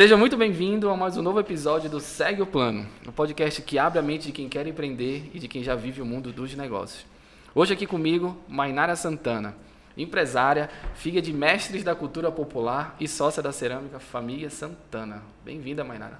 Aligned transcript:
Seja 0.00 0.16
muito 0.16 0.34
bem-vindo 0.34 0.88
a 0.88 0.96
mais 0.96 1.18
um 1.18 1.22
novo 1.22 1.38
episódio 1.38 1.90
do 1.90 2.00
Segue 2.00 2.40
o 2.40 2.46
Plano, 2.46 2.88
um 3.06 3.12
podcast 3.12 3.60
que 3.60 3.78
abre 3.78 3.98
a 3.98 4.02
mente 4.02 4.28
de 4.28 4.32
quem 4.32 4.48
quer 4.48 4.66
empreender 4.66 5.30
e 5.34 5.38
de 5.38 5.46
quem 5.46 5.62
já 5.62 5.74
vive 5.74 6.00
o 6.00 6.06
mundo 6.06 6.32
dos 6.32 6.54
negócios. 6.54 7.04
Hoje 7.54 7.74
aqui 7.74 7.86
comigo, 7.86 8.34
Mainara 8.48 8.96
Santana, 8.96 9.54
empresária, 9.98 10.70
filha 10.94 11.20
de 11.20 11.34
mestres 11.34 11.84
da 11.84 11.94
cultura 11.94 12.32
popular 12.32 12.96
e 12.98 13.06
sócia 13.06 13.42
da 13.42 13.52
cerâmica 13.52 14.00
Família 14.00 14.48
Santana. 14.48 15.22
Bem-vinda, 15.44 15.84
Mainara. 15.84 16.18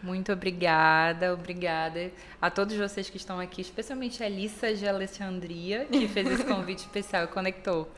Muito 0.00 0.32
obrigada, 0.32 1.34
obrigada 1.34 2.12
a 2.40 2.48
todos 2.48 2.76
vocês 2.76 3.10
que 3.10 3.16
estão 3.16 3.40
aqui, 3.40 3.60
especialmente 3.60 4.22
a 4.22 4.26
Alissa 4.26 4.72
de 4.72 4.86
Alexandria, 4.86 5.84
que 5.86 6.06
fez 6.06 6.30
esse 6.30 6.44
convite 6.46 6.78
especial 6.78 7.24
e 7.24 7.26
conectou. 7.26 7.90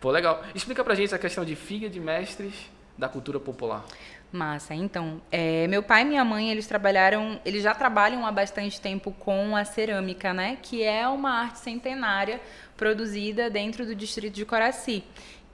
Pô, 0.00 0.12
legal. 0.12 0.40
Explica 0.54 0.84
pra 0.84 0.94
gente 0.94 1.12
a 1.12 1.18
questão 1.18 1.44
de 1.44 1.56
filha 1.56 1.90
de 1.90 1.98
mestres 1.98 2.54
da 2.98 3.08
cultura 3.08 3.38
popular. 3.38 3.84
Massa. 4.30 4.74
Então, 4.74 5.22
é, 5.32 5.66
meu 5.68 5.82
pai 5.82 6.02
e 6.02 6.04
minha 6.04 6.24
mãe, 6.24 6.50
eles 6.50 6.66
trabalharam, 6.66 7.40
eles 7.44 7.62
já 7.62 7.74
trabalham 7.74 8.26
há 8.26 8.32
bastante 8.32 8.78
tempo 8.78 9.10
com 9.12 9.56
a 9.56 9.64
cerâmica, 9.64 10.34
né? 10.34 10.58
Que 10.62 10.82
é 10.82 11.08
uma 11.08 11.30
arte 11.30 11.60
centenária 11.60 12.38
produzida 12.76 13.48
dentro 13.48 13.86
do 13.86 13.94
distrito 13.94 14.34
de 14.34 14.44
Coraci 14.44 15.02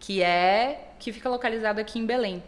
que 0.04 0.22
é 0.22 0.90
que 0.98 1.12
fica 1.12 1.28
localizado 1.28 1.80
aqui 1.80 1.98
em 1.98 2.04
Belém. 2.04 2.42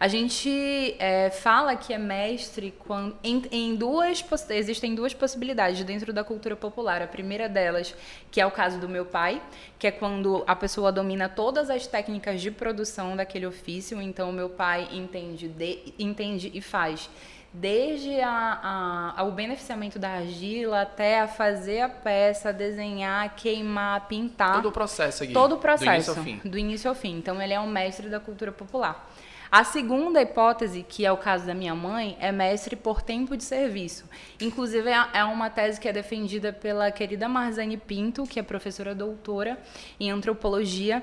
A 0.00 0.08
gente 0.08 0.96
é, 0.98 1.30
fala 1.30 1.76
que 1.76 1.92
é 1.92 1.98
mestre 1.98 2.74
quando, 2.78 3.16
em, 3.22 3.42
em, 3.52 3.76
duas 3.76 4.24
existem 4.50 4.94
duas 4.94 5.14
possibilidades 5.14 5.82
dentro 5.84 6.12
da 6.12 6.24
cultura 6.24 6.56
popular. 6.56 7.02
A 7.02 7.06
primeira 7.06 7.48
delas, 7.48 7.94
que 8.30 8.40
é 8.40 8.46
o 8.46 8.50
caso 8.50 8.78
do 8.78 8.88
meu 8.88 9.04
pai, 9.04 9.40
que 9.78 9.86
é 9.86 9.90
quando 9.90 10.42
a 10.46 10.56
pessoa 10.56 10.90
domina 10.90 11.28
todas 11.28 11.70
as 11.70 11.86
técnicas 11.86 12.40
de 12.40 12.50
produção 12.50 13.14
daquele 13.14 13.46
ofício. 13.46 14.00
Então, 14.00 14.30
o 14.30 14.32
meu 14.32 14.48
pai 14.48 14.88
entende, 14.90 15.48
de, 15.48 15.94
entende 15.98 16.50
e 16.52 16.60
faz 16.60 17.08
desde 17.52 18.18
a, 18.20 19.14
a, 19.16 19.22
o 19.24 19.32
beneficiamento 19.32 19.98
da 19.98 20.10
argila 20.10 20.82
até 20.82 21.20
a 21.20 21.28
fazer 21.28 21.80
a 21.80 21.88
peça, 21.88 22.52
desenhar, 22.52 23.34
queimar, 23.34 24.08
pintar. 24.08 24.54
Todo 24.54 24.68
o 24.68 24.72
processo 24.72 25.22
aqui. 25.22 25.32
Todo 25.32 25.56
o 25.56 25.58
processo. 25.58 26.14
Do 26.14 26.18
início 26.18 26.18
ao 26.18 26.24
fim. 26.24 26.48
Do 26.48 26.58
início 26.58 26.88
ao 26.88 26.94
fim. 26.94 27.16
Então, 27.18 27.42
ele 27.42 27.52
é 27.52 27.60
um 27.60 27.68
mestre 27.68 28.08
da 28.08 28.18
cultura 28.18 28.50
popular. 28.50 29.06
A 29.50 29.64
segunda 29.64 30.22
hipótese, 30.22 30.82
que 30.82 31.04
é 31.04 31.12
o 31.12 31.16
caso 31.18 31.44
da 31.44 31.52
minha 31.52 31.74
mãe, 31.74 32.16
é 32.18 32.32
mestre 32.32 32.74
por 32.74 33.02
tempo 33.02 33.36
de 33.36 33.44
serviço. 33.44 34.08
Inclusive, 34.40 34.88
é, 34.88 35.08
é 35.12 35.24
uma 35.24 35.50
tese 35.50 35.78
que 35.78 35.86
é 35.86 35.92
defendida 35.92 36.54
pela 36.54 36.90
querida 36.90 37.28
Marzane 37.28 37.76
Pinto, 37.76 38.24
que 38.24 38.40
é 38.40 38.42
professora 38.42 38.94
doutora 38.94 39.58
em 40.00 40.10
antropologia 40.10 41.02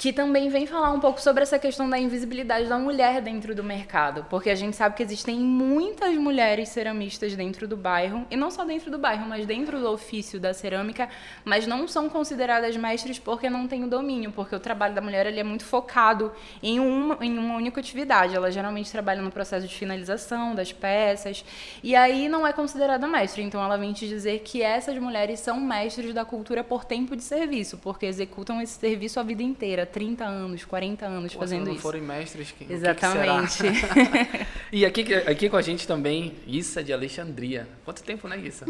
que 0.00 0.14
também 0.14 0.48
vem 0.48 0.64
falar 0.64 0.92
um 0.92 0.98
pouco 0.98 1.20
sobre 1.20 1.42
essa 1.42 1.58
questão 1.58 1.86
da 1.90 1.98
invisibilidade 1.98 2.66
da 2.66 2.78
mulher 2.78 3.20
dentro 3.20 3.54
do 3.54 3.62
mercado, 3.62 4.24
porque 4.30 4.48
a 4.48 4.54
gente 4.54 4.74
sabe 4.74 4.96
que 4.96 5.02
existem 5.02 5.38
muitas 5.38 6.14
mulheres 6.14 6.70
ceramistas 6.70 7.36
dentro 7.36 7.68
do 7.68 7.76
bairro, 7.76 8.26
e 8.30 8.34
não 8.34 8.50
só 8.50 8.64
dentro 8.64 8.90
do 8.90 8.96
bairro, 8.96 9.28
mas 9.28 9.44
dentro 9.44 9.78
do 9.78 9.90
ofício 9.90 10.40
da 10.40 10.54
cerâmica, 10.54 11.06
mas 11.44 11.66
não 11.66 11.86
são 11.86 12.08
consideradas 12.08 12.74
mestres 12.78 13.18
porque 13.18 13.50
não 13.50 13.68
têm 13.68 13.84
o 13.84 13.88
domínio, 13.88 14.32
porque 14.32 14.56
o 14.56 14.58
trabalho 14.58 14.94
da 14.94 15.02
mulher 15.02 15.26
ele 15.26 15.38
é 15.38 15.44
muito 15.44 15.66
focado 15.66 16.32
em 16.62 16.80
uma, 16.80 17.18
em 17.20 17.36
uma 17.36 17.56
única 17.56 17.78
atividade, 17.78 18.34
ela 18.34 18.50
geralmente 18.50 18.90
trabalha 18.90 19.20
no 19.20 19.30
processo 19.30 19.68
de 19.68 19.74
finalização 19.74 20.54
das 20.54 20.72
peças, 20.72 21.44
e 21.82 21.94
aí 21.94 22.26
não 22.26 22.46
é 22.46 22.54
considerada 22.54 23.06
mestre, 23.06 23.42
então 23.42 23.62
ela 23.62 23.76
vem 23.76 23.92
te 23.92 24.08
dizer 24.08 24.38
que 24.38 24.62
essas 24.62 24.96
mulheres 24.96 25.40
são 25.40 25.60
mestres 25.60 26.14
da 26.14 26.24
cultura 26.24 26.64
por 26.64 26.86
tempo 26.86 27.14
de 27.14 27.22
serviço, 27.22 27.76
porque 27.76 28.06
executam 28.06 28.62
esse 28.62 28.80
serviço 28.80 29.20
a 29.20 29.22
vida 29.22 29.42
inteira, 29.42 29.89
30 29.90 30.24
anos, 30.24 30.64
40 30.64 31.06
anos 31.06 31.32
Pô, 31.32 31.40
fazendo 31.40 31.60
se 31.62 31.66
não 31.66 31.72
isso. 31.74 31.82
forem 31.82 32.02
mestres, 32.02 32.52
que, 32.52 32.72
Exatamente. 32.72 33.58
Que 33.62 34.46
e 34.78 34.86
aqui, 34.86 35.14
aqui 35.14 35.48
com 35.50 35.56
a 35.56 35.62
gente 35.62 35.86
também, 35.86 36.34
Issa 36.46 36.82
de 36.82 36.92
Alexandria. 36.92 37.68
Quanto 37.84 38.02
tempo, 38.02 38.28
né, 38.28 38.38
Issa? 38.38 38.64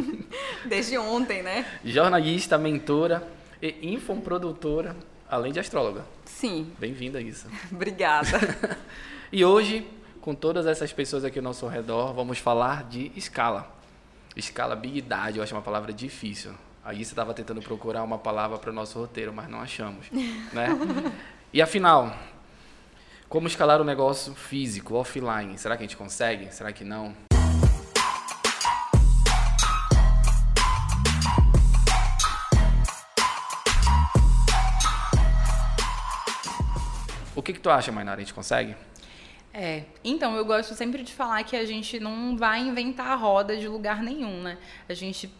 Desde 0.66 0.96
ontem, 0.98 1.42
né? 1.42 1.66
Jornalista, 1.84 2.58
mentora 2.58 3.26
e 3.60 3.92
infoprodutora, 3.92 4.96
além 5.28 5.52
de 5.52 5.60
astróloga. 5.60 6.04
Sim. 6.24 6.70
Bem-vinda, 6.78 7.20
Issa. 7.20 7.48
Obrigada. 7.72 8.78
e 9.32 9.44
hoje, 9.44 9.86
com 10.20 10.34
todas 10.34 10.66
essas 10.66 10.92
pessoas 10.92 11.24
aqui 11.24 11.38
ao 11.38 11.44
nosso 11.44 11.66
redor, 11.66 12.12
vamos 12.12 12.38
falar 12.38 12.84
de 12.84 13.10
escala. 13.16 13.76
Escalabilidade, 14.36 15.38
eu 15.38 15.42
acho 15.42 15.54
uma 15.54 15.62
palavra 15.62 15.92
difícil. 15.92 16.52
Aí 16.90 17.04
você 17.04 17.12
estava 17.12 17.32
tentando 17.32 17.62
procurar 17.62 18.02
uma 18.02 18.18
palavra 18.18 18.58
para 18.58 18.68
o 18.68 18.72
nosso 18.72 18.98
roteiro, 18.98 19.32
mas 19.32 19.48
não 19.48 19.60
achamos. 19.60 20.10
né? 20.52 20.66
E 21.52 21.62
afinal, 21.62 22.12
como 23.28 23.46
escalar 23.46 23.80
o 23.80 23.84
negócio 23.84 24.34
físico, 24.34 24.96
offline? 24.96 25.56
Será 25.56 25.76
que 25.76 25.84
a 25.84 25.86
gente 25.86 25.96
consegue? 25.96 26.52
Será 26.52 26.72
que 26.72 26.82
não? 26.82 27.14
O 37.36 37.40
que, 37.40 37.52
que 37.52 37.60
tu 37.60 37.70
acha, 37.70 37.92
Mainara? 37.92 38.16
A 38.16 38.24
gente 38.24 38.34
consegue? 38.34 38.74
É, 39.54 39.84
então 40.02 40.34
eu 40.34 40.44
gosto 40.44 40.74
sempre 40.74 41.04
de 41.04 41.12
falar 41.12 41.44
que 41.44 41.54
a 41.54 41.64
gente 41.64 42.00
não 42.00 42.36
vai 42.36 42.58
inventar 42.58 43.12
a 43.12 43.14
roda 43.14 43.56
de 43.56 43.68
lugar 43.68 44.02
nenhum, 44.02 44.42
né? 44.42 44.58
A 44.88 44.92
gente 44.92 45.32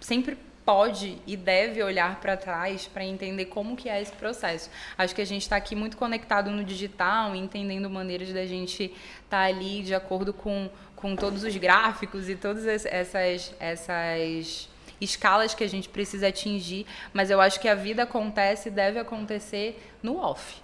sempre 0.00 0.38
pode 0.70 1.18
e 1.26 1.36
deve 1.36 1.82
olhar 1.82 2.20
para 2.20 2.36
trás 2.36 2.86
para 2.86 3.04
entender 3.04 3.46
como 3.46 3.74
que 3.74 3.88
é 3.88 4.00
esse 4.00 4.12
processo. 4.12 4.70
Acho 4.96 5.12
que 5.12 5.20
a 5.20 5.26
gente 5.26 5.42
está 5.42 5.56
aqui 5.56 5.74
muito 5.74 5.96
conectado 5.96 6.48
no 6.48 6.62
digital, 6.62 7.34
entendendo 7.34 7.90
maneiras 7.90 8.32
da 8.32 8.46
gente 8.46 8.84
estar 8.84 9.28
tá 9.28 9.40
ali 9.40 9.82
de 9.82 9.96
acordo 9.96 10.32
com, 10.32 10.70
com 10.94 11.16
todos 11.16 11.42
os 11.42 11.56
gráficos 11.56 12.28
e 12.28 12.36
todas 12.36 12.86
essas, 12.86 13.52
essas 13.58 14.68
escalas 15.00 15.54
que 15.54 15.64
a 15.64 15.68
gente 15.68 15.88
precisa 15.88 16.28
atingir, 16.28 16.86
mas 17.12 17.32
eu 17.32 17.40
acho 17.40 17.58
que 17.58 17.66
a 17.66 17.74
vida 17.74 18.04
acontece 18.04 18.68
e 18.68 18.70
deve 18.70 19.00
acontecer 19.00 19.76
no 20.00 20.18
off. 20.18 20.62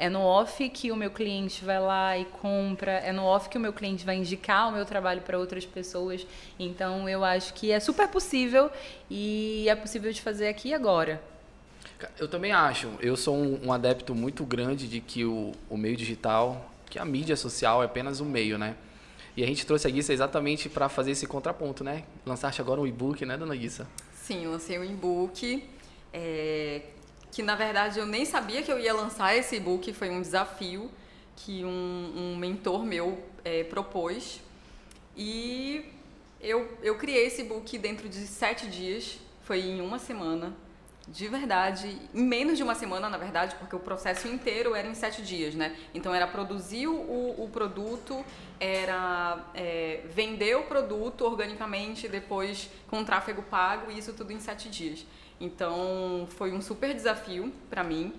É 0.00 0.08
no 0.08 0.20
off 0.20 0.68
que 0.70 0.92
o 0.92 0.96
meu 0.96 1.10
cliente 1.10 1.64
vai 1.64 1.80
lá 1.80 2.16
e 2.16 2.24
compra, 2.24 2.92
é 2.92 3.10
no 3.10 3.24
off 3.24 3.48
que 3.48 3.58
o 3.58 3.60
meu 3.60 3.72
cliente 3.72 4.06
vai 4.06 4.14
indicar 4.14 4.68
o 4.68 4.72
meu 4.72 4.86
trabalho 4.86 5.22
para 5.22 5.36
outras 5.36 5.66
pessoas. 5.66 6.24
Então 6.56 7.08
eu 7.08 7.24
acho 7.24 7.52
que 7.52 7.72
é 7.72 7.80
super 7.80 8.06
possível 8.06 8.70
e 9.10 9.68
é 9.68 9.74
possível 9.74 10.12
de 10.12 10.22
fazer 10.22 10.46
aqui 10.46 10.68
e 10.68 10.74
agora. 10.74 11.20
Eu 12.16 12.28
também 12.28 12.52
acho. 12.52 12.88
Eu 13.00 13.16
sou 13.16 13.34
um, 13.34 13.66
um 13.66 13.72
adepto 13.72 14.14
muito 14.14 14.44
grande 14.44 14.86
de 14.86 15.00
que 15.00 15.24
o, 15.24 15.50
o 15.68 15.76
meio 15.76 15.96
digital, 15.96 16.70
que 16.88 16.96
a 16.96 17.04
mídia 17.04 17.34
social 17.34 17.82
é 17.82 17.86
apenas 17.86 18.20
um 18.20 18.24
meio, 18.24 18.56
né? 18.56 18.76
E 19.36 19.42
a 19.42 19.46
gente 19.48 19.66
trouxe 19.66 19.88
a 19.88 19.90
Guissa 19.90 20.12
exatamente 20.12 20.68
para 20.68 20.88
fazer 20.88 21.10
esse 21.10 21.26
contraponto, 21.26 21.82
né? 21.82 22.04
Lançaste 22.24 22.60
agora 22.60 22.80
um 22.80 22.86
e-book, 22.86 23.26
né, 23.26 23.36
dona 23.36 23.56
Guissa? 23.56 23.88
Sim, 24.12 24.46
lancei 24.46 24.78
um 24.78 24.84
e-book. 24.84 25.64
É, 26.12 26.82
que 27.30 27.42
na 27.42 27.54
verdade 27.54 27.98
eu 27.98 28.06
nem 28.06 28.24
sabia 28.24 28.62
que 28.62 28.70
eu 28.70 28.78
ia 28.78 28.92
lançar 28.92 29.36
esse 29.36 29.56
e-book, 29.56 29.92
foi 29.92 30.10
um 30.10 30.20
desafio 30.20 30.90
que 31.36 31.64
um, 31.64 32.12
um 32.16 32.36
mentor 32.36 32.84
meu 32.84 33.22
é, 33.44 33.64
propôs. 33.64 34.40
E 35.16 35.84
eu, 36.40 36.76
eu 36.82 36.96
criei 36.96 37.26
esse 37.26 37.42
e-book 37.42 37.76
dentro 37.78 38.08
de 38.08 38.26
sete 38.26 38.66
dias, 38.68 39.18
foi 39.42 39.60
em 39.60 39.80
uma 39.80 39.98
semana, 39.98 40.54
de 41.10 41.26
verdade, 41.26 41.98
em 42.14 42.22
menos 42.22 42.58
de 42.58 42.62
uma 42.62 42.74
semana, 42.74 43.08
na 43.08 43.16
verdade, 43.16 43.56
porque 43.56 43.74
o 43.74 43.78
processo 43.78 44.28
inteiro 44.28 44.74
era 44.74 44.86
em 44.86 44.94
sete 44.94 45.22
dias, 45.22 45.54
né? 45.54 45.74
Então 45.94 46.14
era 46.14 46.26
produzir 46.26 46.86
o, 46.86 46.92
o 46.92 47.48
produto, 47.50 48.22
era 48.60 49.38
é, 49.54 50.02
vender 50.06 50.56
o 50.56 50.64
produto 50.64 51.24
organicamente, 51.24 52.08
depois 52.08 52.70
com 52.88 53.02
tráfego 53.04 53.42
pago, 53.42 53.90
e 53.90 53.98
isso 53.98 54.12
tudo 54.12 54.32
em 54.32 54.40
sete 54.40 54.68
dias. 54.68 55.06
Então, 55.40 56.26
foi 56.30 56.52
um 56.52 56.60
super 56.60 56.92
desafio 56.92 57.52
para 57.70 57.82
mim, 57.82 58.12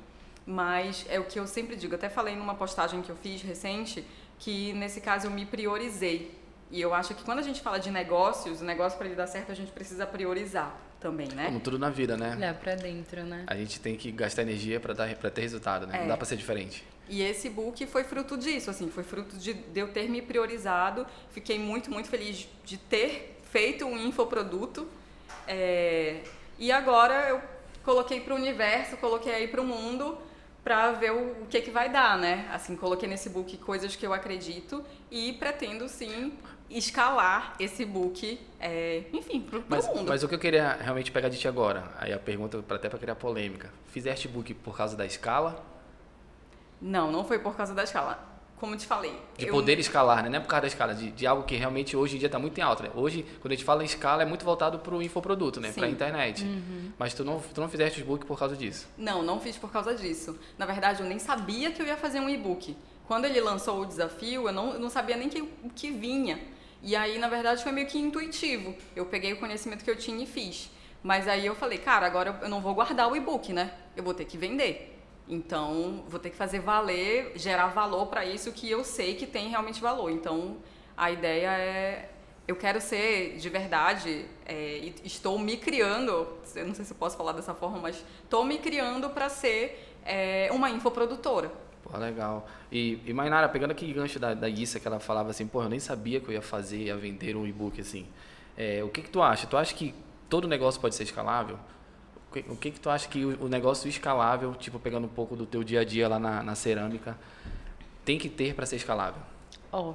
mas 0.45 1.05
é 1.09 1.19
o 1.19 1.25
que 1.25 1.39
eu 1.39 1.45
sempre 1.45 1.75
digo, 1.75 1.93
até 1.93 2.09
falei 2.09 2.35
numa 2.35 2.55
postagem 2.55 3.01
que 3.01 3.09
eu 3.11 3.15
fiz 3.15 3.41
recente, 3.43 4.03
que 4.39 4.73
nesse 4.73 4.99
caso 4.99 5.27
eu 5.27 5.31
me 5.31 5.45
priorizei. 5.45 6.39
E 6.71 6.81
eu 6.81 6.93
acho 6.93 7.13
que 7.13 7.23
quando 7.23 7.39
a 7.39 7.43
gente 7.43 7.61
fala 7.61 7.79
de 7.79 7.91
negócios, 7.91 8.61
o 8.61 8.63
negócio 8.63 8.97
para 8.97 9.07
ele 9.07 9.15
dar 9.15 9.27
certo, 9.27 9.51
a 9.51 9.55
gente 9.55 9.71
precisa 9.71 10.07
priorizar 10.07 10.88
também, 10.99 11.27
né? 11.29 11.45
Como 11.45 11.59
tudo 11.59 11.79
na 11.79 11.89
vida, 11.89 12.17
né? 12.17 12.35
Olhar 12.35 12.53
para 12.55 12.75
dentro, 12.75 13.23
né? 13.23 13.43
A 13.47 13.55
gente 13.55 13.79
tem 13.79 13.95
que 13.95 14.11
gastar 14.11 14.41
energia 14.41 14.79
para 14.79 14.93
dar 14.93 15.15
para 15.15 15.29
ter 15.29 15.41
resultado, 15.41 15.87
né? 15.87 15.97
É. 15.97 16.01
Não 16.01 16.07
dá 16.07 16.17
para 16.17 16.25
ser 16.25 16.35
diferente. 16.35 16.83
E 17.07 17.23
esse 17.23 17.49
book 17.49 17.85
foi 17.87 18.03
fruto 18.03 18.37
disso, 18.37 18.69
assim, 18.69 18.89
foi 18.89 19.03
fruto 19.03 19.35
de, 19.37 19.53
de 19.53 19.79
eu 19.79 19.87
ter 19.87 20.07
me 20.07 20.21
priorizado. 20.21 21.07
Fiquei 21.31 21.57
muito, 21.57 21.89
muito 21.89 22.07
feliz 22.07 22.47
de 22.63 22.77
ter 22.77 23.37
feito 23.51 23.85
um 23.85 23.97
infoproduto. 23.97 24.87
É, 25.47 26.21
e 26.59 26.71
agora 26.71 27.29
eu 27.29 27.41
coloquei 27.83 28.21
para 28.21 28.33
o 28.33 28.37
universo, 28.37 28.97
coloquei 28.97 29.33
aí 29.33 29.47
para 29.47 29.61
o 29.61 29.65
mundo 29.65 30.17
para 30.63 30.91
ver 30.91 31.11
o, 31.11 31.43
o, 31.43 31.47
que 31.49 31.61
que 31.61 31.71
vai 31.71 31.89
dar, 31.89 32.17
né? 32.17 32.47
Assim, 32.53 32.75
coloquei 32.75 33.09
nesse 33.09 33.29
book 33.29 33.57
coisas 33.57 33.95
que 33.95 34.05
eu 34.05 34.13
acredito 34.13 34.83
e 35.09 35.33
pretendo 35.33 35.87
sim 35.89 36.33
escalar 36.69 37.55
esse 37.59 37.83
book, 37.85 38.39
é, 38.59 39.03
enfim, 39.13 39.41
para 39.41 39.57
o 39.59 39.95
mundo. 39.95 40.05
Mas 40.07 40.23
o 40.23 40.27
que 40.27 40.35
eu 40.35 40.39
queria 40.39 40.73
realmente 40.81 41.11
pegar 41.11 41.29
de 41.29 41.37
ti 41.37 41.47
agora, 41.47 41.91
aí 41.97 42.13
a 42.13 42.19
pergunta 42.19 42.63
até 42.69 42.87
para 42.89 42.99
criar 42.99 43.15
polêmica, 43.15 43.71
fizeste 43.87 44.27
book 44.27 44.53
por 44.53 44.75
causa 44.77 44.95
da 44.95 45.05
escala? 45.05 45.65
Não, 46.81 47.11
não 47.11 47.25
foi 47.25 47.39
por 47.39 47.55
causa 47.55 47.73
da 47.73 47.83
escala. 47.83 48.27
como 48.57 48.75
te 48.75 48.85
falei. 48.85 49.17
De 49.37 49.47
eu- 49.47 49.53
poder 49.53 49.79
escalar, 49.79 50.21
né? 50.21 50.27
Não 50.27 50.35
é 50.35 50.39
por 50.41 50.47
causa 50.49 50.63
da 50.63 50.67
escala, 50.67 50.93
de, 50.93 51.11
de 51.11 51.25
algo 51.25 51.43
que 51.43 51.55
realmente 51.55 51.95
hoje 51.95 52.17
em 52.17 52.19
dia 52.19 52.27
está 52.27 52.37
muito 52.37 52.57
em 52.57 52.61
alta. 52.61 52.83
Né? 52.83 52.89
Hoje, 52.93 53.25
quando 53.39 53.53
a 53.53 53.55
gente 53.55 53.63
fala 53.63 53.83
em 53.83 53.85
escala, 53.85 54.21
é 54.21 54.25
muito 54.25 54.43
voltado 54.43 54.79
para 54.79 54.93
o 54.93 55.01
infoproduto, 55.01 55.61
né? 55.61 55.71
Para 55.71 55.85
a 55.85 55.89
internet. 55.89 56.45
Mas 56.97 57.13
tu 57.13 57.23
não, 57.23 57.39
tu 57.39 57.61
não 57.61 57.69
fizeste 57.69 58.01
o 58.01 58.03
e-book 58.03 58.25
por 58.25 58.37
causa 58.37 58.57
disso. 58.57 58.85
Não, 58.97 59.23
não 59.23 59.39
fiz 59.39 59.57
por 59.57 59.71
causa 59.71 59.95
disso. 59.95 60.37
Na 60.57 60.65
verdade, 60.65 61.01
eu 61.01 61.07
nem 61.07 61.19
sabia 61.19 61.71
que 61.71 61.81
eu 61.81 61.85
ia 61.87 61.95
fazer 61.95 62.19
um 62.19 62.29
e-book. 62.29 62.75
Quando 63.07 63.23
ele 63.23 63.39
lançou 63.39 63.79
o 63.81 63.85
desafio, 63.85 64.47
eu 64.49 64.51
não, 64.53 64.73
eu 64.73 64.79
não 64.79 64.89
sabia 64.89 65.15
nem 65.15 65.29
que, 65.29 65.41
o 65.41 65.69
que 65.73 65.89
vinha. 65.89 66.37
E 66.81 66.95
aí, 66.95 67.17
na 67.17 67.27
verdade, 67.27 67.61
foi 67.61 67.71
meio 67.71 67.87
que 67.87 67.99
intuitivo. 67.99 68.75
Eu 68.95 69.05
peguei 69.05 69.33
o 69.33 69.39
conhecimento 69.39 69.83
que 69.83 69.91
eu 69.91 69.97
tinha 69.97 70.23
e 70.23 70.27
fiz. 70.27 70.69
Mas 71.03 71.27
aí 71.27 71.45
eu 71.45 71.55
falei, 71.55 71.77
cara, 71.77 72.05
agora 72.05 72.39
eu 72.41 72.49
não 72.49 72.61
vou 72.61 72.73
guardar 72.73 73.09
o 73.11 73.15
e-book, 73.15 73.53
né? 73.53 73.73
Eu 73.95 74.03
vou 74.03 74.13
ter 74.13 74.25
que 74.25 74.37
vender. 74.37 74.97
Então, 75.27 76.03
vou 76.07 76.19
ter 76.19 76.29
que 76.29 76.35
fazer 76.35 76.59
valer, 76.59 77.33
gerar 77.35 77.67
valor 77.67 78.07
para 78.07 78.25
isso 78.25 78.51
que 78.51 78.69
eu 78.69 78.83
sei 78.83 79.15
que 79.15 79.27
tem 79.27 79.49
realmente 79.49 79.81
valor. 79.81 80.09
Então, 80.09 80.57
a 80.97 81.11
ideia 81.11 81.51
é 81.51 82.09
eu 82.49 82.55
quero 82.55 82.81
ser 82.81 83.37
de 83.37 83.47
verdade, 83.47 84.25
é, 84.43 84.91
estou 85.03 85.37
me 85.37 85.55
criando, 85.55 86.27
eu 86.55 86.65
não 86.65 86.73
sei 86.73 86.83
se 86.83 86.91
eu 86.91 86.97
posso 86.97 87.15
falar 87.15 87.33
dessa 87.33 87.53
forma, 87.53 87.77
mas 87.77 88.03
estou 88.23 88.43
me 88.43 88.57
criando 88.57 89.07
para 89.11 89.29
ser 89.29 89.87
é, 90.03 90.49
uma 90.51 90.67
infoprodutora. 90.67 91.51
Pô, 91.83 91.97
legal. 91.97 92.47
E, 92.71 92.99
e 93.05 93.13
Mainara, 93.13 93.47
pegando 93.49 93.71
aquele 93.71 93.93
gancho 93.93 94.19
da, 94.19 94.33
da 94.33 94.49
Issa, 94.49 94.79
que 94.79 94.87
ela 94.87 94.99
falava 94.99 95.29
assim, 95.29 95.47
pô, 95.47 95.63
eu 95.63 95.69
nem 95.69 95.79
sabia 95.79 96.19
que 96.19 96.27
eu 96.27 96.33
ia 96.33 96.41
fazer, 96.41 96.77
ia 96.83 96.97
vender 96.97 97.35
um 97.35 97.47
e-book 97.47 97.79
assim. 97.79 98.05
É, 98.57 98.83
o 98.83 98.89
que 98.89 99.01
que 99.01 99.09
tu 99.09 99.21
acha? 99.21 99.47
Tu 99.47 99.55
acha 99.57 99.73
que 99.73 99.95
todo 100.29 100.47
negócio 100.47 100.79
pode 100.81 100.95
ser 100.95 101.03
escalável? 101.03 101.57
O 102.29 102.33
que, 102.33 102.39
o 102.51 102.55
que 102.55 102.71
que 102.71 102.79
tu 102.79 102.89
acha 102.89 103.07
que 103.07 103.25
o, 103.25 103.45
o 103.45 103.47
negócio 103.47 103.87
escalável, 103.89 104.53
tipo, 104.55 104.77
pegando 104.79 105.05
um 105.05 105.09
pouco 105.09 105.35
do 105.35 105.45
teu 105.45 105.63
dia 105.63 105.81
a 105.81 105.83
dia 105.85 106.07
lá 106.07 106.19
na, 106.19 106.43
na 106.43 106.55
cerâmica, 106.55 107.17
tem 108.05 108.19
que 108.19 108.29
ter 108.29 108.53
para 108.53 108.65
ser 108.65 108.75
escalável? 108.75 109.21
Ó, 109.71 109.93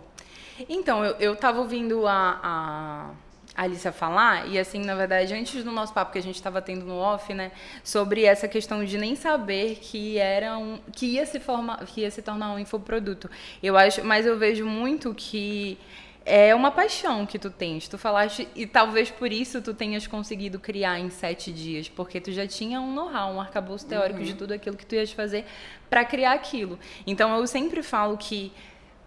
Então, 0.68 1.04
eu, 1.04 1.14
eu 1.16 1.36
tava 1.36 1.60
ouvindo 1.60 2.06
a, 2.06 2.40
a 2.42 3.10
Alicia 3.56 3.92
falar, 3.92 4.48
e 4.48 4.58
assim, 4.58 4.80
na 4.84 4.94
verdade, 4.94 5.32
antes 5.32 5.62
do 5.62 5.70
nosso 5.70 5.92
papo 5.94 6.12
que 6.12 6.18
a 6.18 6.22
gente 6.22 6.34
estava 6.34 6.60
tendo 6.60 6.84
no 6.84 6.96
off, 6.96 7.32
né, 7.32 7.52
sobre 7.84 8.24
essa 8.24 8.48
questão 8.48 8.84
de 8.84 8.98
nem 8.98 9.14
saber 9.14 9.76
que 9.80 10.18
era 10.18 10.58
um, 10.58 10.80
que 10.92 11.06
ia 11.06 11.24
se 11.24 11.38
formar, 11.38 11.84
que 11.86 12.00
ia 12.00 12.10
se 12.10 12.20
tornar 12.20 12.52
um 12.52 12.58
infoproduto. 12.58 13.30
Eu 13.62 13.76
acho, 13.76 14.04
mas 14.04 14.26
eu 14.26 14.36
vejo 14.36 14.66
muito 14.66 15.14
que 15.14 15.78
é 16.26 16.54
uma 16.54 16.70
paixão 16.70 17.26
que 17.26 17.38
tu 17.38 17.50
tens. 17.50 17.86
Tu 17.86 17.98
falaste, 17.98 18.48
e 18.56 18.66
talvez 18.66 19.10
por 19.10 19.30
isso 19.30 19.60
tu 19.60 19.74
tenhas 19.74 20.06
conseguido 20.06 20.58
criar 20.58 20.98
em 20.98 21.10
sete 21.10 21.52
dias, 21.52 21.88
porque 21.88 22.20
tu 22.20 22.32
já 22.32 22.46
tinha 22.46 22.80
um 22.80 22.92
know-how, 22.92 23.34
um 23.34 23.40
arcabouço 23.40 23.86
teórico 23.86 24.22
de 24.22 24.34
tudo 24.34 24.52
aquilo 24.52 24.76
que 24.76 24.86
tu 24.86 24.94
ias 24.94 25.12
fazer 25.12 25.44
para 25.88 26.04
criar 26.04 26.32
aquilo. 26.32 26.78
Então 27.06 27.36
eu 27.36 27.46
sempre 27.46 27.82
falo 27.82 28.16
que 28.16 28.52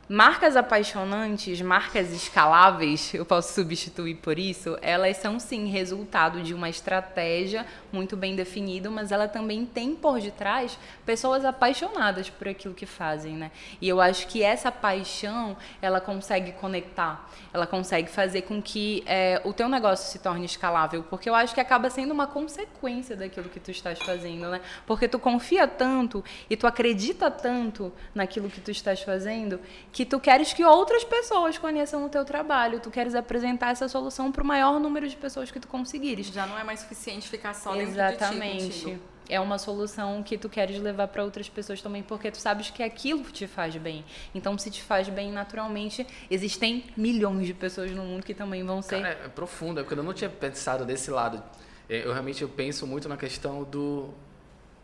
Marcas 0.10 0.56
apaixonantes, 0.56 1.62
marcas 1.62 2.14
escaláveis, 2.14 3.14
eu 3.14 3.26
posso 3.26 3.54
substituir 3.54 4.16
por 4.16 4.40
isso, 4.40 4.78
elas 4.82 5.18
são 5.18 5.38
sim 5.38 5.68
resultado 5.68 6.42
de 6.42 6.54
uma 6.54 6.70
estratégia 6.70 7.66
muito 7.92 8.18
bem 8.18 8.36
definida, 8.36 8.90
mas 8.90 9.12
ela 9.12 9.28
também 9.28 9.66
tem 9.66 9.96
por 9.96 10.20
detrás 10.20 10.78
pessoas 11.06 11.46
apaixonadas 11.46 12.30
por 12.30 12.48
aquilo 12.48 12.74
que 12.74 12.86
fazem, 12.86 13.36
né? 13.36 13.52
E 13.82 13.88
eu 13.88 14.02
acho 14.02 14.28
que 14.28 14.44
essa 14.44 14.72
paixão, 14.72 15.56
ela 15.82 16.00
consegue 16.02 16.52
conectar, 16.54 17.30
ela 17.54 17.68
consegue 17.68 18.10
fazer 18.10 18.44
com 18.44 18.62
que 18.62 19.04
é, 19.06 19.42
o 19.44 19.54
teu 19.54 19.70
negócio 19.70 20.12
se 20.12 20.20
torne 20.20 20.46
escalável, 20.46 21.04
porque 21.04 21.30
eu 21.30 21.36
acho 21.36 21.54
que 21.54 21.62
acaba 21.62 21.90
sendo 21.90 22.12
uma 22.12 22.28
consequência 22.28 23.16
daquilo 23.16 23.50
que 23.50 23.60
tu 23.60 23.72
estás 23.72 24.00
fazendo, 24.00 24.50
né? 24.50 24.62
Porque 24.86 25.08
tu 25.08 25.20
confia 25.20 25.68
tanto 25.68 26.24
e 26.50 26.58
tu 26.58 26.68
acredita 26.68 27.30
tanto 27.32 27.92
naquilo 28.14 28.50
que 28.50 28.62
tu 28.62 28.72
estás 28.72 29.02
fazendo 29.02 29.60
que 29.92 30.06
tu 30.06 30.20
queres 30.20 30.54
que 30.54 30.64
outras 30.64 31.04
pessoas 31.04 31.58
conheçam 31.58 32.06
o 32.06 32.10
teu 32.10 32.26
trabalho, 32.26 32.80
tu 32.80 32.92
queres 32.92 33.16
apresentar 33.16 33.72
essa 33.72 33.88
solução 33.88 34.32
para 34.32 34.44
o 34.44 34.46
maior 34.46 34.80
número 34.80 35.08
de 35.08 35.16
pessoas 35.16 35.52
que 35.52 35.60
tu 35.60 35.68
conseguires. 35.68 36.28
Já 36.28 36.46
não 36.46 36.58
é 36.58 36.64
mais 36.64 36.82
suficiente 36.82 37.28
ficar 37.28 37.54
só 37.54 37.77
dentro 37.78 37.94
de 37.94 37.98
ti 38.00 38.16
Exatamente. 38.16 38.84
contigo. 38.84 39.02
É 39.30 39.40
uma 39.42 39.58
solução 39.58 40.24
que 40.24 40.38
tu 40.38 40.48
queres 40.48 40.82
levar 40.82 41.10
para 41.10 41.22
outras 41.22 41.50
pessoas 41.50 41.82
também, 41.82 42.02
porque 42.02 42.32
tu 42.32 42.38
sabes 42.38 42.70
que 42.70 42.82
aquilo 42.82 43.24
te 43.26 43.46
faz 43.46 43.76
bem. 43.76 44.06
Então, 44.34 44.58
se 44.58 44.72
te 44.72 44.82
faz 44.82 45.10
bem 45.10 45.32
naturalmente, 45.34 46.08
existem 46.32 46.86
milhões 46.96 47.46
de 47.46 47.54
pessoas 47.54 47.92
no 47.92 48.04
mundo 48.04 48.24
que 48.24 48.34
também 48.34 48.64
vão 48.64 48.82
ser. 48.82 49.02
Cara, 49.02 49.20
é 49.26 49.28
profundo, 49.28 49.82
é 49.82 49.84
porque 49.84 50.00
eu 50.00 50.04
não 50.04 50.14
tinha 50.14 50.30
pensado 50.30 50.86
desse 50.86 51.12
lado. 51.12 51.44
É, 51.90 52.06
Eu 52.06 52.12
realmente 52.14 52.42
eu 52.42 52.48
penso 52.48 52.88
muito 52.88 53.10
na 53.10 53.18
questão 53.18 53.64
do, 53.64 54.10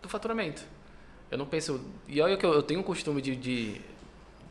do 0.02 0.10
faturamento. 0.10 0.64
Eu 1.32 1.38
não 1.38 1.46
penso. 1.46 1.82
E 2.08 2.22
olha 2.22 2.36
que 2.36 2.46
eu, 2.46 2.54
eu 2.54 2.62
tenho 2.64 2.82
o 2.82 2.84
costume 2.84 3.22
de, 3.22 3.36
de 3.38 3.82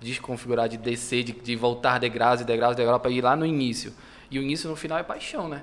desconfigurar, 0.00 0.68
de 0.68 0.76
descer, 0.78 1.22
de, 1.22 1.32
de 1.32 1.54
voltar 1.54 1.98
degraus 1.98 2.40
e 2.40 2.44
degraus 2.44 2.72
e 2.72 2.76
degraus 2.76 3.00
para 3.00 3.10
ir 3.10 3.20
lá 3.22 3.36
no 3.36 3.44
início. 3.46 3.92
E 4.30 4.38
o 4.38 4.42
início 4.42 4.68
no 4.68 4.74
final 4.74 4.98
é 4.98 5.02
paixão, 5.02 5.48
né? 5.48 5.62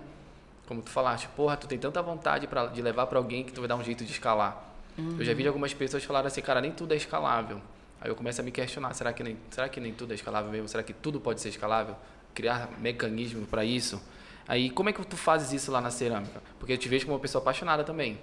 Como 0.69 0.83
tu 0.83 0.91
falaste, 0.91 1.27
porra, 1.35 1.57
tu 1.57 1.65
tem 1.65 1.79
tanta 1.79 1.99
vontade 1.99 2.45
pra, 2.45 2.67
de 2.67 2.79
levar 2.79 3.07
para 3.07 3.17
alguém 3.17 3.43
que 3.43 3.51
tu 3.51 3.59
vai 3.59 3.67
dar 3.67 3.75
um 3.75 3.83
jeito 3.83 4.05
de 4.05 4.11
escalar. 4.11 4.71
Eu 5.17 5.25
já 5.25 5.33
vi 5.33 5.41
de 5.41 5.47
algumas 5.47 5.73
pessoas 5.73 6.03
falarem 6.03 6.27
assim, 6.27 6.41
cara, 6.41 6.61
nem 6.61 6.71
tudo 6.71 6.93
é 6.93 6.95
escalável. 6.95 7.59
Aí 7.99 8.11
eu 8.11 8.15
começo 8.15 8.39
a 8.39 8.43
me 8.43 8.51
questionar, 8.51 8.93
será 8.93 9.11
que 9.11 9.23
nem, 9.23 9.35
será 9.49 9.67
que 9.67 9.79
nem 9.79 9.91
tudo 9.91 10.11
é 10.11 10.15
escalável 10.15 10.51
mesmo? 10.51 10.67
Será 10.67 10.83
que 10.83 10.93
tudo 10.93 11.19
pode 11.19 11.41
ser 11.41 11.49
escalável? 11.49 11.95
Criar 12.35 12.69
mecanismo 12.79 13.47
para 13.47 13.65
isso? 13.65 13.99
Aí 14.47 14.69
como 14.69 14.89
é 14.89 14.93
que 14.93 15.03
tu 15.07 15.17
fazes 15.17 15.51
isso 15.53 15.71
lá 15.71 15.81
na 15.81 15.89
cerâmica? 15.89 16.39
Porque 16.59 16.73
eu 16.73 16.77
te 16.77 16.87
vejo 16.87 17.05
como 17.05 17.15
uma 17.15 17.19
pessoa 17.19 17.41
apaixonada 17.41 17.83
também. 17.83 18.19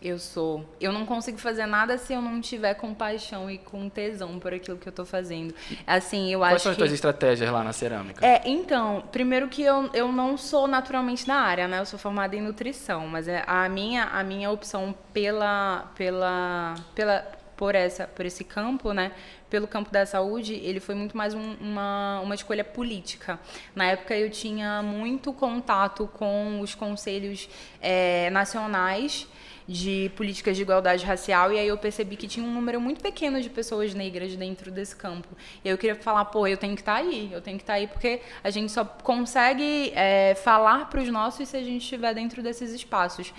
Eu 0.00 0.18
sou. 0.18 0.64
Eu 0.80 0.92
não 0.92 1.04
consigo 1.04 1.38
fazer 1.38 1.66
nada 1.66 1.98
se 1.98 2.12
eu 2.12 2.22
não 2.22 2.40
tiver 2.40 2.74
compaixão 2.74 3.50
e 3.50 3.58
com 3.58 3.88
tesão 3.88 4.38
por 4.38 4.54
aquilo 4.54 4.78
que 4.78 4.88
eu 4.88 4.92
tô 4.92 5.04
fazendo. 5.04 5.52
Assim, 5.86 6.32
eu 6.32 6.40
Quais 6.40 6.54
acho 6.54 6.62
são 6.62 6.70
as 6.70 6.76
que. 6.76 6.78
tuas 6.78 6.92
estratégias 6.92 7.50
lá 7.50 7.64
na 7.64 7.72
cerâmica? 7.72 8.24
É, 8.24 8.48
então, 8.48 9.02
primeiro 9.10 9.48
que 9.48 9.62
eu, 9.62 9.90
eu 9.92 10.12
não 10.12 10.36
sou 10.36 10.68
naturalmente 10.68 11.26
na 11.26 11.36
área, 11.40 11.66
né? 11.66 11.80
Eu 11.80 11.86
sou 11.86 11.98
formada 11.98 12.36
em 12.36 12.40
nutrição, 12.40 13.08
mas 13.08 13.26
é 13.26 13.42
a 13.46 13.68
minha 13.68 14.04
a 14.04 14.22
minha 14.22 14.50
opção 14.50 14.94
pela 15.12 15.90
pela 15.96 16.74
pela 16.94 17.37
por 17.58 17.74
essa 17.74 18.06
por 18.06 18.24
esse 18.24 18.44
campo, 18.44 18.92
né? 18.92 19.06
Pelo 19.50 19.66
campo 19.66 19.90
da 19.90 20.04
saúde, 20.06 20.54
ele 20.68 20.80
foi 20.80 20.94
muito 20.94 21.16
mais 21.16 21.34
um- 21.34 21.54
uma 21.60 22.20
uma 22.26 22.34
escolha 22.34 22.64
política. 22.64 23.38
Na 23.74 23.84
época 23.94 24.14
eu 24.16 24.30
tinha 24.30 24.82
muito 24.82 25.32
contato 25.32 26.08
com 26.18 26.60
os 26.60 26.74
conselhos 26.74 27.48
eh, 27.82 28.30
nacionais 28.30 29.26
de 29.66 30.10
políticas 30.16 30.56
de 30.56 30.62
igualdade 30.62 31.04
racial 31.04 31.52
e 31.52 31.58
aí 31.58 31.68
eu 31.68 31.76
percebi 31.76 32.16
que 32.16 32.26
tinha 32.26 32.44
um 32.46 32.50
número 32.58 32.80
muito 32.80 33.02
pequeno 33.02 33.38
de 33.42 33.50
pessoas 33.50 33.92
negras 33.92 34.34
dentro 34.34 34.70
desse 34.70 34.96
campo. 34.96 35.28
E 35.62 35.68
eu 35.68 35.76
queria 35.76 35.94
falar, 35.94 36.24
pô, 36.26 36.46
eu 36.46 36.56
tenho 36.56 36.74
que 36.74 36.80
estar 36.80 36.94
aí, 36.94 37.28
eu 37.30 37.42
tenho 37.42 37.58
que 37.58 37.64
estar 37.64 37.74
aí 37.74 37.86
porque 37.86 38.22
a 38.42 38.48
gente 38.48 38.72
só 38.72 38.82
consegue 38.84 39.92
é, 39.94 40.34
falar 40.36 40.88
para 40.88 41.00
os 41.02 41.08
nossos 41.10 41.46
se 41.50 41.56
a 41.56 41.62
gente 41.62 41.82
estiver 41.82 42.14
dentro 42.14 42.42
desses 42.42 42.72
espaços. 42.72 43.32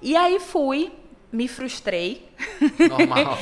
E 0.00 0.16
aí 0.16 0.40
fui, 0.40 0.90
me 1.34 1.48
frustrei, 1.48 2.28
Normal. 2.88 3.36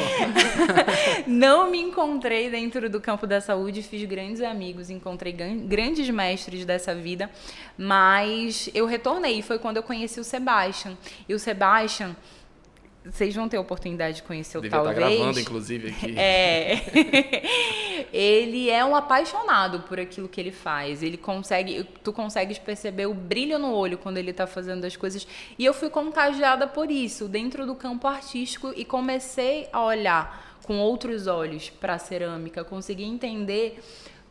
não 1.29 1.71
me 1.71 1.79
encontrei 1.79 2.49
dentro 2.51 2.89
do 2.89 3.01
campo 3.01 3.27
da 3.27 3.41
saúde, 3.41 3.83
fiz 3.83 4.03
grandes 4.09 4.41
amigos, 4.41 4.89
encontrei 4.89 5.33
gran- 5.33 5.59
grandes 5.67 6.09
mestres 6.09 6.65
dessa 6.65 6.95
vida, 6.95 7.31
mas 7.77 8.71
eu 8.75 8.87
retornei. 8.87 9.43
Foi 9.43 9.59
quando 9.59 9.77
eu 9.77 9.83
conheci 9.83 10.19
o 10.19 10.25
Sebastian. 10.25 10.97
E 11.29 11.35
o 11.35 11.39
Sebastian, 11.39 12.17
vocês 13.05 13.35
vão 13.35 13.49
ter 13.49 13.57
a 13.57 13.61
oportunidade 13.61 14.17
de 14.17 14.23
conhecer 14.23 14.59
o 14.59 14.61
Devia 14.61 14.79
estar 14.79 14.95
talvez. 14.95 15.17
gravando, 15.17 15.41
inclusive, 15.41 15.89
aqui. 15.89 16.15
É. 16.19 16.81
ele 18.13 18.71
é 18.71 18.85
um 18.85 18.95
apaixonado 18.95 19.81
por 19.81 19.99
aquilo 19.99 20.29
que 20.29 20.41
ele 20.41 20.53
faz. 20.53 21.03
Ele 21.03 21.17
consegue, 21.17 21.85
tu 22.03 22.13
consegues 22.13 22.59
perceber 22.59 23.07
o 23.07 23.15
brilho 23.15 23.59
no 23.59 23.73
olho 23.73 23.99
quando 23.99 24.19
ele 24.19 24.33
tá 24.33 24.47
fazendo 24.47 24.85
as 24.85 24.97
coisas. 24.97 25.27
E 25.59 25.65
eu 25.65 25.75
fui 25.75 25.91
contagiada 25.91 26.67
por 26.67 26.91
isso, 26.91 27.27
dentro 27.27 27.67
do 27.67 27.75
campo 27.75 28.07
artístico 28.07 28.73
e 28.77 28.85
comecei 28.85 29.69
a 29.73 29.83
olhar 29.83 30.53
com 30.63 30.79
outros 30.79 31.27
olhos 31.27 31.71
para 31.71 31.95
a 31.95 31.99
cerâmica, 31.99 32.63
consegui 32.63 33.05
entender 33.05 33.83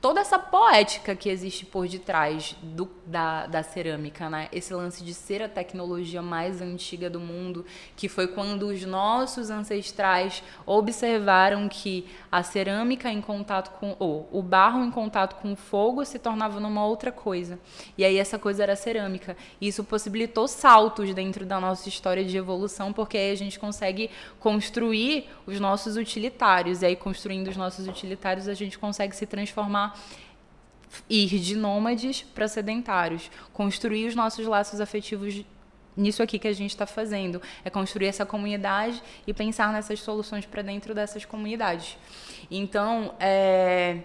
toda 0.02 0.20
essa 0.20 0.40
poética 0.40 1.16
que 1.16 1.30
existe 1.30 1.64
por 1.64 1.88
detrás 1.88 2.56
do, 2.64 2.90
da, 3.06 3.46
da 3.46 3.62
cerâmica, 3.62 4.28
né? 4.30 4.50
Esse 4.52 4.74
lance 4.74 5.04
de 5.04 5.14
ser 5.14 5.44
a 5.44 5.48
tecnologia 5.48 6.24
mais 6.24 6.60
antiga 6.60 7.08
do 7.08 7.20
mundo, 7.20 7.64
que 7.96 8.10
foi 8.10 8.28
quando 8.28 8.64
os 8.64 8.84
nossos 8.84 9.52
ancestrais 9.52 10.44
observaram 10.66 11.70
que 11.70 12.08
a 12.32 12.42
cerâmica 12.42 13.12
em 13.12 13.22
contato 13.22 13.78
com, 13.80 13.96
ou 14.00 14.28
o 14.32 14.42
barro 14.42 14.84
em 14.84 14.90
contato 14.90 15.40
com 15.40 15.54
o 15.54 15.56
fogo 15.56 16.04
se 16.04 16.18
tornava 16.18 16.60
numa 16.60 16.84
outra 16.84 17.12
coisa. 17.12 17.60
E 17.96 18.04
aí 18.04 18.18
essa 18.18 18.40
coisa 18.40 18.64
era 18.64 18.74
a 18.74 18.78
cerâmica. 18.78 19.38
Isso 19.62 19.84
possibilitou 19.84 20.48
saltos 20.48 21.14
dentro 21.14 21.46
da 21.46 21.60
nossa 21.60 21.88
história 21.88 22.26
de 22.26 22.36
evolução, 22.36 22.92
porque 22.92 23.18
aí 23.18 23.32
a 23.32 23.36
gente 23.36 23.60
consegue 23.60 24.10
construir 24.40 25.30
os 25.46 25.60
nossos 25.60 25.96
utilitários. 25.96 26.82
E 26.82 26.88
aí 26.88 26.96
construindo 26.96 27.50
os 27.50 27.58
nossos 27.58 27.88
utilitários, 27.88 28.48
a 28.48 28.56
gente 28.56 28.80
consegue 28.80 29.16
se 29.16 29.28
transformar 29.28 29.91
ir 31.10 31.40
de 31.40 31.56
nômades 31.56 32.22
para 32.22 32.48
sedentários, 32.48 33.30
construir 33.54 34.08
os 34.08 34.16
nossos 34.16 34.46
laços 34.46 34.82
afetivos 34.82 35.44
nisso 35.96 36.24
aqui 36.24 36.40
que 36.40 36.48
a 36.48 36.54
gente 36.54 36.72
está 36.72 36.86
fazendo, 36.86 37.42
é 37.64 37.70
construir 37.70 38.08
essa 38.08 38.26
comunidade 38.26 39.02
e 39.28 39.34
pensar 39.34 39.72
nessas 39.74 40.00
soluções 40.00 40.46
para 40.46 40.62
dentro 40.62 40.94
dessas 40.94 41.26
comunidades. 41.26 41.98
Então, 42.50 43.14
é, 43.20 44.00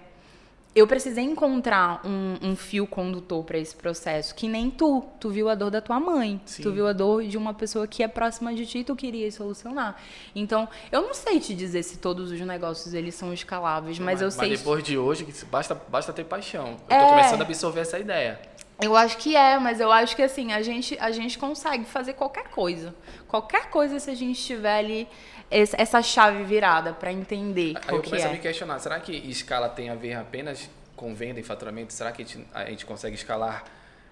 eu 0.77 0.87
precisei 0.87 1.25
encontrar 1.25 2.03
um, 2.05 2.51
um 2.51 2.55
fio 2.55 2.87
condutor 2.87 3.43
para 3.45 3.57
esse 3.57 3.75
processo, 3.75 4.35
que 4.35 4.47
nem 4.47 4.71
tu. 4.71 5.03
Tu 5.19 5.31
viu 5.31 5.49
a 5.49 5.55
dor 5.55 5.71
da 5.71 5.81
tua 5.81 5.99
mãe. 5.99 6.39
Sim. 6.45 6.63
Tu 6.63 6.71
viu 6.71 6.87
a 6.87 6.93
dor 6.93 7.25
de 7.25 7.39
uma 7.39 7.55
pessoa 7.55 7.87
que 7.87 8.03
é 8.03 8.09
próxima 8.09 8.55
de 8.55 8.67
ti 8.67 8.81
e 8.81 8.85
tu 8.85 8.95
queria 8.95 9.33
solucionar. 9.33 9.97
Então, 10.35 10.69
eu 10.93 11.01
não 11.01 11.15
sei 11.15 11.41
te 11.41 11.55
dizer 11.55 11.83
se 11.83 11.97
todos 11.97 12.31
os 12.31 12.39
negócios 12.43 12.93
eles 12.93 13.15
são 13.15 13.33
escaláveis, 13.33 13.99
mas, 13.99 14.21
mas 14.21 14.23
eu 14.23 14.31
sei... 14.31 14.51
Mas 14.51 14.59
depois 14.59 14.85
de 14.85 14.99
hoje, 14.99 15.27
basta, 15.51 15.75
basta 15.89 16.13
ter 16.13 16.25
paixão. 16.25 16.77
Eu 16.91 16.97
é... 16.97 17.01
tô 17.01 17.09
começando 17.09 17.41
a 17.41 17.45
absorver 17.45 17.81
essa 17.81 17.99
ideia. 17.99 18.39
Eu 18.81 18.95
acho 18.95 19.17
que 19.17 19.35
é, 19.35 19.59
mas 19.59 19.81
eu 19.81 19.91
acho 19.91 20.15
que 20.15 20.23
assim, 20.23 20.53
a 20.53 20.61
gente, 20.61 20.99
a 20.99 21.11
gente 21.11 21.39
consegue 21.39 21.85
fazer 21.85 22.13
qualquer 22.13 22.49
coisa. 22.49 22.95
Qualquer 23.27 23.71
coisa 23.71 23.99
se 23.99 24.11
a 24.11 24.15
gente 24.15 24.43
tiver 24.43 24.79
ali 24.79 25.09
essa 25.51 26.03
chave 26.03 26.43
virada 26.43 26.93
para 26.93 27.13
entender 27.13 27.75
Aí 27.77 27.95
eu 27.95 28.03
começo 28.03 28.27
é. 28.27 28.29
a 28.29 28.33
me 28.33 28.39
questionar, 28.39 28.79
será 28.81 28.99
que 28.99 29.13
escala 29.13 29.69
tem 29.69 29.89
a 29.89 29.95
ver 29.95 30.15
apenas 30.15 30.69
com 30.95 31.15
venda 31.15 31.39
e 31.41 31.43
faturamento? 31.43 31.93
Será 31.93 32.13
que 32.13 32.23
a 32.23 32.25
gente, 32.25 32.47
a 32.53 32.65
gente 32.67 32.85
consegue 32.85 33.15
escalar 33.15 33.65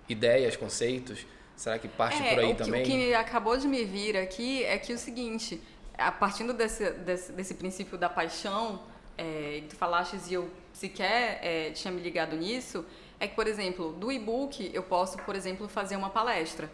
ideias, 0.08 0.56
conceitos? 0.56 1.26
Será 1.56 1.78
que 1.78 1.88
parte 1.88 2.22
é, 2.22 2.34
por 2.34 2.38
aí 2.40 2.52
o 2.52 2.56
também? 2.56 2.82
o 2.82 2.84
que 2.84 3.14
acabou 3.14 3.56
de 3.56 3.66
me 3.66 3.84
vir 3.84 4.16
aqui 4.16 4.64
é 4.64 4.78
que 4.78 4.92
o 4.92 4.98
seguinte, 4.98 5.60
a 5.96 6.10
partindo 6.10 6.52
desse, 6.52 6.90
desse, 6.90 7.32
desse 7.32 7.54
princípio 7.54 7.98
da 7.98 8.08
paixão, 8.08 8.82
é, 9.16 9.62
tu 9.68 9.76
falaste 9.76 10.16
e 10.28 10.34
eu 10.34 10.50
sequer 10.72 11.38
é, 11.42 11.70
tinha 11.70 11.92
me 11.92 12.00
ligado 12.00 12.36
nisso, 12.36 12.84
é 13.18 13.26
que, 13.26 13.34
por 13.34 13.46
exemplo, 13.46 13.92
do 13.92 14.10
e-book 14.10 14.70
eu 14.72 14.82
posso, 14.82 15.18
por 15.18 15.34
exemplo, 15.34 15.68
fazer 15.68 15.96
uma 15.96 16.10
palestra. 16.10 16.70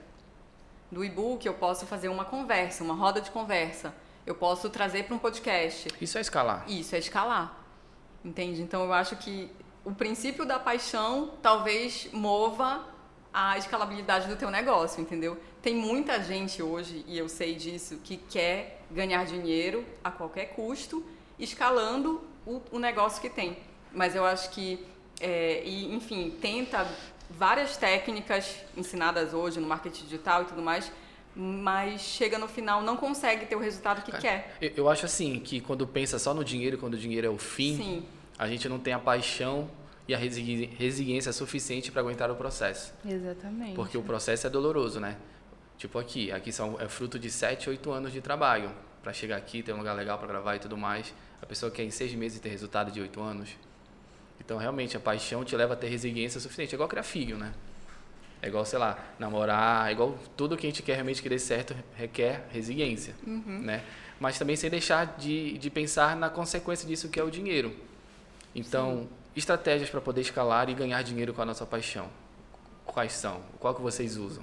Do 0.91 1.05
e-book 1.05 1.47
eu 1.47 1.55
posso 1.55 1.87
fazer 1.87 2.09
uma 2.09 2.25
conversa, 2.25 2.83
uma 2.83 2.95
roda 2.95 3.21
de 3.21 3.31
conversa. 3.31 3.95
Eu 4.27 4.35
posso 4.35 4.69
trazer 4.69 5.05
para 5.05 5.15
um 5.15 5.19
podcast. 5.19 5.89
Isso 6.01 6.19
é 6.19 6.21
escalar. 6.21 6.65
Isso 6.69 6.95
é 6.95 6.99
escalar. 6.99 7.57
Entende? 8.25 8.61
Então 8.63 8.85
eu 8.85 8.93
acho 8.93 9.17
que 9.17 9.51
o 9.85 9.93
princípio 9.93 10.45
da 10.45 10.59
paixão 10.59 11.33
talvez 11.41 12.09
mova 12.13 12.85
a 13.33 13.57
escalabilidade 13.57 14.29
do 14.29 14.37
teu 14.37 14.51
negócio, 14.51 15.01
entendeu? 15.01 15.39
Tem 15.63 15.75
muita 15.75 16.23
gente 16.23 16.63
hoje, 16.63 17.05
e 17.07 17.17
eu 17.17 17.29
sei 17.29 17.55
disso, 17.55 17.99
que 18.03 18.17
quer 18.17 18.83
ganhar 18.91 19.25
dinheiro 19.25 19.85
a 20.03 20.11
qualquer 20.11 20.47
custo, 20.47 21.05
escalando 21.39 22.23
o, 22.45 22.61
o 22.73 22.79
negócio 22.79 23.21
que 23.21 23.31
tem. 23.31 23.57
Mas 23.93 24.15
eu 24.15 24.25
acho 24.25 24.51
que, 24.51 24.85
é, 25.21 25.63
e, 25.65 25.95
enfim, 25.95 26.35
tenta 26.41 26.87
várias 27.29 27.77
técnicas 27.77 28.57
ensinadas 28.77 29.33
hoje 29.33 29.61
no 29.61 29.67
marketing 29.67 30.05
digital 30.05 30.43
e 30.43 30.45
tudo 30.47 30.63
mais, 30.63 30.91
mas 31.35 32.01
chega 32.01 32.39
no 32.39 32.49
final 32.49 32.83
não 32.83 32.97
consegue 32.97 33.47
ter 33.47 33.55
o 33.55 33.61
resultado 33.61 34.03
que 34.03 34.13
quer. 34.19 34.57
Eu, 34.61 34.73
eu, 34.77 34.89
acho 34.89 35.07
assim 35.07 35.39
que 35.39 35.61
quando 35.61 35.87
pensa 35.87 36.19
só 36.19 36.35
no 36.35 36.45
dinheiro, 36.45 36.79
quando 36.79 36.95
o 36.95 36.99
dinheiro 36.99 37.27
é 37.27 37.31
o 37.31 37.39
fim, 37.39 37.77
Sim. 37.77 38.05
a 38.39 38.49
gente 38.49 38.69
não 38.69 38.79
tem 38.79 38.93
a 38.93 38.99
paixão 38.99 39.71
e 40.09 40.15
a 40.15 40.19
resiliência 40.19 41.33
suficiente 41.33 41.93
para 41.93 42.01
aguentar 42.01 42.31
o 42.31 42.35
processo. 42.35 42.93
Exatamente. 43.07 43.75
Porque 43.75 43.97
o 43.97 44.03
processo 44.03 44.47
é 44.47 44.51
doloroso, 44.51 44.99
né? 44.99 45.17
Tipo 45.79 45.99
aqui, 45.99 46.33
aqui 46.33 46.51
são 46.51 46.81
é 46.81 46.89
fruto 46.89 47.19
de 47.19 47.31
7, 47.31 47.71
8 47.71 47.93
anos 47.93 48.13
de 48.13 48.21
trabalho 48.21 48.73
para 49.03 49.13
chegar 49.13 49.37
aqui, 49.37 49.63
ter 49.63 49.73
um 49.73 49.79
lugar 49.79 49.95
legal 49.95 50.19
para 50.19 50.27
gravar 50.27 50.57
e 50.57 50.59
tudo 50.59 50.77
mais. 50.77 51.15
A 51.41 51.47
pessoa 51.47 51.71
quer 51.71 51.85
em 51.85 51.91
seis 51.91 52.13
meses 52.15 52.39
ter 52.39 52.49
resultado 52.49 52.91
de 52.91 53.01
oito 53.01 53.21
anos. 53.21 53.51
Então, 54.51 54.59
realmente, 54.59 54.97
a 54.97 55.01
paixão 55.01 55.45
te 55.45 55.55
leva 55.55 55.75
a 55.75 55.77
ter 55.77 55.87
resiliência 55.87 56.41
suficiente. 56.41 56.73
É 56.73 56.75
igual 56.75 56.89
criar 56.89 57.05
filho, 57.05 57.39
né? 57.39 57.55
É 58.43 58.49
igual, 58.49 58.65
sei 58.65 58.81
lá, 58.81 58.99
namorar, 59.17 59.89
é 59.89 59.93
igual 59.93 60.19
tudo 60.37 60.57
que 60.57 60.67
a 60.67 60.71
gente 60.71 60.83
quer 60.83 60.95
realmente 60.95 61.23
que 61.23 61.29
dê 61.29 61.39
certo 61.39 61.73
requer 61.95 62.49
resiliência, 62.51 63.15
uhum. 63.25 63.61
né? 63.61 63.85
Mas 64.19 64.41
também 64.41 64.57
sem 64.57 64.69
deixar 64.69 65.17
de, 65.17 65.57
de 65.57 65.71
pensar 65.71 66.17
na 66.17 66.29
consequência 66.29 66.89
disso 66.89 67.09
que 67.09 67.21
é 67.21 67.23
o 67.23 67.31
dinheiro. 67.31 67.77
Então, 68.53 69.03
Sim. 69.03 69.09
estratégias 69.37 69.89
para 69.89 70.01
poder 70.01 70.23
escalar 70.23 70.69
e 70.69 70.75
ganhar 70.75 71.01
dinheiro 71.03 71.33
com 71.33 71.43
a 71.43 71.47
nossa 71.47 71.65
paixão. 71.65 72.09
Quais 72.85 73.13
são? 73.13 73.43
Qual 73.61 73.73
que 73.73 73.81
vocês 73.81 74.17
usam? 74.17 74.43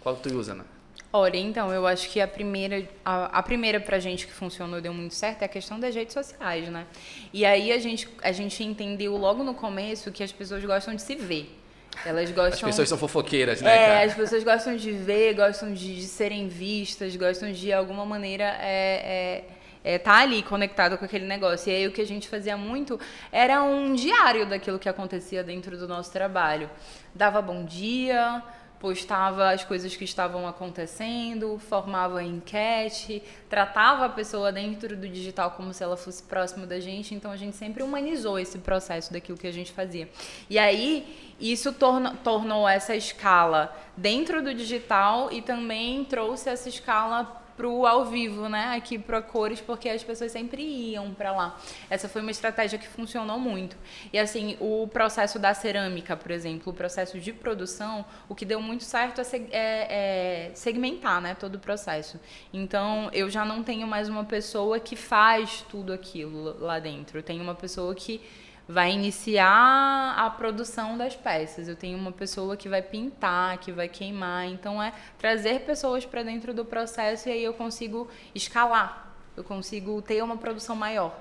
Qual 0.00 0.16
que 0.16 0.22
tu 0.26 0.38
usa, 0.38 0.52
Ana? 0.52 0.64
Olha, 1.12 1.36
então, 1.36 1.72
eu 1.72 1.86
acho 1.86 2.10
que 2.10 2.20
a 2.20 2.26
primeira, 2.26 2.88
a, 3.04 3.38
a 3.38 3.42
primeira 3.42 3.78
pra 3.78 4.00
gente 4.00 4.26
que 4.26 4.32
funcionou, 4.32 4.80
deu 4.80 4.92
muito 4.92 5.14
certo, 5.14 5.42
é 5.42 5.44
a 5.44 5.48
questão 5.48 5.78
das 5.78 5.94
redes 5.94 6.12
sociais, 6.12 6.68
né? 6.68 6.86
E 7.32 7.44
aí 7.44 7.70
a 7.70 7.78
gente, 7.78 8.08
a 8.20 8.32
gente 8.32 8.64
entendeu 8.64 9.16
logo 9.16 9.44
no 9.44 9.54
começo 9.54 10.10
que 10.10 10.24
as 10.24 10.32
pessoas 10.32 10.64
gostam 10.64 10.94
de 10.94 11.02
se 11.02 11.14
ver. 11.14 11.56
Elas 12.04 12.30
gostam. 12.30 12.54
As 12.54 12.60
pessoas 12.60 12.88
são 12.88 12.98
fofoqueiras, 12.98 13.62
né? 13.62 13.76
É, 13.76 13.86
cara? 13.86 14.04
as 14.06 14.14
pessoas 14.14 14.42
gostam 14.42 14.76
de 14.76 14.90
ver, 14.90 15.34
gostam 15.34 15.72
de, 15.72 15.96
de 15.96 16.06
serem 16.06 16.48
vistas, 16.48 17.14
gostam 17.14 17.52
de, 17.52 17.60
de 17.60 17.72
alguma 17.72 18.04
maneira, 18.04 18.56
é, 18.60 19.44
é, 19.84 19.94
é, 19.94 19.98
tá 19.98 20.16
ali 20.16 20.42
conectado 20.42 20.98
com 20.98 21.04
aquele 21.04 21.26
negócio. 21.26 21.70
E 21.70 21.76
aí 21.76 21.86
o 21.86 21.92
que 21.92 22.00
a 22.00 22.06
gente 22.06 22.28
fazia 22.28 22.56
muito 22.56 22.98
era 23.30 23.62
um 23.62 23.94
diário 23.94 24.46
daquilo 24.46 24.78
que 24.78 24.88
acontecia 24.88 25.44
dentro 25.44 25.76
do 25.76 25.86
nosso 25.86 26.10
trabalho. 26.10 26.68
Dava 27.14 27.40
bom 27.40 27.64
dia, 27.64 28.42
postava 28.84 29.48
as 29.48 29.64
coisas 29.64 29.96
que 29.96 30.04
estavam 30.04 30.46
acontecendo, 30.46 31.58
formava 31.58 32.22
enquete, 32.22 33.22
tratava 33.48 34.04
a 34.04 34.08
pessoa 34.10 34.52
dentro 34.52 34.94
do 34.94 35.08
digital 35.08 35.52
como 35.52 35.72
se 35.72 35.82
ela 35.82 35.96
fosse 35.96 36.22
próxima 36.22 36.66
da 36.66 36.78
gente. 36.78 37.14
Então 37.14 37.32
a 37.32 37.36
gente 37.38 37.56
sempre 37.56 37.82
humanizou 37.82 38.38
esse 38.38 38.58
processo 38.58 39.10
daquilo 39.10 39.38
que 39.38 39.46
a 39.46 39.52
gente 39.52 39.72
fazia. 39.72 40.06
E 40.50 40.58
aí 40.58 41.34
isso 41.40 41.74
tornou 42.22 42.68
essa 42.68 42.94
escala 42.94 43.74
dentro 43.96 44.42
do 44.42 44.52
digital 44.52 45.32
e 45.32 45.40
também 45.40 46.04
trouxe 46.04 46.50
essa 46.50 46.68
escala 46.68 47.42
pro 47.56 47.86
ao 47.86 48.04
vivo, 48.04 48.48
né? 48.48 48.74
Aqui 48.76 48.98
pro 48.98 49.22
cores, 49.22 49.60
porque 49.60 49.88
as 49.88 50.02
pessoas 50.02 50.32
sempre 50.32 50.62
iam 50.62 51.12
para 51.14 51.32
lá. 51.32 51.58
Essa 51.88 52.08
foi 52.08 52.20
uma 52.20 52.30
estratégia 52.30 52.78
que 52.78 52.86
funcionou 52.86 53.38
muito. 53.38 53.76
E 54.12 54.18
assim, 54.18 54.56
o 54.60 54.88
processo 54.88 55.38
da 55.38 55.54
cerâmica, 55.54 56.16
por 56.16 56.30
exemplo, 56.30 56.72
o 56.72 56.74
processo 56.74 57.18
de 57.18 57.32
produção, 57.32 58.04
o 58.28 58.34
que 58.34 58.44
deu 58.44 58.60
muito 58.60 58.84
certo 58.84 59.20
é, 59.20 59.24
é, 59.50 60.48
é 60.50 60.50
segmentar, 60.54 61.20
né? 61.20 61.34
Todo 61.34 61.56
o 61.56 61.58
processo. 61.58 62.20
Então, 62.52 63.08
eu 63.12 63.30
já 63.30 63.44
não 63.44 63.62
tenho 63.62 63.86
mais 63.86 64.08
uma 64.08 64.24
pessoa 64.24 64.78
que 64.80 64.96
faz 64.96 65.64
tudo 65.68 65.92
aquilo 65.92 66.58
lá 66.60 66.78
dentro. 66.78 67.22
Tenho 67.22 67.42
uma 67.42 67.54
pessoa 67.54 67.94
que 67.94 68.20
vai 68.68 68.92
iniciar 68.92 70.14
a 70.16 70.30
produção 70.30 70.96
das 70.96 71.14
peças. 71.14 71.68
Eu 71.68 71.76
tenho 71.76 71.98
uma 71.98 72.12
pessoa 72.12 72.56
que 72.56 72.68
vai 72.68 72.82
pintar, 72.82 73.58
que 73.58 73.70
vai 73.70 73.88
queimar. 73.88 74.46
Então 74.46 74.82
é 74.82 74.92
trazer 75.18 75.60
pessoas 75.60 76.04
para 76.04 76.22
dentro 76.22 76.54
do 76.54 76.64
processo 76.64 77.28
e 77.28 77.32
aí 77.32 77.44
eu 77.44 77.54
consigo 77.54 78.08
escalar. 78.34 79.12
Eu 79.36 79.44
consigo 79.44 80.00
ter 80.00 80.22
uma 80.22 80.36
produção 80.36 80.74
maior. 80.76 81.14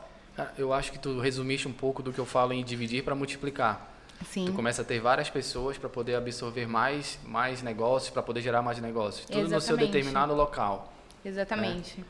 Eu 0.58 0.74
acho 0.74 0.92
que 0.92 1.00
tu 1.00 1.20
resumiste 1.20 1.68
um 1.68 1.74
pouco 1.74 2.02
do 2.02 2.12
que 2.12 2.20
eu 2.20 2.26
falo 2.26 2.54
em 2.54 2.64
dividir 2.64 3.04
para 3.04 3.14
multiplicar. 3.14 3.90
Sim. 4.26 4.46
Tu 4.46 4.54
começa 4.54 4.82
a 4.82 4.86
ter 4.86 5.00
várias 5.00 5.30
pessoas 5.30 5.78
para 5.78 5.90
poder 5.90 6.16
absorver 6.16 6.66
mais, 6.68 7.20
mais 7.26 7.62
negócios, 7.62 8.10
para 8.10 8.24
poder 8.24 8.42
gerar 8.42 8.62
mais 8.62 8.80
negócios. 8.80 9.26
Tudo 9.26 9.40
Exatamente. 9.40 9.54
no 9.54 9.62
seu 9.62 9.78
determinado 9.78 10.34
local. 10.34 10.94
Exatamente. 11.26 12.00
Né? 12.00 12.06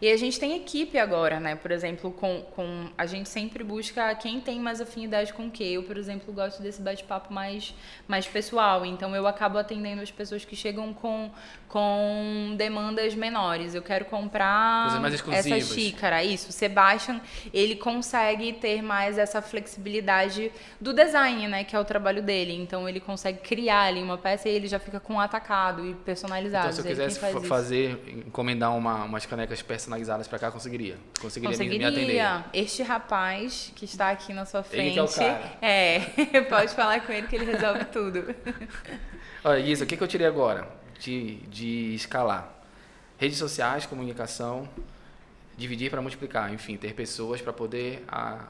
E 0.00 0.10
a 0.10 0.16
gente 0.16 0.38
tem 0.38 0.56
equipe 0.56 0.98
agora, 0.98 1.40
né? 1.40 1.54
Por 1.56 1.70
exemplo, 1.70 2.10
com, 2.12 2.42
com 2.54 2.90
a 2.98 3.06
gente 3.06 3.28
sempre 3.28 3.64
busca 3.64 4.14
quem 4.14 4.40
tem 4.40 4.60
mais 4.60 4.80
afinidade 4.80 5.32
com 5.32 5.46
o 5.46 5.50
quê. 5.50 5.64
Eu, 5.64 5.84
por 5.84 5.96
exemplo, 5.96 6.32
gosto 6.32 6.62
desse 6.62 6.82
bate-papo 6.82 7.32
mais, 7.32 7.74
mais 8.06 8.26
pessoal. 8.26 8.84
Então, 8.84 9.16
eu 9.16 9.26
acabo 9.26 9.56
atendendo 9.56 10.02
as 10.02 10.10
pessoas 10.10 10.44
que 10.44 10.54
chegam 10.54 10.92
com, 10.92 11.30
com 11.68 12.54
demandas 12.56 13.14
menores. 13.14 13.74
Eu 13.74 13.82
quero 13.82 14.04
comprar 14.04 15.02
essa 15.32 15.60
xícara. 15.60 16.22
Isso. 16.22 16.50
O 16.50 16.52
Sebastian, 16.52 17.20
ele 17.52 17.76
consegue 17.76 18.52
ter 18.52 18.82
mais 18.82 19.18
essa 19.18 19.42
flexibilidade 19.42 20.52
do 20.80 20.92
design, 20.92 21.48
né? 21.48 21.64
Que 21.64 21.74
é 21.74 21.80
o 21.80 21.84
trabalho 21.84 22.22
dele. 22.22 22.54
Então, 22.54 22.88
ele 22.88 23.00
consegue 23.00 23.38
criar 23.40 23.84
ali 23.84 24.02
uma 24.02 24.16
peça 24.16 24.48
e 24.48 24.52
ele 24.52 24.68
já 24.68 24.78
fica 24.78 25.00
com 25.00 25.14
um 25.14 25.20
atacado 25.20 25.84
e 25.84 25.94
personalizado. 25.94 26.68
Então, 26.68 26.72
se 26.72 26.80
eu 26.80 26.86
quisesse 26.86 27.20
fazer, 27.46 28.22
encomendar 28.26 28.76
uma, 28.76 29.04
umas 29.04 29.26
canecas 29.26 29.60
personalizadas 29.62 30.28
para 30.28 30.38
cá, 30.38 30.50
conseguiria. 30.50 30.96
Conseguiria, 31.20 31.56
conseguiria. 31.56 31.90
Me, 31.90 31.96
me 31.96 32.20
atender. 32.20 32.44
Este 32.52 32.82
rapaz 32.82 33.72
que 33.74 33.84
está 33.84 34.10
aqui 34.10 34.32
na 34.32 34.46
sua 34.46 34.62
frente. 34.62 34.90
Ele 34.90 34.98
é 34.98 35.02
o 35.02 35.08
cara. 35.08 35.56
É, 35.66 36.40
pode 36.48 36.74
falar 36.74 37.00
com 37.00 37.12
ele 37.12 37.26
que 37.26 37.36
ele 37.36 37.44
resolve 37.44 37.84
tudo. 37.86 38.34
Olha, 39.42 39.58
isso, 39.58 39.84
o 39.84 39.86
que, 39.86 39.96
que 39.96 40.02
eu 40.02 40.08
tirei 40.08 40.26
agora 40.26 40.68
de, 40.98 41.36
de 41.48 41.94
escalar? 41.94 42.52
Redes 43.18 43.38
sociais, 43.38 43.86
comunicação, 43.86 44.68
dividir 45.56 45.90
para 45.90 46.02
multiplicar, 46.02 46.52
enfim, 46.52 46.76
ter 46.76 46.94
pessoas 46.94 47.40
para 47.40 47.52
poder 47.52 48.04
a, 48.06 48.46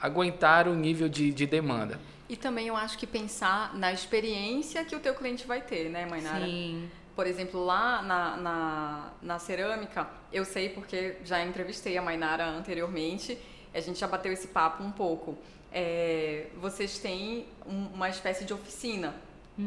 aguentar 0.00 0.66
o 0.66 0.74
nível 0.74 1.08
de, 1.08 1.32
de 1.32 1.46
demanda. 1.46 2.00
E 2.28 2.36
também 2.36 2.68
eu 2.68 2.76
acho 2.76 2.96
que 2.96 3.06
pensar 3.06 3.74
na 3.76 3.92
experiência 3.92 4.84
que 4.84 4.94
o 4.94 5.00
teu 5.00 5.14
cliente 5.14 5.46
vai 5.46 5.60
ter, 5.60 5.90
né, 5.90 6.06
Mainara? 6.06 6.46
Sim. 6.46 6.88
Por 7.14 7.26
exemplo, 7.26 7.62
lá 7.64 8.00
na, 8.02 8.36
na, 8.36 9.10
na 9.20 9.38
cerâmica, 9.38 10.08
eu 10.32 10.44
sei 10.44 10.70
porque 10.70 11.16
já 11.24 11.44
entrevistei 11.44 11.98
a 11.98 12.02
Mainara 12.02 12.46
anteriormente, 12.46 13.36
a 13.74 13.80
gente 13.80 13.98
já 13.98 14.06
bateu 14.06 14.32
esse 14.32 14.48
papo 14.48 14.82
um 14.82 14.92
pouco. 14.92 15.36
É, 15.72 16.46
vocês 16.56 16.98
têm 16.98 17.46
um, 17.66 17.86
uma 17.94 18.08
espécie 18.08 18.44
de 18.44 18.54
oficina 18.54 19.14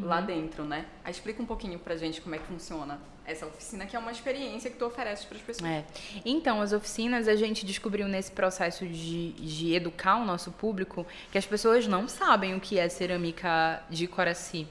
uhum. 0.02 0.08
lá 0.08 0.22
dentro, 0.22 0.64
né? 0.64 0.86
Aí 1.04 1.12
explica 1.12 1.42
um 1.42 1.46
pouquinho 1.46 1.80
pra 1.80 1.96
gente 1.96 2.22
como 2.22 2.36
é 2.36 2.38
que 2.38 2.46
funciona 2.46 3.00
essa 3.26 3.46
oficina, 3.46 3.86
que 3.86 3.96
é 3.96 4.00
uma 4.00 4.12
experiência 4.12 4.70
que 4.70 4.78
tu 4.78 4.86
oferece 4.86 5.26
para 5.26 5.38
as 5.38 5.44
pessoas. 5.44 5.70
É. 5.70 5.86
Então, 6.26 6.62
as 6.62 6.74
oficinas, 6.74 7.28
a 7.28 7.36
gente 7.36 7.66
descobriu 7.66 8.08
nesse 8.08 8.32
processo 8.32 8.86
de, 8.86 9.32
de 9.34 9.74
educar 9.74 10.18
o 10.18 10.26
nosso 10.26 10.52
público 10.52 11.06
que 11.32 11.38
as 11.38 11.46
pessoas 11.46 11.88
não 11.88 12.08
sabem 12.08 12.56
o 12.56 12.60
que 12.60 12.78
é 12.78 12.90
cerâmica 12.90 13.82
de 13.90 14.08
Coraci. 14.08 14.68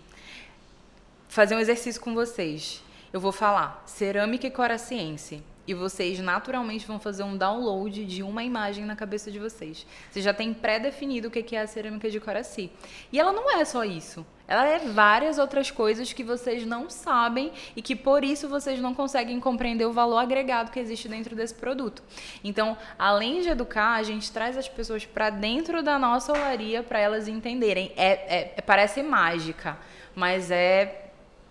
Fazer 1.29 1.55
um 1.55 1.61
exercício 1.61 2.01
com 2.01 2.15
vocês. 2.15 2.83
Eu 3.13 3.21
vou 3.21 3.33
falar 3.33 3.83
cerâmica 3.87 4.47
e 4.47 4.51
coraciense 4.51 5.43
e 5.67 5.75
vocês 5.75 6.19
naturalmente 6.19 6.87
vão 6.87 6.99
fazer 6.99 7.23
um 7.23 7.37
download 7.37 8.05
de 8.05 8.23
uma 8.23 8.43
imagem 8.43 8.85
na 8.85 8.97
cabeça 8.97 9.31
de 9.31 9.39
vocês. 9.39 9.87
Você 10.11 10.21
já 10.21 10.35
tem 10.35 10.53
pré-definido 10.53 11.29
o 11.29 11.31
que 11.31 11.55
é 11.55 11.61
a 11.61 11.67
cerâmica 11.67 12.11
de 12.11 12.19
Coraci. 12.19 12.71
E 13.13 13.19
ela 13.19 13.33
não 13.33 13.51
é 13.51 13.65
só 13.65 13.85
isso. 13.85 14.27
Ela 14.47 14.67
é 14.67 14.79
várias 14.81 15.39
outras 15.39 15.71
coisas 15.71 16.13
que 16.13 16.23
vocês 16.23 16.67
não 16.67 16.91
sabem 16.91 17.53
e 17.75 17.81
que 17.81 17.97
por 17.97 18.25
isso 18.25 18.49
vocês 18.49 18.81
não 18.81 18.93
conseguem 18.93 19.41
compreender 19.41 19.87
o 19.87 19.93
valor 19.93 20.19
agregado 20.19 20.71
que 20.71 20.81
existe 20.81 21.09
dentro 21.09 21.35
desse 21.35 21.55
produto. 21.55 22.03
Então, 22.43 22.77
além 22.99 23.41
de 23.41 23.49
educar, 23.49 23.95
a 23.95 24.03
gente 24.03 24.31
traz 24.31 24.59
as 24.59 24.69
pessoas 24.69 25.07
para 25.07 25.31
dentro 25.31 25.83
da 25.83 25.99
nossa 25.99 26.33
olaria 26.33 26.83
para 26.83 26.99
elas 26.99 27.29
entenderem. 27.29 27.93
É, 27.97 28.57
é, 28.57 28.61
parece 28.61 29.03
mágica, 29.03 29.79
mas 30.15 30.51
é 30.51 31.02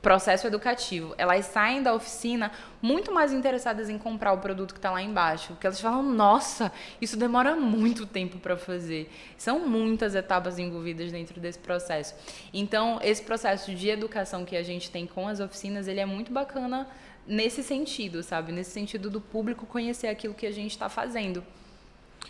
processo 0.02 0.48
educativo. 0.48 1.14
Elas 1.18 1.46
saem 1.46 1.84
da 1.84 1.94
oficina 1.94 2.52
muito 2.82 3.14
mais 3.14 3.32
interessadas 3.32 3.90
em 3.90 3.98
comprar 3.98 4.34
o 4.34 4.40
produto 4.40 4.74
que 4.74 4.80
está 4.80 4.92
lá 4.92 5.02
embaixo, 5.02 5.50
porque 5.50 5.68
elas 5.68 5.80
falam: 5.80 6.02
"Nossa, 6.04 6.72
isso 7.00 7.16
demora 7.16 7.56
muito 7.56 8.06
tempo 8.06 8.40
para 8.40 8.58
fazer". 8.58 9.12
São 9.38 9.60
muitas 9.60 10.16
etapas 10.16 10.58
envolvidas 10.58 11.12
dentro 11.12 11.40
desse 11.40 11.60
processo. 11.60 12.16
Então, 12.54 13.00
esse 13.04 13.22
processo 13.22 13.74
de 13.74 13.90
educação 13.90 14.44
que 14.44 14.56
a 14.56 14.64
gente 14.64 14.90
tem 14.90 15.06
com 15.06 15.28
as 15.28 15.40
oficinas, 15.40 15.88
ele 15.88 16.00
é 16.00 16.06
muito 16.06 16.32
bacana 16.32 16.88
nesse 17.28 17.64
sentido, 17.64 18.24
sabe? 18.24 18.52
Nesse 18.52 18.72
sentido 18.72 19.10
do 19.10 19.22
público 19.22 19.66
conhecer 19.66 20.08
aquilo 20.08 20.34
que 20.34 20.46
a 20.46 20.52
gente 20.52 20.72
está 20.72 20.90
fazendo. 20.90 21.44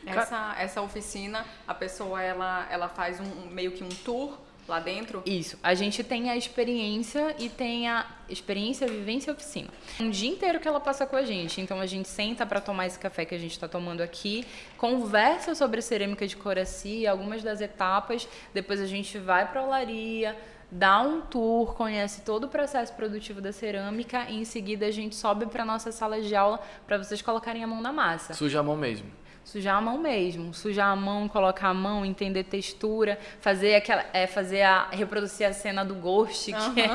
Essa, 0.06 0.56
essa 0.58 0.82
oficina, 0.82 1.46
a 1.68 1.74
pessoa 1.74 2.22
ela, 2.22 2.68
ela 2.70 2.90
faz 2.90 3.20
um 3.20 3.50
meio 3.50 3.72
que 3.72 3.84
um 3.84 3.90
tour 3.90 4.38
lá 4.68 4.80
dentro? 4.80 5.22
Isso. 5.26 5.58
A 5.62 5.74
gente 5.74 6.04
tem 6.04 6.30
a 6.30 6.38
experiência 6.38 7.36
e 7.40 7.50
tem 7.50 7.88
a 7.88 8.06
experiência, 8.30 8.88
vivência 8.88 9.32
e 9.32 9.34
oficina. 9.34 9.70
Um 10.00 10.10
dia 10.10 10.30
inteiro 10.30 10.60
que 10.60 10.68
ela 10.68 10.80
passa 10.80 11.06
com 11.06 11.16
a 11.16 11.24
gente. 11.24 11.60
Então 11.62 11.80
a 11.80 11.86
gente 11.86 12.08
senta 12.08 12.46
para 12.46 12.62
tomar 12.62 12.88
esse 12.88 12.98
café 12.98 13.26
que 13.26 13.36
a 13.36 13.38
gente 13.38 13.52
está 13.52 13.68
tomando 13.68 14.02
aqui, 14.02 14.46
conversa 14.78 15.54
sobre 15.56 15.82
cerâmica 15.82 16.26
de 16.28 16.36
Coraci, 16.38 17.06
algumas 17.06 17.44
das 17.44 17.62
etapas. 17.62 18.28
Depois 18.54 18.80
a 18.80 18.86
gente 18.86 19.18
vai 19.18 19.50
para 19.50 19.62
a 19.62 19.66
olaria, 19.66 20.38
dá 20.72 21.02
um 21.02 21.22
tour, 21.22 21.74
conhece 21.74 22.22
todo 22.22 22.46
o 22.46 22.48
processo 22.48 22.94
produtivo 22.94 23.42
da 23.42 23.52
cerâmica 23.52 24.30
e 24.30 24.38
em 24.38 24.46
seguida 24.46 24.86
a 24.86 24.92
gente 24.92 25.16
sobe 25.16 25.46
para 25.46 25.66
nossa 25.66 25.92
sala 25.92 26.22
de 26.22 26.34
aula 26.34 26.60
para 26.88 26.98
vocês 26.98 27.22
colocarem 27.22 27.64
a 27.64 27.68
mão 27.68 27.82
na 27.82 27.92
massa. 27.92 28.34
Suja 28.34 28.60
a 28.62 28.64
mão 28.64 28.78
mesmo 28.78 29.21
sujar 29.44 29.78
a 29.78 29.82
mão 29.82 29.98
mesmo, 29.98 30.54
sujar 30.54 30.88
a 30.88 30.96
mão, 30.96 31.28
colocar 31.28 31.70
a 31.70 31.74
mão, 31.74 32.06
entender 32.06 32.44
textura, 32.44 33.20
fazer 33.42 33.76
aquela, 33.76 34.06
é, 34.14 34.28
fazer 34.28 34.62
a 34.62 34.88
reproduzir 34.92 35.48
a 35.48 35.54
cena 35.54 35.84
do 35.84 35.96
Ghost, 35.96 36.54
uhum. 36.54 36.74
que 36.74 36.82
é 36.82 36.88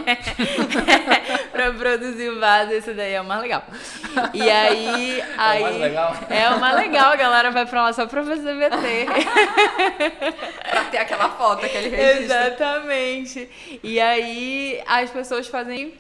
para 1.53 1.73
produzir 1.73 2.31
o 2.31 2.41
vaso, 2.41 2.73
isso 2.73 2.95
daí 2.95 3.13
é 3.13 3.21
o 3.21 3.25
mais 3.25 3.43
legal. 3.43 3.65
E 4.33 4.49
aí, 4.49 5.23
aí 5.37 5.59
é 5.59 5.61
o 5.61 5.63
mais 5.63 5.77
legal. 5.77 6.17
É 6.31 6.51
o 6.51 6.61
mais 6.61 6.77
legal, 6.77 7.13
a 7.13 7.17
galera 7.17 7.51
vai 7.51 7.67
para 7.67 7.83
lá 7.83 7.93
só 7.93 8.07
para 8.07 8.25
fazer 8.25 8.55
VT. 8.55 9.07
para 10.71 10.85
ter 10.85 10.99
aquela 10.99 11.29
foto, 11.31 11.67
aquele 11.67 11.89
registro. 11.89 12.25
Exatamente. 12.25 13.79
E 13.83 14.01
aí 14.01 14.83
as 14.87 15.11
pessoas 15.11 15.49
fazem 15.49 15.95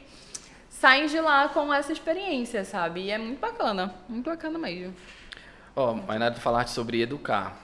saem 0.70 1.06
de 1.06 1.18
lá 1.20 1.48
com 1.48 1.72
essa 1.72 1.92
experiência, 1.92 2.64
sabe? 2.64 3.00
E 3.00 3.10
é 3.10 3.18
muito 3.18 3.40
bacana, 3.40 3.94
muito 4.08 4.28
bacana 4.28 4.58
mesmo. 4.58 4.94
Ó, 5.76 5.90
oh, 5.90 5.94
Mainara, 5.94 6.34
tu 6.34 6.40
falaste 6.40 6.70
sobre 6.70 7.02
educar. 7.02 7.54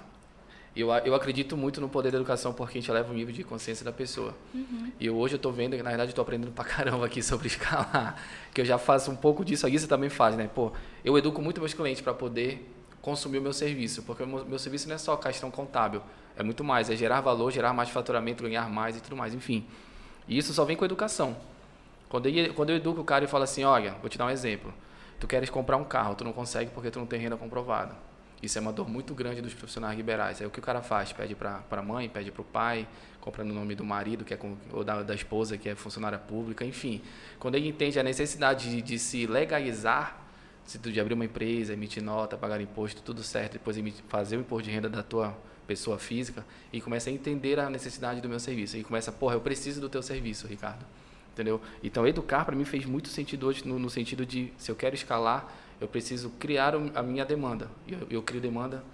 Eu, 0.77 0.90
eu 0.90 1.14
acredito 1.14 1.57
muito 1.57 1.81
no 1.81 1.88
poder 1.88 2.12
da 2.12 2.18
educação 2.18 2.53
porque 2.53 2.77
a 2.77 2.81
gente 2.81 2.90
eleva 2.90 3.11
o 3.11 3.14
nível 3.14 3.33
de 3.33 3.42
consciência 3.42 3.87
da 3.87 3.92
pessoa. 3.92 4.35
Uhum. 4.55 4.92
E 5.01 5.09
hoje 5.09 5.35
eu 5.35 5.37
estou 5.37 5.51
vendo, 5.51 5.77
na 5.79 5.88
verdade, 5.88 6.11
eu 6.11 6.12
estou 6.12 6.22
aprendendo 6.22 6.53
pra 6.53 6.62
caramba 6.62 7.07
aqui 7.07 7.20
sobre 7.25 7.46
escalar, 7.46 8.16
que 8.53 8.61
eu 8.61 8.64
já 8.66 8.77
faço 8.77 9.11
um 9.11 9.16
pouco 9.16 9.42
disso, 9.42 9.66
aí 9.66 9.79
você 9.79 9.87
também 9.87 10.11
faz, 10.11 10.37
né? 10.37 10.48
Pô, 10.55 10.72
eu 11.03 11.16
educo 11.16 11.40
muito 11.40 11.59
meus 11.59 11.72
clientes 11.72 12.03
para 12.03 12.12
poder 12.12 12.70
consumir 13.01 13.38
o 13.38 13.42
meu 13.42 13.53
serviço, 13.55 14.03
porque 14.03 14.22
o 14.22 14.27
meu, 14.27 14.44
meu, 14.44 14.59
serviço 14.59 14.88
não 14.88 14.94
é 14.94 14.98
só 14.98 15.16
questão 15.16 15.51
contábil, 15.51 16.03
é 16.37 16.42
muito 16.42 16.62
mais, 16.62 16.90
é 16.90 16.96
gerar 16.96 17.22
valor, 17.22 17.51
gerar 17.51 17.72
mais 17.72 17.88
faturamento, 17.88 18.42
ganhar 18.42 18.68
mais 18.68 18.94
e 18.94 19.01
tudo 19.01 19.16
mais, 19.16 19.35
enfim. 19.35 19.66
E 20.29 20.37
isso 20.37 20.53
só 20.53 20.66
vem 20.66 20.77
com 20.77 20.85
educação. 20.85 21.35
Quando 22.11 22.29
eu, 22.29 22.53
quando 22.55 22.70
eu 22.70 22.77
educo 22.77 23.01
o 23.01 23.05
cara 23.05 23.25
e 23.25 23.29
falo 23.29 23.44
assim, 23.44 23.64
olha, 23.64 23.96
vou 24.03 24.09
te 24.11 24.18
dar 24.18 24.27
um 24.27 24.31
exemplo. 24.31 24.72
Tu 25.22 25.28
queres 25.28 25.48
comprar 25.48 25.76
um 25.76 25.85
carro, 25.85 26.16
tu 26.16 26.24
não 26.24 26.32
consegue 26.32 26.72
porque 26.72 26.90
tu 26.90 26.98
não 26.98 27.06
tem 27.06 27.20
renda 27.20 27.37
comprovada. 27.37 27.94
Isso 28.42 28.58
é 28.58 28.61
uma 28.61 28.72
dor 28.72 28.88
muito 28.88 29.14
grande 29.14 29.40
dos 29.40 29.54
profissionais 29.54 29.96
liberais. 29.96 30.40
Aí 30.40 30.46
o 30.48 30.50
que 30.50 30.58
o 30.58 30.62
cara 30.62 30.82
faz? 30.82 31.12
Pede 31.12 31.37
para 31.37 31.62
a 31.70 31.80
mãe, 31.80 32.08
pede 32.08 32.32
para 32.32 32.42
o 32.42 32.44
pai, 32.44 32.88
compra 33.20 33.44
no 33.44 33.54
nome 33.54 33.76
do 33.76 33.85
marido, 33.85 34.24
que 34.24 34.35
é 34.35 34.37
com, 34.37 34.56
ou 34.72 34.82
da, 34.82 35.00
da, 35.04 35.14
esposa, 35.14 35.56
que 35.56 35.68
é 35.68 35.76
funcionária 35.76 36.18
pública, 36.18 36.64
enfim. 36.64 37.00
Quando 37.38 37.54
ele 37.54 37.68
entende 37.68 38.00
a 38.00 38.02
necessidade 38.02 38.68
de, 38.68 38.82
de 38.82 38.98
se 38.98 39.24
legalizar, 39.28 40.26
de 40.66 41.00
abrir 41.00 41.14
uma 41.14 41.24
empresa, 41.24 41.72
emitir 41.72 42.02
nota, 42.02 42.37
pagar 42.37 42.61
imposto, 42.61 43.00
tudo 43.00 43.22
certo, 43.22 43.52
depois 43.52 43.76
fazer 44.08 44.37
o 44.38 44.40
imposto 44.40 44.64
de 44.64 44.74
renda 44.74 44.88
da 44.88 45.04
tua 45.04 45.38
pessoa 45.68 46.00
física, 46.00 46.44
e 46.72 46.80
começa 46.80 47.11
a 47.11 47.12
entender 47.12 47.61
a 47.61 47.70
necessidade 47.70 48.20
do 48.20 48.28
meu 48.28 48.40
serviço. 48.40 48.76
E 48.76 48.82
começa, 48.82 49.12
porra, 49.12 49.37
eu 49.37 49.40
preciso 49.40 49.80
do 49.80 49.88
teu 49.88 50.02
serviço, 50.02 50.48
Ricardo 50.48 50.85
entendeu? 51.33 51.61
Então, 51.83 52.07
educar 52.07 52.45
para 52.45 52.55
mim 52.55 52.64
fez 52.64 52.85
muito 52.85 53.09
sentido 53.09 53.47
hoje, 53.47 53.66
no, 53.66 53.79
no, 53.79 53.90
sentido 53.90 54.25
de, 54.25 54.53
se 54.57 54.71
eu 54.71 54.77
quero 54.77 54.95
escalar, 54.95 55.53
eu 55.81 55.88
preciso 55.88 56.31
criar 56.38 56.75
a 56.95 57.03
minha 57.03 57.25
demanda. 57.25 57.68
Eu, 57.88 58.07
eu 58.11 58.23
crio 58.23 58.40
demanda 58.40 58.85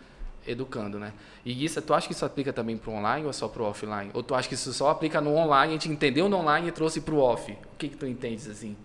educando, 0.46 0.98
né? 0.98 1.12
E 1.44 1.64
isso, 1.64 1.80
tu 1.82 1.92
acha 1.92 2.06
que 2.06 2.12
isso 2.12 2.24
aplica 2.24 2.52
também 2.52 2.76
para 2.76 2.90
o 2.90 2.94
online 2.94 3.26
ou 3.26 3.32
só 3.32 3.48
para 3.48 3.62
o 3.62 3.66
offline? 3.66 4.10
Ou 4.14 4.22
tu 4.22 4.34
acha 4.34 4.48
que 4.48 4.54
isso 4.54 4.72
só 4.72 4.88
aplica 4.90 5.20
no 5.20 5.34
online, 5.34 5.74
a 5.74 5.76
gente 5.76 5.88
entendeu 5.90 6.28
no 6.28 6.38
online 6.38 6.68
e 6.68 6.72
trouxe 6.72 7.00
para 7.00 7.14
o 7.14 7.18
off? 7.18 7.52
O 7.52 7.76
que 7.76 7.88
que 7.88 7.96
tu 7.96 8.06
entendes 8.06 8.48
assim? 8.48 8.76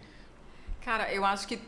Cara, 0.84 1.14
eu 1.14 1.24
acho 1.24 1.48
que 1.48 1.60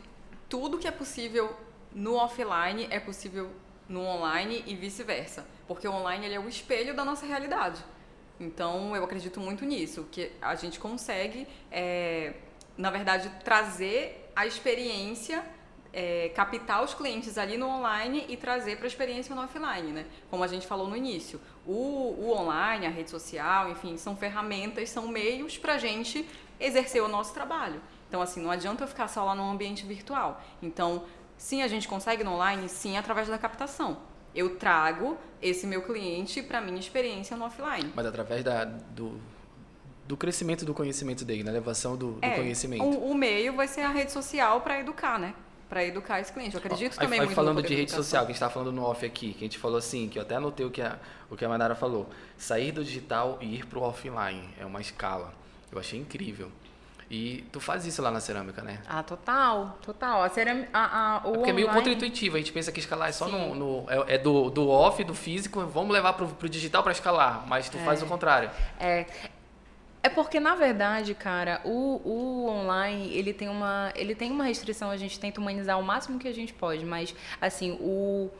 tudo 0.48 0.78
que 0.78 0.86
é 0.86 0.90
possível 0.90 1.56
no 1.94 2.14
offline 2.16 2.86
é 2.90 3.00
possível 3.00 3.50
no 3.88 4.00
online 4.00 4.62
e 4.66 4.74
vice-versa, 4.74 5.46
porque 5.66 5.88
o 5.88 5.92
online 5.92 6.26
ele 6.26 6.34
é 6.34 6.40
o 6.40 6.48
espelho 6.48 6.94
da 6.94 7.04
nossa 7.04 7.24
realidade. 7.24 7.82
Então, 8.38 8.94
eu 8.94 9.02
acredito 9.04 9.40
muito 9.40 9.64
nisso, 9.64 10.06
que 10.10 10.30
a 10.42 10.54
gente 10.54 10.78
consegue, 10.78 11.46
é, 11.70 12.34
na 12.76 12.90
verdade, 12.90 13.30
trazer 13.42 14.30
a 14.36 14.46
experiência, 14.46 15.42
é, 15.92 16.30
captar 16.34 16.84
os 16.84 16.92
clientes 16.92 17.38
ali 17.38 17.56
no 17.56 17.66
online 17.66 18.26
e 18.28 18.36
trazer 18.36 18.76
para 18.76 18.84
a 18.84 18.88
experiência 18.88 19.34
no 19.34 19.42
offline, 19.42 19.92
né? 19.92 20.06
Como 20.30 20.44
a 20.44 20.46
gente 20.46 20.66
falou 20.66 20.86
no 20.86 20.96
início. 20.96 21.40
O, 21.66 21.72
o 21.72 22.30
online, 22.32 22.86
a 22.86 22.90
rede 22.90 23.08
social, 23.08 23.70
enfim, 23.70 23.96
são 23.96 24.14
ferramentas, 24.14 24.90
são 24.90 25.08
meios 25.08 25.56
para 25.56 25.74
a 25.74 25.78
gente 25.78 26.28
exercer 26.60 27.02
o 27.02 27.08
nosso 27.08 27.32
trabalho. 27.32 27.80
Então, 28.08 28.20
assim, 28.20 28.42
não 28.42 28.50
adianta 28.50 28.84
eu 28.84 28.88
ficar 28.88 29.08
só 29.08 29.24
lá 29.24 29.34
no 29.34 29.50
ambiente 29.50 29.86
virtual. 29.86 30.42
Então, 30.62 31.04
sim, 31.38 31.62
a 31.62 31.68
gente 31.68 31.88
consegue 31.88 32.22
no 32.22 32.32
online, 32.32 32.68
sim, 32.68 32.98
através 32.98 33.28
da 33.28 33.38
captação 33.38 33.96
eu 34.36 34.56
trago 34.56 35.16
esse 35.40 35.66
meu 35.66 35.82
cliente 35.82 36.42
para 36.42 36.60
minha 36.60 36.78
experiência 36.78 37.36
no 37.36 37.44
offline. 37.44 37.92
Mas 37.94 38.06
através 38.06 38.44
da, 38.44 38.64
do, 38.64 39.18
do 40.06 40.16
crescimento 40.16 40.64
do 40.64 40.74
conhecimento 40.74 41.24
dele, 41.24 41.42
na 41.42 41.50
elevação 41.50 41.96
do, 41.96 42.18
é, 42.20 42.30
do 42.30 42.36
conhecimento. 42.36 42.84
O, 42.84 43.10
o, 43.10 43.14
meio 43.14 43.54
vai 43.54 43.66
ser 43.66 43.80
a 43.80 43.90
rede 43.90 44.12
social 44.12 44.60
para 44.60 44.78
educar, 44.78 45.18
né? 45.18 45.34
Para 45.68 45.84
educar 45.84 46.20
esse 46.20 46.32
cliente. 46.32 46.54
Eu 46.54 46.60
acredito 46.60 46.94
oh, 46.96 47.00
também 47.00 47.18
aí, 47.18 47.26
muito 47.26 47.34
falando 47.34 47.62
de 47.62 47.74
rede 47.74 47.90
social, 47.90 48.24
que 48.24 48.30
a 48.30 48.32
gente 48.32 48.36
está 48.36 48.50
falando 48.50 48.70
no 48.70 48.84
off 48.84 49.04
aqui, 49.04 49.32
que 49.32 49.38
a 49.38 49.46
gente 49.46 49.58
falou 49.58 49.78
assim, 49.78 50.08
que 50.08 50.18
eu 50.18 50.22
até 50.22 50.36
anotei 50.36 50.64
o 50.64 50.70
que 50.70 50.80
a, 50.80 50.98
o 51.28 51.36
que 51.36 51.44
a 51.44 51.48
Manara 51.48 51.74
falou. 51.74 52.08
Sair 52.36 52.70
do 52.70 52.84
digital 52.84 53.38
e 53.40 53.56
ir 53.56 53.66
para 53.66 53.78
o 53.78 53.82
offline 53.82 54.48
é 54.60 54.64
uma 54.64 54.80
escala. 54.80 55.34
Eu 55.72 55.78
achei 55.78 55.98
incrível. 55.98 56.50
E 57.08 57.44
tu 57.52 57.60
faz 57.60 57.86
isso 57.86 58.02
lá 58.02 58.10
na 58.10 58.18
cerâmica, 58.18 58.62
né? 58.62 58.80
Ah, 58.88 59.02
total, 59.02 59.78
total. 59.80 60.24
A 60.24 60.28
cerâmica, 60.28 60.68
a, 60.72 61.18
a, 61.18 61.28
o 61.28 61.30
é 61.30 61.32
porque 61.34 61.50
é 61.50 61.52
meio 61.52 61.68
contra-intuitivo, 61.68 62.36
a 62.36 62.38
gente 62.38 62.50
pensa 62.52 62.72
que 62.72 62.80
escalar 62.80 63.08
é 63.08 63.12
só 63.12 63.28
no, 63.28 63.54
no, 63.54 63.84
é, 63.88 64.14
é, 64.14 64.18
do, 64.18 64.50
do 64.50 64.68
off, 64.68 65.02
do 65.04 65.14
físico, 65.14 65.60
vamos 65.66 65.92
levar 65.92 66.14
pro, 66.14 66.26
pro 66.26 66.48
digital 66.48 66.82
para 66.82 66.90
escalar, 66.90 67.46
mas 67.46 67.68
tu 67.68 67.78
é. 67.78 67.80
faz 67.84 68.02
o 68.02 68.06
contrário. 68.06 68.50
É, 68.80 69.06
é 70.02 70.08
porque, 70.08 70.40
na 70.40 70.56
verdade, 70.56 71.14
cara, 71.14 71.60
o, 71.64 72.00
o 72.04 72.48
online, 72.48 73.12
ele 73.12 73.32
tem, 73.32 73.48
uma, 73.48 73.92
ele 73.94 74.14
tem 74.14 74.32
uma 74.32 74.44
restrição, 74.44 74.90
a 74.90 74.96
gente 74.96 75.18
tenta 75.20 75.40
humanizar 75.40 75.78
o 75.78 75.82
máximo 75.84 76.18
que 76.18 76.26
a 76.26 76.34
gente 76.34 76.52
pode, 76.52 76.84
mas, 76.84 77.14
assim, 77.40 77.78
o, 77.80 78.30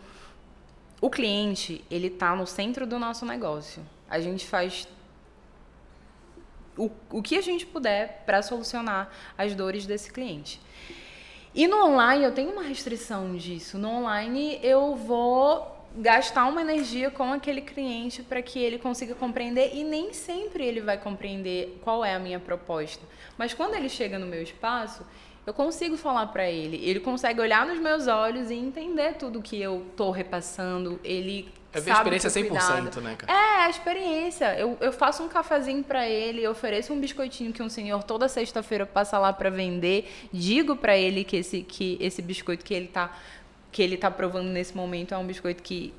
o 1.01 1.09
cliente, 1.09 1.85
ele 1.89 2.11
tá 2.11 2.35
no 2.35 2.47
centro 2.49 2.85
do 2.85 2.99
nosso 2.99 3.25
negócio. 3.25 3.81
A 4.09 4.19
gente 4.21 4.47
faz 4.47 4.89
o, 6.77 6.91
o 7.11 7.23
que 7.23 7.37
a 7.37 7.41
gente 7.41 7.67
puder 7.67 8.23
para 8.27 8.43
solucionar 8.43 9.11
as 9.37 9.55
dores 9.55 9.87
desse 9.87 10.11
cliente. 10.12 10.61
E 11.55 11.67
no 11.67 11.83
online 11.85 12.25
eu 12.25 12.33
tenho 12.33 12.53
uma 12.53 12.62
restrição 12.62 13.35
disso. 13.37 13.79
No 13.79 13.89
online 13.89 14.61
eu 14.62 14.95
vou 14.95 15.75
gastar 15.97 16.47
uma 16.47 16.61
energia 16.61 17.11
com 17.11 17.33
aquele 17.33 17.62
cliente 17.62 18.23
para 18.23 18.43
que 18.43 18.59
ele 18.59 18.79
consiga 18.79 19.15
compreender 19.15 19.71
e 19.75 19.83
nem 19.83 20.12
sempre 20.12 20.65
ele 20.65 20.81
vai 20.81 20.99
compreender 20.99 21.81
qual 21.83 22.05
é 22.05 22.15
a 22.15 22.19
minha 22.19 22.39
proposta. 22.39 23.03
Mas 23.39 23.55
quando 23.55 23.75
ele 23.75 23.89
chega 23.89 24.19
no 24.19 24.27
meu 24.27 24.43
espaço, 24.43 25.07
eu 25.47 25.55
consigo 25.55 25.97
falar 25.97 26.27
para 26.27 26.51
ele, 26.51 26.77
ele 26.85 27.01
consegue 27.01 27.41
olhar 27.41 27.65
nos 27.65 27.79
meus 27.79 28.09
olhos 28.09 28.51
e 28.51 28.55
entender 28.55 29.15
tudo 29.15 29.41
que 29.41 29.61
eu 29.61 29.87
tô 29.97 30.11
repassando, 30.11 31.01
ele 31.05 31.49
É 31.79 31.81
ver 31.81 31.91
a 31.91 31.95
experiência 31.95 32.31
que 32.31 32.39
o 32.39 32.43
100%, 32.43 32.49
cuidado- 32.83 33.01
né, 33.03 33.17
cara? 33.19 33.33
é, 33.33 33.65
a 33.65 33.71
experiência. 33.71 34.55
Eu, 34.59 34.77
eu 34.81 34.93
faço 34.93 35.23
um 35.23 35.29
cafezinho 35.29 35.83
pra 35.85 36.09
ele, 36.09 36.43
eu 36.43 36.51
ofereço 36.53 36.93
um 36.93 37.01
biscoitinho 37.01 37.53
que 37.53 37.62
um 37.62 37.69
senhor 37.69 38.03
toda 38.05 38.29
sexta-feira 38.29 38.87
passa 38.87 39.19
lá 39.19 39.33
pra 39.33 39.51
vender, 39.51 40.11
digo 40.33 40.77
pra 40.77 40.97
ele 40.97 41.25
que 41.25 41.37
esse, 41.37 41.62
que 41.62 41.97
esse 42.01 42.21
biscoito 42.23 42.65
que 42.65 42.75
ele 42.75 42.89
tá 42.89 43.11
que 43.73 43.83
ele 43.83 43.97
tá 43.99 44.11
provando 44.11 44.49
nesse 44.49 44.75
momento 44.75 45.12
é 45.12 45.19
um 45.19 45.27
biscoito 45.27 45.62
que 45.62 45.93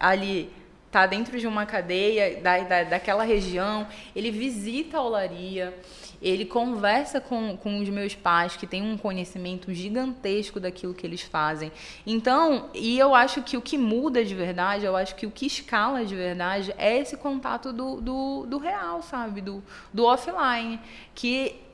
ali 0.00 0.50
tá 0.90 1.06
dentro 1.06 1.38
de 1.38 1.46
uma 1.46 1.64
cadeia 1.64 2.40
da, 2.40 2.58
da, 2.58 2.82
daquela 2.82 3.22
região. 3.22 3.86
Ele 4.16 4.32
visita 4.32 4.98
a 4.98 5.02
olaria, 5.02 5.72
ele 6.20 6.44
conversa 6.44 7.20
com, 7.20 7.56
com 7.56 7.80
os 7.80 7.88
meus 7.88 8.14
pais 8.14 8.56
que 8.56 8.66
têm 8.66 8.82
um 8.82 8.96
conhecimento 8.96 9.72
gigantesco 9.72 10.60
daquilo 10.60 10.94
que 10.94 11.06
eles 11.06 11.22
fazem. 11.22 11.72
Então, 12.06 12.68
e 12.74 12.98
eu 12.98 13.14
acho 13.14 13.42
que 13.42 13.56
o 13.56 13.62
que 13.62 13.78
muda 13.78 14.24
de 14.24 14.34
verdade, 14.34 14.84
eu 14.84 14.96
acho 14.96 15.14
que 15.14 15.26
o 15.26 15.30
que 15.30 15.46
escala 15.46 16.04
de 16.04 16.14
verdade 16.14 16.74
é 16.76 16.98
esse 16.98 17.16
contato 17.16 17.72
do, 17.72 18.00
do, 18.00 18.46
do 18.46 18.58
real, 18.58 19.02
sabe? 19.02 19.40
Do, 19.40 19.62
do 19.92 20.04
offline. 20.04 20.78
Que 21.14 21.69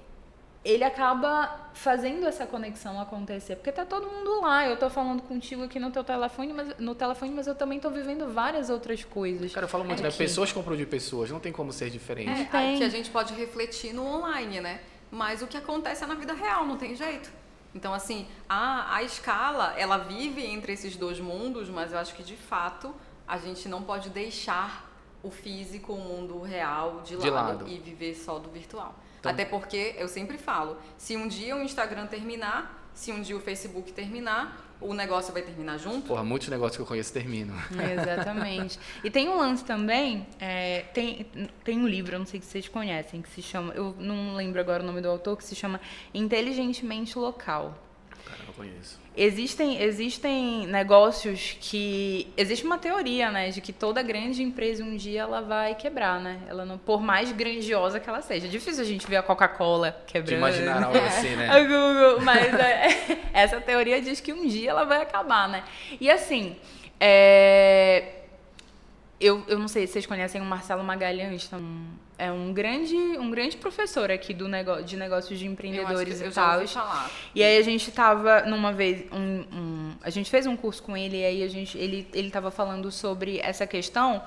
ele 0.66 0.82
acaba 0.82 1.70
fazendo 1.72 2.26
essa 2.26 2.44
conexão 2.44 3.00
acontecer, 3.00 3.54
porque 3.54 3.70
tá 3.70 3.86
todo 3.86 4.10
mundo 4.10 4.40
lá. 4.40 4.66
Eu 4.66 4.76
tô 4.76 4.90
falando 4.90 5.22
contigo 5.22 5.62
aqui 5.62 5.78
no 5.78 5.92
teu 5.92 6.02
telefone, 6.02 6.52
mas 6.52 6.76
no 6.78 6.92
telefone, 6.92 7.30
mas 7.30 7.46
eu 7.46 7.54
também 7.54 7.78
tô 7.78 7.88
vivendo 7.88 8.26
várias 8.32 8.68
outras 8.68 9.04
coisas. 9.04 9.52
Cara, 9.52 9.66
eu 9.66 9.68
falo 9.68 9.84
muito, 9.84 10.02
né? 10.02 10.08
aqui. 10.08 10.18
Pessoas 10.18 10.50
compram 10.50 10.76
de 10.76 10.84
pessoas, 10.84 11.30
não 11.30 11.38
tem 11.38 11.52
como 11.52 11.72
ser 11.72 11.88
diferente. 11.88 12.42
É, 12.42 12.44
tem. 12.46 12.78
que 12.78 12.82
a 12.82 12.88
gente 12.88 13.10
pode 13.10 13.32
refletir 13.32 13.92
no 13.92 14.04
online, 14.04 14.60
né? 14.60 14.80
Mas 15.08 15.40
o 15.40 15.46
que 15.46 15.56
acontece 15.56 16.02
é 16.02 16.06
na 16.06 16.16
vida 16.16 16.32
real, 16.32 16.66
não 16.66 16.76
tem 16.76 16.96
jeito. 16.96 17.30
Então, 17.72 17.94
assim, 17.94 18.26
a, 18.48 18.96
a 18.96 19.04
escala, 19.04 19.72
ela 19.78 19.98
vive 19.98 20.44
entre 20.44 20.72
esses 20.72 20.96
dois 20.96 21.20
mundos, 21.20 21.68
mas 21.68 21.92
eu 21.92 21.98
acho 21.98 22.12
que, 22.12 22.24
de 22.24 22.36
fato, 22.36 22.92
a 23.28 23.38
gente 23.38 23.68
não 23.68 23.82
pode 23.84 24.10
deixar 24.10 24.90
o 25.22 25.30
físico, 25.30 25.92
o 25.92 26.00
mundo 26.00 26.40
real 26.40 27.02
de 27.04 27.14
lado, 27.14 27.22
De 27.24 27.30
lado. 27.30 27.68
e 27.68 27.78
viver 27.78 28.14
só 28.16 28.38
do 28.40 28.50
virtual. 28.50 28.96
Então- 29.26 29.34
Até 29.34 29.44
porque, 29.44 29.94
eu 29.98 30.08
sempre 30.08 30.38
falo, 30.38 30.76
se 30.96 31.16
um 31.16 31.26
dia 31.28 31.56
o 31.56 31.62
Instagram 31.62 32.06
terminar, 32.06 32.90
se 32.94 33.12
um 33.12 33.20
dia 33.20 33.36
o 33.36 33.40
Facebook 33.40 33.92
terminar, 33.92 34.62
o 34.80 34.92
negócio 34.92 35.32
vai 35.32 35.40
terminar 35.42 35.78
junto. 35.78 36.08
Porra, 36.08 36.22
muitos 36.22 36.48
negócios 36.48 36.76
que 36.76 36.82
eu 36.82 36.86
conheço 36.86 37.12
terminam. 37.12 37.54
Exatamente. 37.92 38.78
E 39.02 39.10
tem 39.10 39.28
um 39.28 39.38
lance 39.38 39.64
também, 39.64 40.26
é, 40.38 40.82
tem, 40.92 41.26
tem 41.64 41.78
um 41.78 41.86
livro, 41.88 42.14
eu 42.14 42.18
não 42.18 42.26
sei 42.26 42.40
se 42.40 42.46
vocês 42.46 42.68
conhecem, 42.68 43.22
que 43.22 43.28
se 43.30 43.40
chama, 43.42 43.72
eu 43.74 43.94
não 43.98 44.34
lembro 44.34 44.60
agora 44.60 44.82
o 44.82 44.86
nome 44.86 45.00
do 45.00 45.08
autor, 45.08 45.36
que 45.38 45.44
se 45.44 45.54
chama 45.54 45.80
Inteligentemente 46.12 47.18
Local. 47.18 47.74
Cara, 48.26 48.40
eu 48.42 48.46
não 48.46 48.52
conheço. 48.52 48.98
Existem, 49.16 49.80
existem 49.82 50.66
negócios 50.66 51.56
que. 51.60 52.28
Existe 52.36 52.66
uma 52.66 52.76
teoria, 52.76 53.30
né? 53.30 53.48
De 53.50 53.60
que 53.62 53.72
toda 53.72 54.02
grande 54.02 54.42
empresa 54.42 54.84
um 54.84 54.94
dia 54.96 55.22
ela 55.22 55.40
vai 55.40 55.74
quebrar, 55.74 56.20
né? 56.20 56.40
Ela 56.48 56.66
não, 56.66 56.76
por 56.76 57.00
mais 57.00 57.32
grandiosa 57.32 57.98
que 57.98 58.08
ela 58.10 58.20
seja. 58.20 58.46
É 58.46 58.50
difícil 58.50 58.82
a 58.82 58.86
gente 58.86 59.06
ver 59.06 59.16
a 59.16 59.22
Coca-Cola 59.22 59.96
quebrando. 60.06 60.36
imaginar 60.38 60.82
algo 60.82 60.98
assim, 60.98 61.34
né? 61.34 61.48
A 61.54 61.60
Google, 61.60 62.20
mas 62.22 62.52
é, 62.54 62.88
essa 63.32 63.58
teoria 63.60 64.02
diz 64.02 64.20
que 64.20 64.32
um 64.34 64.46
dia 64.46 64.70
ela 64.70 64.84
vai 64.84 65.00
acabar, 65.00 65.48
né? 65.48 65.64
E 65.98 66.10
assim, 66.10 66.54
é, 67.00 68.12
eu, 69.18 69.42
eu 69.48 69.58
não 69.58 69.68
sei 69.68 69.86
se 69.86 69.94
vocês 69.94 70.04
conhecem 70.06 70.42
o 70.42 70.44
Marcelo 70.44 70.84
Magalhães, 70.84 71.48
tá? 71.48 71.56
Um- 71.56 72.04
é 72.18 72.32
um 72.32 72.52
grande, 72.52 72.94
um 72.96 73.30
grande 73.30 73.56
professor 73.56 74.10
aqui 74.10 74.32
do 74.32 74.48
nego, 74.48 74.82
de 74.82 74.96
negócios 74.96 75.38
de 75.38 75.46
empreendedores 75.46 76.20
e 76.20 76.24
tal. 76.34 76.50
E 77.34 77.42
aí 77.42 77.58
a 77.58 77.62
gente 77.62 77.90
tava 77.92 78.40
numa 78.42 78.72
vez, 78.72 79.04
um, 79.12 79.44
um- 79.56 79.94
a 80.02 80.08
gente 80.10 80.30
fez 80.30 80.46
um 80.46 80.56
curso 80.56 80.82
com 80.82 80.96
ele 80.96 81.18
e 81.20 81.24
aí 81.24 81.42
a 81.42 81.48
gente, 81.48 81.76
ele, 81.76 82.08
ele 82.14 82.30
tava 82.30 82.50
falando 82.50 82.90
sobre 82.90 83.38
essa 83.40 83.66
questão 83.66 84.22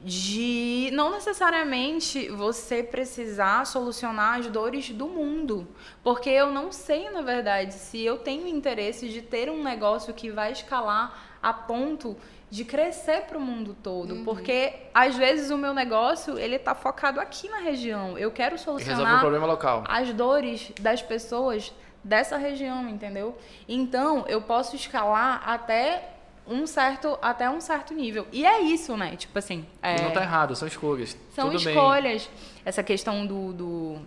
de 0.00 0.90
não 0.92 1.10
necessariamente 1.12 2.28
você 2.28 2.82
precisar 2.82 3.64
solucionar 3.66 4.38
as 4.38 4.46
dores 4.48 4.90
do 4.90 5.08
mundo, 5.08 5.66
porque 6.02 6.28
eu 6.28 6.52
não 6.52 6.70
sei 6.70 7.08
na 7.10 7.22
verdade 7.22 7.72
se 7.74 8.02
eu 8.04 8.18
tenho 8.18 8.46
interesse 8.46 9.08
de 9.08 9.22
ter 9.22 9.48
um 9.50 9.62
negócio 9.62 10.12
que 10.12 10.30
vai 10.30 10.52
escalar 10.52 11.38
a 11.42 11.52
ponto 11.52 12.16
de 12.54 12.64
crescer 12.64 13.22
para 13.22 13.36
o 13.36 13.40
mundo 13.40 13.76
todo, 13.82 14.22
porque 14.24 14.72
às 14.94 15.16
vezes 15.16 15.50
o 15.50 15.58
meu 15.58 15.74
negócio 15.74 16.38
ele 16.38 16.56
tá 16.56 16.72
focado 16.72 17.18
aqui 17.18 17.48
na 17.48 17.58
região. 17.58 18.16
Eu 18.16 18.30
quero 18.30 18.56
solucionar 18.56 19.16
um 19.16 19.18
problema 19.18 19.44
local. 19.44 19.82
as 19.88 20.12
dores 20.12 20.70
das 20.80 21.02
pessoas 21.02 21.72
dessa 22.04 22.36
região, 22.36 22.88
entendeu? 22.88 23.36
Então, 23.68 24.24
eu 24.28 24.40
posso 24.40 24.76
escalar 24.76 25.42
até 25.44 26.10
um 26.46 26.64
certo 26.64 27.18
até 27.20 27.50
um 27.50 27.60
certo 27.60 27.92
nível. 27.92 28.24
E 28.30 28.46
é 28.46 28.60
isso, 28.60 28.96
né? 28.96 29.16
Tipo 29.16 29.36
assim, 29.36 29.66
é, 29.82 30.00
não 30.00 30.12
tá 30.12 30.22
errado, 30.22 30.54
são 30.54 30.68
escolhas. 30.68 31.16
são 31.34 31.50
Tudo 31.50 31.64
bem. 31.64 31.74
escolhas. 31.74 32.30
Essa 32.64 32.84
questão 32.84 33.26
do, 33.26 33.52
do 33.52 33.98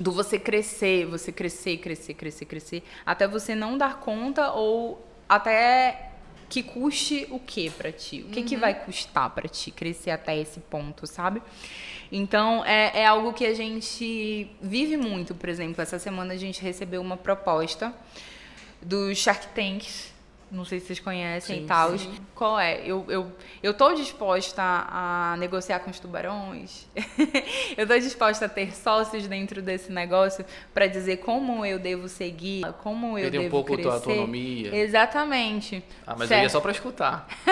do 0.00 0.10
você 0.10 0.36
crescer, 0.36 1.06
você 1.06 1.30
crescer, 1.30 1.76
crescer, 1.76 2.14
crescer, 2.14 2.44
crescer, 2.44 2.82
até 3.04 3.28
você 3.28 3.54
não 3.54 3.78
dar 3.78 4.00
conta 4.00 4.50
ou 4.50 5.06
até 5.28 6.10
que 6.48 6.62
custe 6.62 7.26
o 7.30 7.38
que 7.38 7.70
pra 7.70 7.92
ti? 7.92 8.24
O 8.26 8.30
que, 8.30 8.42
que 8.42 8.56
vai 8.56 8.74
custar 8.74 9.30
pra 9.30 9.48
ti 9.48 9.70
crescer 9.70 10.10
até 10.10 10.36
esse 10.36 10.60
ponto, 10.60 11.06
sabe? 11.06 11.42
Então, 12.10 12.64
é, 12.64 13.00
é 13.00 13.06
algo 13.06 13.32
que 13.32 13.44
a 13.44 13.54
gente 13.54 14.50
vive 14.60 14.96
muito, 14.96 15.34
por 15.34 15.48
exemplo. 15.48 15.82
Essa 15.82 15.98
semana 15.98 16.34
a 16.34 16.36
gente 16.36 16.62
recebeu 16.62 17.00
uma 17.00 17.16
proposta 17.16 17.92
do 18.80 19.14
Shark 19.14 19.48
Tanks. 19.48 20.12
Não 20.48 20.64
sei 20.64 20.78
se 20.78 20.86
vocês 20.86 21.00
conhecem 21.00 21.56
Sim, 21.58 21.64
e 21.64 21.66
tal. 21.66 21.92
Qual 22.34 22.58
é? 22.58 22.80
Eu, 22.84 23.04
eu, 23.08 23.32
eu 23.60 23.74
tô 23.74 23.92
disposta 23.94 24.62
a 24.62 25.34
negociar 25.40 25.80
com 25.80 25.90
os 25.90 25.98
tubarões. 25.98 26.86
eu 27.76 27.84
tô 27.84 27.98
disposta 27.98 28.44
a 28.46 28.48
ter 28.48 28.72
sócios 28.72 29.26
dentro 29.26 29.60
desse 29.60 29.90
negócio 29.90 30.44
para 30.72 30.86
dizer 30.86 31.16
como 31.16 31.66
eu 31.66 31.80
devo 31.80 32.08
seguir, 32.08 32.64
como 32.82 33.18
eu 33.18 33.22
Perder 33.24 33.38
um 33.38 33.42
devo 33.42 33.50
pouco 33.50 33.72
a 33.72 33.76
crescer. 33.76 33.88
tua 33.88 33.94
autonomia. 34.12 34.76
Exatamente. 34.76 35.82
Ah, 36.06 36.14
mas 36.16 36.28
Certo. 36.28 36.40
eu 36.40 36.44
ia 36.44 36.50
só 36.50 36.60
pra 36.60 36.70
escutar. 36.70 37.26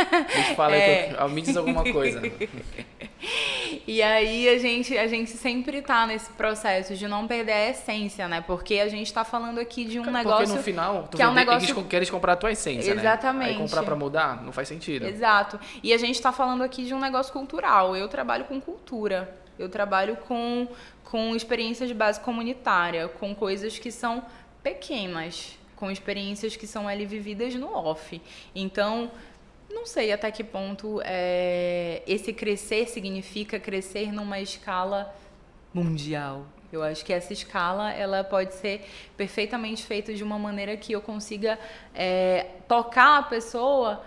Me 0.49 0.55
fala 0.55 0.77
É. 0.77 1.29
me 1.29 1.43
diz 1.43 1.57
alguma 1.57 1.83
coisa. 1.91 2.23
E 3.87 4.03
aí 4.03 4.49
a 4.49 4.59
gente, 4.59 4.97
a 4.97 5.07
gente 5.07 5.31
sempre 5.31 5.81
tá 5.83 6.07
nesse 6.07 6.31
processo 6.33 6.95
de 6.95 7.07
não 7.09 7.27
perder 7.27 7.53
a 7.53 7.71
essência, 7.71 8.29
né? 8.29 8.41
Porque 8.41 8.79
a 8.81 8.89
gente 8.89 9.13
tá 9.13 9.25
falando 9.25 9.59
aqui 9.59 9.85
de 9.85 9.99
um 9.99 10.05
Cara, 10.05 10.19
negócio. 10.19 10.45
Porque 10.47 10.57
no 10.59 10.63
final, 10.63 11.09
tu 11.11 11.17
que 11.17 11.23
é 11.23 11.29
um 11.29 11.33
negócio- 11.35 11.71
eles 11.75 11.87
queres 11.89 12.11
comprar 12.11 12.35
a 12.35 12.37
tua 12.37 12.53
essência, 12.53 12.95
né? 12.95 13.01
Exatamente. 13.01 13.51
Aí 13.51 13.57
comprar 13.59 13.83
pra 13.83 13.97
mudar, 13.97 14.43
não 14.43 14.53
faz 14.53 14.69
sentido. 14.69 15.07
Exato. 15.07 15.59
E 15.83 15.93
a 15.93 15.99
gente 15.99 16.15
está 16.17 16.33
falando 16.33 16.63
aqui 16.63 16.85
de 16.85 16.95
um 16.95 17.01
negócio 17.01 17.33
cultural. 17.33 17.97
Eu 17.97 18.09
trabalho 18.09 18.45
com 18.45 18.61
cultura. 18.61 19.37
Eu 19.59 19.69
trabalho 19.69 20.17
com, 20.17 20.67
com 21.05 21.37
experiências 21.37 21.89
de 21.89 21.95
base 21.95 22.19
comunitária, 22.21 23.07
com 23.09 23.33
coisas 23.35 23.79
que 23.79 23.91
são 23.93 24.25
pequenas, 24.63 25.57
com 25.77 25.91
experiências 25.91 26.57
que 26.57 26.67
são 26.67 26.89
ali 26.89 27.07
vividas 27.07 27.55
no 27.55 27.73
off. 27.73 28.21
Então, 28.55 29.11
não 29.75 29.85
sei 29.87 30.13
até 30.13 30.31
que 30.31 30.45
ponto 30.45 31.01
é, 31.05 32.03
esse 32.07 32.33
crescer 32.33 32.89
significa 32.89 33.59
crescer 33.59 34.13
numa 34.13 34.41
escala 34.41 35.15
mundial. 35.73 36.47
Eu 36.73 36.83
acho 36.83 37.05
que 37.05 37.13
essa 37.13 37.33
escala 37.33 37.93
ela 37.93 38.25
pode 38.25 38.55
ser 38.55 38.85
perfeitamente 39.17 39.85
feita 39.85 40.13
de 40.15 40.25
uma 40.25 40.39
maneira 40.39 40.77
que 40.77 40.93
eu 40.93 41.01
consiga 41.01 41.59
é, 41.95 42.47
tocar 42.67 43.19
a 43.19 43.23
pessoa 43.23 44.03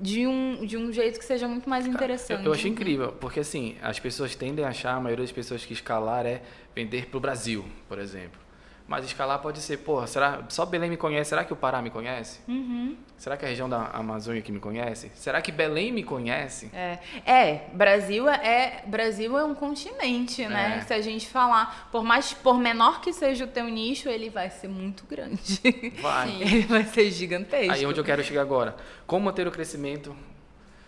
de 0.00 0.26
um, 0.26 0.64
de 0.64 0.76
um 0.76 0.92
jeito 0.92 1.18
que 1.18 1.24
seja 1.24 1.46
muito 1.46 1.68
mais 1.68 1.86
Eu, 1.86 1.92
interessante. 1.92 2.44
eu 2.44 2.52
achei 2.52 2.70
incrível, 2.70 3.12
porque 3.12 3.40
assim, 3.40 3.76
as 3.82 3.98
pessoas 4.00 4.34
tendem 4.34 4.64
a 4.64 4.68
achar, 4.68 4.94
a 4.94 5.00
maioria 5.00 5.24
das 5.24 5.32
pessoas 5.32 5.64
que 5.64 5.72
escalar 5.72 6.26
é 6.26 6.42
vender 6.74 7.06
pro 7.06 7.20
Brasil, 7.20 7.64
por 7.88 7.98
exemplo. 7.98 8.43
Mas 8.86 9.06
escalar 9.06 9.38
pode 9.38 9.60
ser, 9.60 9.78
porra, 9.78 10.06
será 10.06 10.44
só 10.50 10.66
Belém 10.66 10.90
me 10.90 10.96
conhece? 10.98 11.30
Será 11.30 11.42
que 11.42 11.52
o 11.52 11.56
Pará 11.56 11.80
me 11.80 11.88
conhece? 11.88 12.40
Uhum. 12.46 12.94
Será 13.16 13.34
que 13.34 13.44
a 13.44 13.48
região 13.48 13.66
da 13.66 13.86
Amazônia 13.86 14.42
que 14.42 14.52
me 14.52 14.60
conhece? 14.60 15.10
Será 15.14 15.40
que 15.40 15.50
Belém 15.50 15.90
me 15.90 16.02
conhece? 16.02 16.70
É, 16.74 16.98
é, 17.24 17.66
Brasil 17.72 18.28
é, 18.28 18.34
é- 18.46 18.84
Brasil 18.86 19.38
é 19.38 19.44
um 19.44 19.54
continente, 19.54 20.46
né? 20.46 20.78
É. 20.78 20.80
Se 20.82 20.92
a 20.92 21.00
gente 21.00 21.26
falar, 21.28 21.88
por 21.90 22.04
mais 22.04 22.34
por 22.34 22.58
menor 22.58 23.00
que 23.00 23.10
seja 23.14 23.46
o 23.46 23.48
teu 23.48 23.64
nicho, 23.68 24.10
ele 24.10 24.28
vai 24.28 24.50
ser 24.50 24.68
muito 24.68 25.06
grande. 25.06 25.60
Vai. 26.02 26.28
Sim. 26.28 26.42
ele 26.44 26.62
vai 26.66 26.84
ser 26.84 27.10
gigantesco. 27.10 27.72
Aí 27.72 27.86
onde 27.86 27.98
eu 27.98 28.04
quero 28.04 28.22
chegar 28.22 28.42
agora. 28.42 28.76
Como 29.06 29.24
manter 29.24 29.46
o 29.46 29.50
crescimento 29.50 30.14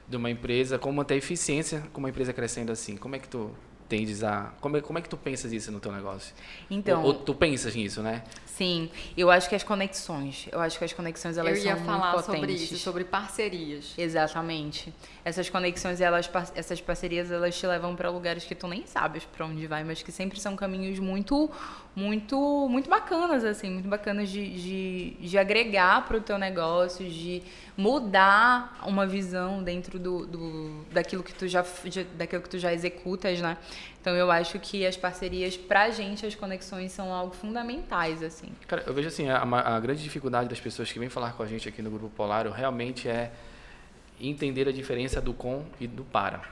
de 0.06 0.18
uma 0.18 0.30
empresa, 0.30 0.78
como 0.78 0.96
manter 0.96 1.14
a 1.14 1.16
eficiência 1.16 1.82
com 1.94 2.00
uma 2.00 2.11
empresa 2.11 2.32
crescendo 2.35 2.70
assim? 2.70 2.94
Como 2.94 3.16
é 3.16 3.18
que 3.18 3.28
tu 3.28 3.50
tendes 3.88 4.22
a. 4.22 4.53
Como 4.61 4.77
é, 4.77 4.81
como 4.81 4.99
é 4.99 5.03
que 5.03 5.09
tu 5.09 5.16
pensas 5.16 5.53
isso 5.53 5.70
no 5.72 5.81
teu 5.81 5.92
negócio? 5.92 6.35
Então. 6.70 7.03
Ou, 7.03 7.09
ou 7.09 7.14
tu 7.14 7.35
pensas 7.35 7.75
nisso, 7.75 8.03
né? 8.03 8.22
Sim, 8.44 8.90
eu 9.16 9.31
acho 9.31 9.51
que 9.51 9.55
as 9.55 9.62
conexões, 9.62 10.49
eu 10.51 10.59
acho 10.59 10.79
que 10.79 10.85
as 10.85 10.92
conexões 10.92 11.37
elas 11.37 11.59
eu 11.59 11.64
ia 11.66 11.77
são 11.77 11.85
falar 11.85 12.12
muito 12.12 12.25
sobre 12.25 12.40
potentes. 12.40 12.62
isso, 12.62 12.79
sobre 12.79 13.05
parcerias. 13.05 13.92
Exatamente. 13.99 14.94
Essas 15.22 15.51
conexões, 15.51 16.01
elas, 16.01 16.31
essas 16.55 16.81
parcerias, 16.81 17.31
elas 17.31 17.55
te 17.59 17.66
levam 17.66 17.94
para 17.94 18.09
lugares 18.09 18.44
que 18.44 18.55
tu 18.55 18.66
nem 18.66 18.87
sabes 18.87 19.25
para 19.25 19.44
onde 19.44 19.66
vai, 19.66 19.85
mas 19.85 20.03
que 20.03 20.11
sempre 20.11 20.40
são 20.40 20.57
caminhos 20.57 20.99
muito, 20.99 21.51
muito, 21.96 22.68
muito 22.68 22.90
bacanas, 22.90 23.42
assim, 23.42 23.70
muito 23.70 23.88
bacanas 23.88 24.28
de, 24.28 24.50
de, 24.50 25.11
de 25.18 25.38
agregar 25.38 26.06
para 26.06 26.18
o 26.18 26.20
teu 26.20 26.37
negócio, 26.37 27.09
de 27.09 27.42
mudar 27.74 28.78
uma 28.87 29.06
visão 29.06 29.62
dentro 29.62 29.98
do, 29.98 30.26
do 30.26 30.85
daquilo 30.92 31.22
que 31.22 31.32
tu 31.32 31.48
já, 31.48 31.64
de- 31.85 32.04
daquilo 32.04 32.42
que 32.42 32.50
tu 32.50 32.59
já 32.59 32.70
executas, 32.72 33.40
né? 33.40 33.56
Então 33.98 34.14
eu 34.14 34.30
acho 34.30 34.59
que 34.59 34.87
as 34.87 34.94
parcerias, 34.96 35.56
pra 35.56 35.88
gente, 35.88 36.26
as 36.26 36.35
conexões 36.35 36.92
são 36.92 37.12
algo 37.12 37.35
fundamentais, 37.35 38.22
assim. 38.22 38.48
Cara, 38.68 38.85
eu 38.87 38.92
vejo 38.92 39.09
assim, 39.09 39.30
a, 39.30 39.42
a 39.42 39.80
grande 39.80 40.02
dificuldade 40.02 40.50
das 40.50 40.61
pessoas 40.61 40.92
que 40.92 40.98
vêm 40.98 41.09
falar 41.09 41.32
com 41.32 41.42
a 41.42 41.46
gente 41.46 41.66
aqui 41.66 41.80
no 41.80 41.90
Grupo 41.90 42.11
Polar 42.14 42.46
realmente 42.46 43.09
é 43.09 43.32
entender 44.20 44.68
a 44.68 44.72
diferença 44.72 45.18
do 45.20 45.32
com 45.32 45.64
e 45.80 45.87
do 45.87 46.04
para. 46.04 46.42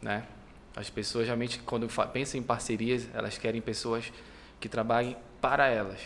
Né? 0.00 0.24
As 0.80 0.88
pessoas 0.88 1.26
realmente, 1.26 1.58
quando 1.58 1.86
pensam 2.10 2.40
em 2.40 2.42
parcerias, 2.42 3.06
elas 3.12 3.36
querem 3.36 3.60
pessoas 3.60 4.10
que 4.58 4.66
trabalhem 4.66 5.14
para 5.40 5.66
elas. 5.66 6.00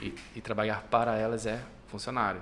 E, 0.00 0.14
e 0.34 0.40
trabalhar 0.40 0.82
para 0.90 1.18
elas 1.18 1.44
é 1.44 1.62
funcionário, 1.88 2.40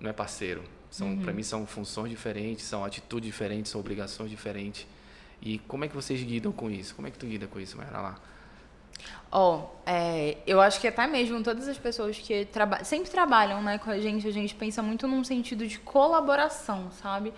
não 0.00 0.10
é 0.10 0.12
parceiro. 0.12 0.64
São, 0.90 1.16
Para 1.18 1.32
mim 1.32 1.44
são 1.44 1.64
funções 1.64 2.10
diferentes, 2.10 2.64
são 2.64 2.84
atitudes 2.84 3.30
diferentes, 3.30 3.70
são 3.70 3.80
obrigações 3.80 4.28
diferentes. 4.28 4.84
E 5.40 5.60
como 5.60 5.84
é 5.84 5.88
que 5.88 5.94
vocês 5.94 6.20
lidam 6.20 6.50
com 6.50 6.68
isso? 6.68 6.94
Como 6.96 7.06
é 7.06 7.10
que 7.12 7.18
tu 7.18 7.24
lida 7.24 7.46
com 7.46 7.60
isso, 7.60 7.76
Mayra? 7.76 8.00
lá? 8.00 8.20
Ó, 9.30 9.70
é, 9.86 10.38
eu 10.44 10.60
acho 10.60 10.80
que 10.80 10.88
até 10.88 11.06
mesmo 11.06 11.40
todas 11.42 11.68
as 11.68 11.78
pessoas 11.78 12.18
que 12.18 12.44
traba 12.46 12.82
sempre 12.82 13.10
trabalham 13.10 13.62
né, 13.62 13.78
com 13.78 13.90
a 13.90 13.98
gente, 13.98 14.26
a 14.26 14.32
gente 14.32 14.54
pensa 14.54 14.82
muito 14.82 15.06
num 15.06 15.22
sentido 15.22 15.66
de 15.66 15.78
colaboração, 15.78 16.90
sabe? 16.90 17.32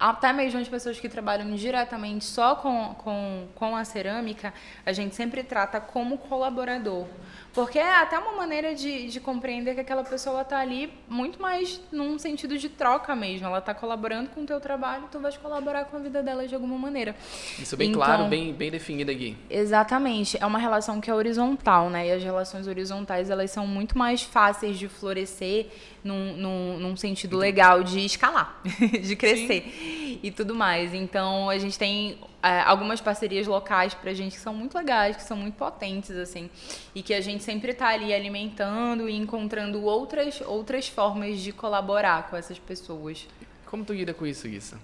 Até 0.00 0.32
mesmo 0.32 0.58
as 0.58 0.66
pessoas 0.66 0.98
que 0.98 1.10
trabalham 1.10 1.54
diretamente 1.54 2.24
só 2.24 2.56
com, 2.56 2.94
com, 2.94 3.48
com 3.54 3.76
a 3.76 3.84
cerâmica, 3.84 4.54
a 4.86 4.92
gente 4.94 5.14
sempre 5.14 5.44
trata 5.44 5.78
como 5.78 6.16
colaborador. 6.16 7.06
Porque 7.52 7.78
é 7.78 7.96
até 7.96 8.18
uma 8.18 8.32
maneira 8.32 8.74
de, 8.74 9.08
de 9.08 9.18
compreender 9.20 9.74
que 9.74 9.80
aquela 9.80 10.04
pessoa 10.04 10.42
está 10.42 10.58
ali 10.60 10.92
muito 11.08 11.42
mais 11.42 11.80
num 11.90 12.18
sentido 12.18 12.56
de 12.56 12.68
troca 12.68 13.14
mesmo. 13.16 13.46
Ela 13.46 13.58
está 13.58 13.74
colaborando 13.74 14.30
com 14.30 14.42
o 14.42 14.46
teu 14.46 14.60
trabalho, 14.60 15.08
tu 15.10 15.18
vais 15.18 15.36
colaborar 15.36 15.86
com 15.86 15.96
a 15.96 16.00
vida 16.00 16.22
dela 16.22 16.46
de 16.46 16.54
alguma 16.54 16.78
maneira. 16.78 17.14
Isso 17.58 17.76
bem 17.76 17.90
Então- 17.90 18.00
claro, 18.02 18.24
bem, 18.26 18.52
bem 18.52 18.70
definido 18.70 19.10
aqui. 19.10 19.36
Exatamente. 19.48 20.38
É 20.40 20.46
uma 20.46 20.58
relação 20.58 21.00
que 21.00 21.10
é 21.10 21.14
horizontal, 21.14 21.90
né? 21.90 22.06
E 22.06 22.12
as 22.12 22.22
relações 22.22 22.66
horizontais, 22.68 23.30
elas 23.30 23.50
são 23.50 23.66
muito 23.66 23.98
mais 23.98 24.22
fáceis 24.22 24.78
de 24.78 24.88
florescer 24.88 25.66
num, 26.04 26.36
num, 26.36 26.78
num 26.78 26.96
sentido 26.96 27.36
legal 27.36 27.82
de 27.82 28.04
escalar, 28.04 28.60
de 29.02 29.16
crescer 29.16 30.18
e 30.22 30.30
tudo 30.30 30.54
mais. 30.54 30.94
Então, 30.94 31.50
a 31.50 31.58
gente 31.58 31.78
tem 31.78 32.12
é, 32.12 32.29
algumas 32.42 33.00
parcerias 33.00 33.46
locais 33.46 33.92
pra 33.94 34.14
gente 34.14 34.36
que 34.36 34.40
são 34.40 34.54
muito 34.54 34.76
legais, 34.76 35.16
que 35.16 35.22
são 35.22 35.36
muito 35.36 35.54
potentes, 35.54 36.16
assim. 36.16 36.48
E 36.94 37.02
que 37.02 37.12
a 37.12 37.20
gente 37.20 37.44
sempre 37.44 37.74
tá 37.74 37.88
ali 37.88 38.14
alimentando 38.14 39.08
e 39.08 39.14
encontrando 39.14 39.82
outras, 39.82 40.40
outras 40.40 40.88
formas 40.88 41.40
de 41.40 41.52
colaborar 41.52 42.28
com 42.28 42.36
essas 42.36 42.58
pessoas. 42.58 43.28
Como 43.66 43.84
tu 43.84 43.92
lida 43.92 44.14
com 44.14 44.26
isso, 44.26 44.48
Issa? 44.48 44.78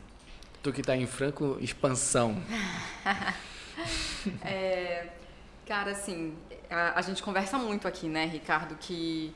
Tu 0.63 0.73
que 0.73 0.81
está 0.81 0.97
em 0.97 1.07
franco 1.07 1.57
expansão. 1.61 2.37
É, 4.43 5.09
cara, 5.67 5.91
assim, 5.91 6.35
a, 6.71 6.99
a 6.99 7.03
gente 7.03 7.23
conversa 7.23 7.59
muito 7.59 7.87
aqui, 7.87 8.09
né, 8.09 8.25
Ricardo, 8.25 8.75
que 8.77 9.35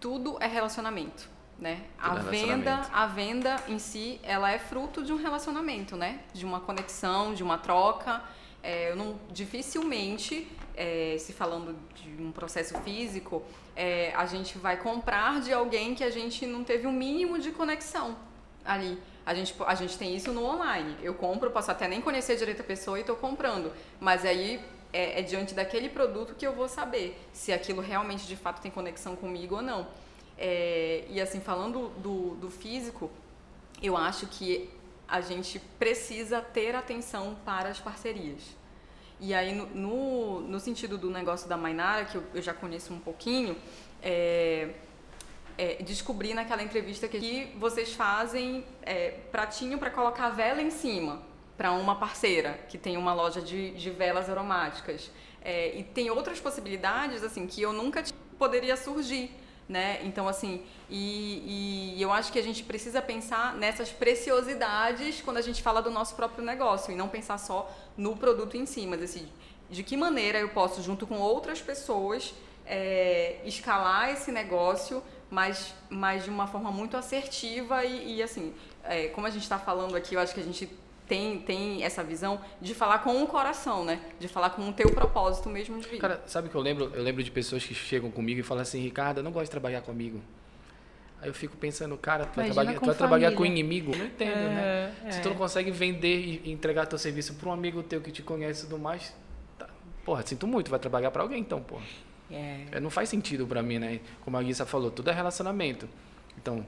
tudo 0.00 0.36
é 0.40 0.46
relacionamento, 0.46 1.28
né? 1.58 1.82
A 1.98 2.14
venda, 2.16 2.88
a 2.92 3.06
venda 3.06 3.56
em 3.68 3.78
si, 3.78 4.20
ela 4.22 4.50
é 4.50 4.58
fruto 4.58 5.02
de 5.02 5.12
um 5.12 5.16
relacionamento, 5.16 5.96
né? 5.96 6.20
De 6.32 6.44
uma 6.44 6.60
conexão, 6.60 7.34
de 7.34 7.42
uma 7.42 7.58
troca. 7.58 8.22
É, 8.62 8.90
eu 8.90 8.96
não, 8.96 9.18
dificilmente, 9.30 10.48
é, 10.76 11.16
se 11.18 11.32
falando 11.32 11.76
de 11.94 12.22
um 12.22 12.32
processo 12.32 12.78
físico, 12.80 13.42
é, 13.76 14.12
a 14.14 14.26
gente 14.26 14.58
vai 14.58 14.76
comprar 14.76 15.40
de 15.40 15.52
alguém 15.52 15.94
que 15.94 16.02
a 16.02 16.10
gente 16.10 16.46
não 16.46 16.64
teve 16.64 16.86
o 16.86 16.92
mínimo 16.92 17.38
de 17.38 17.50
conexão 17.50 18.16
ali. 18.64 18.98
A 19.26 19.34
gente, 19.34 19.54
a 19.66 19.74
gente 19.74 19.96
tem 19.96 20.14
isso 20.14 20.32
no 20.32 20.44
online. 20.44 20.96
Eu 21.02 21.14
compro, 21.14 21.50
posso 21.50 21.70
até 21.70 21.88
nem 21.88 22.00
conhecer 22.00 22.36
direito 22.36 22.60
a 22.60 22.64
pessoa 22.64 22.98
e 22.98 23.00
estou 23.00 23.16
comprando. 23.16 23.72
Mas 23.98 24.24
aí 24.24 24.60
é, 24.92 25.20
é 25.20 25.22
diante 25.22 25.54
daquele 25.54 25.88
produto 25.88 26.34
que 26.34 26.46
eu 26.46 26.52
vou 26.52 26.68
saber 26.68 27.18
se 27.32 27.52
aquilo 27.52 27.80
realmente 27.80 28.26
de 28.26 28.36
fato 28.36 28.60
tem 28.60 28.70
conexão 28.70 29.16
comigo 29.16 29.56
ou 29.56 29.62
não. 29.62 29.86
É, 30.36 31.04
e 31.08 31.20
assim, 31.20 31.40
falando 31.40 31.88
do, 31.98 32.34
do 32.36 32.50
físico, 32.50 33.10
eu 33.82 33.96
acho 33.96 34.26
que 34.26 34.70
a 35.06 35.20
gente 35.20 35.58
precisa 35.78 36.40
ter 36.40 36.74
atenção 36.74 37.36
para 37.44 37.68
as 37.68 37.78
parcerias. 37.78 38.42
E 39.20 39.32
aí, 39.32 39.54
no, 39.54 39.66
no, 39.66 40.40
no 40.40 40.60
sentido 40.60 40.98
do 40.98 41.08
negócio 41.08 41.48
da 41.48 41.56
Mainara, 41.56 42.04
que 42.04 42.16
eu, 42.16 42.24
eu 42.34 42.42
já 42.42 42.52
conheço 42.52 42.92
um 42.92 42.98
pouquinho, 42.98 43.56
é, 44.02 44.70
é, 45.56 45.82
descobri 45.82 46.34
naquela 46.34 46.62
entrevista 46.62 47.06
que, 47.06 47.20
que 47.20 47.58
vocês 47.58 47.92
fazem 47.92 48.64
é, 48.82 49.10
pratinho 49.30 49.78
para 49.78 49.90
colocar 49.90 50.30
vela 50.30 50.60
em 50.60 50.70
cima 50.70 51.22
para 51.56 51.70
uma 51.72 51.94
parceira 51.94 52.58
que 52.68 52.76
tem 52.76 52.96
uma 52.96 53.14
loja 53.14 53.40
de, 53.40 53.70
de 53.72 53.90
velas 53.90 54.28
aromáticas. 54.28 55.10
É, 55.40 55.76
e 55.78 55.84
tem 55.84 56.10
outras 56.10 56.40
possibilidades 56.40 57.22
assim 57.22 57.46
que 57.46 57.62
eu 57.62 57.72
nunca 57.72 58.02
poderia 58.38 58.76
surgir. 58.76 59.30
Né? 59.66 60.00
Então, 60.04 60.28
assim, 60.28 60.62
e, 60.90 61.94
e 61.96 62.02
eu 62.02 62.12
acho 62.12 62.30
que 62.30 62.38
a 62.38 62.42
gente 62.42 62.62
precisa 62.62 63.00
pensar 63.00 63.54
nessas 63.54 63.88
preciosidades 63.88 65.22
quando 65.22 65.38
a 65.38 65.42
gente 65.42 65.62
fala 65.62 65.80
do 65.80 65.90
nosso 65.90 66.14
próprio 66.14 66.44
negócio 66.44 66.92
e 66.92 66.94
não 66.94 67.08
pensar 67.08 67.38
só 67.38 67.70
no 67.96 68.14
produto 68.14 68.58
em 68.58 68.66
si, 68.66 68.86
mas 68.86 69.02
assim, 69.02 69.26
de 69.70 69.82
que 69.82 69.96
maneira 69.96 70.38
eu 70.38 70.50
posso, 70.50 70.82
junto 70.82 71.06
com 71.06 71.18
outras 71.18 71.62
pessoas, 71.62 72.34
é, 72.66 73.40
escalar 73.44 74.10
esse 74.10 74.30
negócio, 74.30 75.02
mas, 75.30 75.74
mas 75.88 76.24
de 76.24 76.30
uma 76.30 76.46
forma 76.46 76.70
muito 76.70 76.96
assertiva 76.96 77.84
e, 77.84 78.16
e, 78.16 78.22
assim, 78.22 78.54
é, 78.84 79.08
como 79.08 79.26
a 79.26 79.30
gente 79.30 79.42
está 79.42 79.58
falando 79.58 79.96
aqui, 79.96 80.14
eu 80.14 80.20
acho 80.20 80.34
que 80.34 80.40
a 80.40 80.44
gente 80.44 80.68
tem, 81.06 81.38
tem 81.40 81.82
essa 81.82 82.02
visão 82.02 82.40
de 82.60 82.74
falar 82.74 83.00
com 83.00 83.22
o 83.22 83.26
coração, 83.26 83.84
né? 83.84 84.00
De 84.18 84.28
falar 84.28 84.50
com 84.50 84.68
o 84.68 84.72
teu 84.72 84.90
propósito 84.90 85.48
mesmo 85.48 85.78
de 85.78 85.88
vida. 85.88 86.00
Cara, 86.00 86.22
sabe 86.26 86.48
o 86.48 86.50
que 86.50 86.56
eu 86.56 86.60
lembro? 86.60 86.90
Eu 86.94 87.02
lembro 87.02 87.22
de 87.22 87.30
pessoas 87.30 87.64
que 87.64 87.74
chegam 87.74 88.10
comigo 88.10 88.40
e 88.40 88.42
falam 88.42 88.62
assim, 88.62 88.80
Ricardo, 88.80 89.18
eu 89.18 89.24
não 89.24 89.32
gosto 89.32 89.44
de 89.46 89.50
trabalhar 89.50 89.82
comigo. 89.82 90.20
Aí 91.20 91.28
eu 91.28 91.34
fico 91.34 91.56
pensando, 91.56 91.96
cara, 91.96 92.26
tu 92.26 92.36
vai, 92.36 92.46
trabalhar, 92.46 92.74
com 92.74 92.80
tu 92.80 92.86
vai 92.86 92.94
trabalhar 92.94 93.32
com 93.32 93.46
inimigo? 93.46 93.92
Eu 93.92 93.98
não 93.98 94.06
entendo, 94.06 94.34
né? 94.34 94.94
É, 95.04 95.10
Se 95.10 95.18
é. 95.18 95.22
tu 95.22 95.30
não 95.30 95.36
consegue 95.36 95.70
vender 95.70 96.42
e 96.44 96.50
entregar 96.50 96.86
teu 96.86 96.98
serviço 96.98 97.34
para 97.34 97.48
um 97.48 97.52
amigo 97.52 97.82
teu 97.82 98.00
que 98.00 98.10
te 98.10 98.22
conhece 98.22 98.64
e 98.64 98.68
tudo 98.68 98.78
mais, 98.78 99.14
tá. 99.58 99.66
porra, 100.04 100.22
sinto 100.26 100.46
muito, 100.46 100.70
vai 100.70 100.78
trabalhar 100.78 101.10
para 101.10 101.22
alguém 101.22 101.40
então, 101.40 101.62
porra. 101.62 101.84
É. 102.30 102.64
É, 102.72 102.80
Não 102.80 102.90
faz 102.90 103.08
sentido 103.08 103.46
para 103.46 103.62
mim, 103.62 103.78
né? 103.78 104.00
Como 104.22 104.36
a 104.36 104.42
Guissa 104.42 104.66
falou, 104.66 104.90
tudo 104.90 105.10
é 105.10 105.12
relacionamento. 105.12 105.88
Então, 106.36 106.66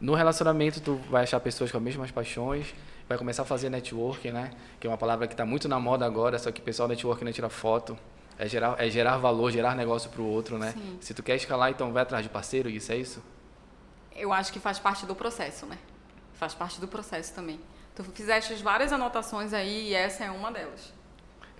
no 0.00 0.14
relacionamento 0.14 0.80
tu 0.80 0.96
vai 1.10 1.22
achar 1.22 1.38
pessoas 1.40 1.70
com 1.70 1.78
as 1.78 1.82
mesmas 1.82 2.10
paixões, 2.10 2.74
vai 3.08 3.18
começar 3.18 3.42
a 3.42 3.44
fazer 3.46 3.68
networking, 3.68 4.30
né? 4.30 4.50
Que 4.80 4.86
é 4.86 4.90
uma 4.90 4.98
palavra 4.98 5.26
que 5.26 5.34
está 5.34 5.44
muito 5.44 5.68
na 5.68 5.78
moda 5.80 6.04
agora, 6.06 6.38
só 6.38 6.50
que 6.50 6.60
o 6.60 6.64
pessoal 6.64 6.88
networking 6.88 7.24
não 7.24 7.32
tira 7.32 7.48
foto. 7.48 7.96
É 8.38 8.48
gerar, 8.48 8.76
é 8.78 8.88
gerar 8.88 9.18
valor, 9.18 9.50
gerar 9.52 9.74
negócio 9.76 10.08
para 10.10 10.22
o 10.22 10.26
outro, 10.26 10.58
né? 10.58 10.72
Sim. 10.72 10.98
Se 11.00 11.14
tu 11.14 11.22
quer 11.22 11.36
escalar, 11.36 11.70
então 11.70 11.92
vai 11.92 12.02
atrás 12.02 12.22
de 12.24 12.28
parceiro, 12.30 12.68
isso 12.68 12.90
é 12.90 12.96
isso? 12.96 13.22
Eu 14.16 14.32
acho 14.32 14.52
que 14.52 14.58
faz 14.58 14.78
parte 14.78 15.06
do 15.06 15.14
processo, 15.14 15.66
né? 15.66 15.78
Faz 16.34 16.54
parte 16.54 16.80
do 16.80 16.88
processo 16.88 17.34
também. 17.34 17.60
Tu 17.94 18.02
fizeste 18.04 18.54
várias 18.56 18.92
anotações 18.92 19.52
aí 19.52 19.90
e 19.90 19.94
essa 19.94 20.24
é 20.24 20.30
uma 20.30 20.50
delas. 20.50 20.92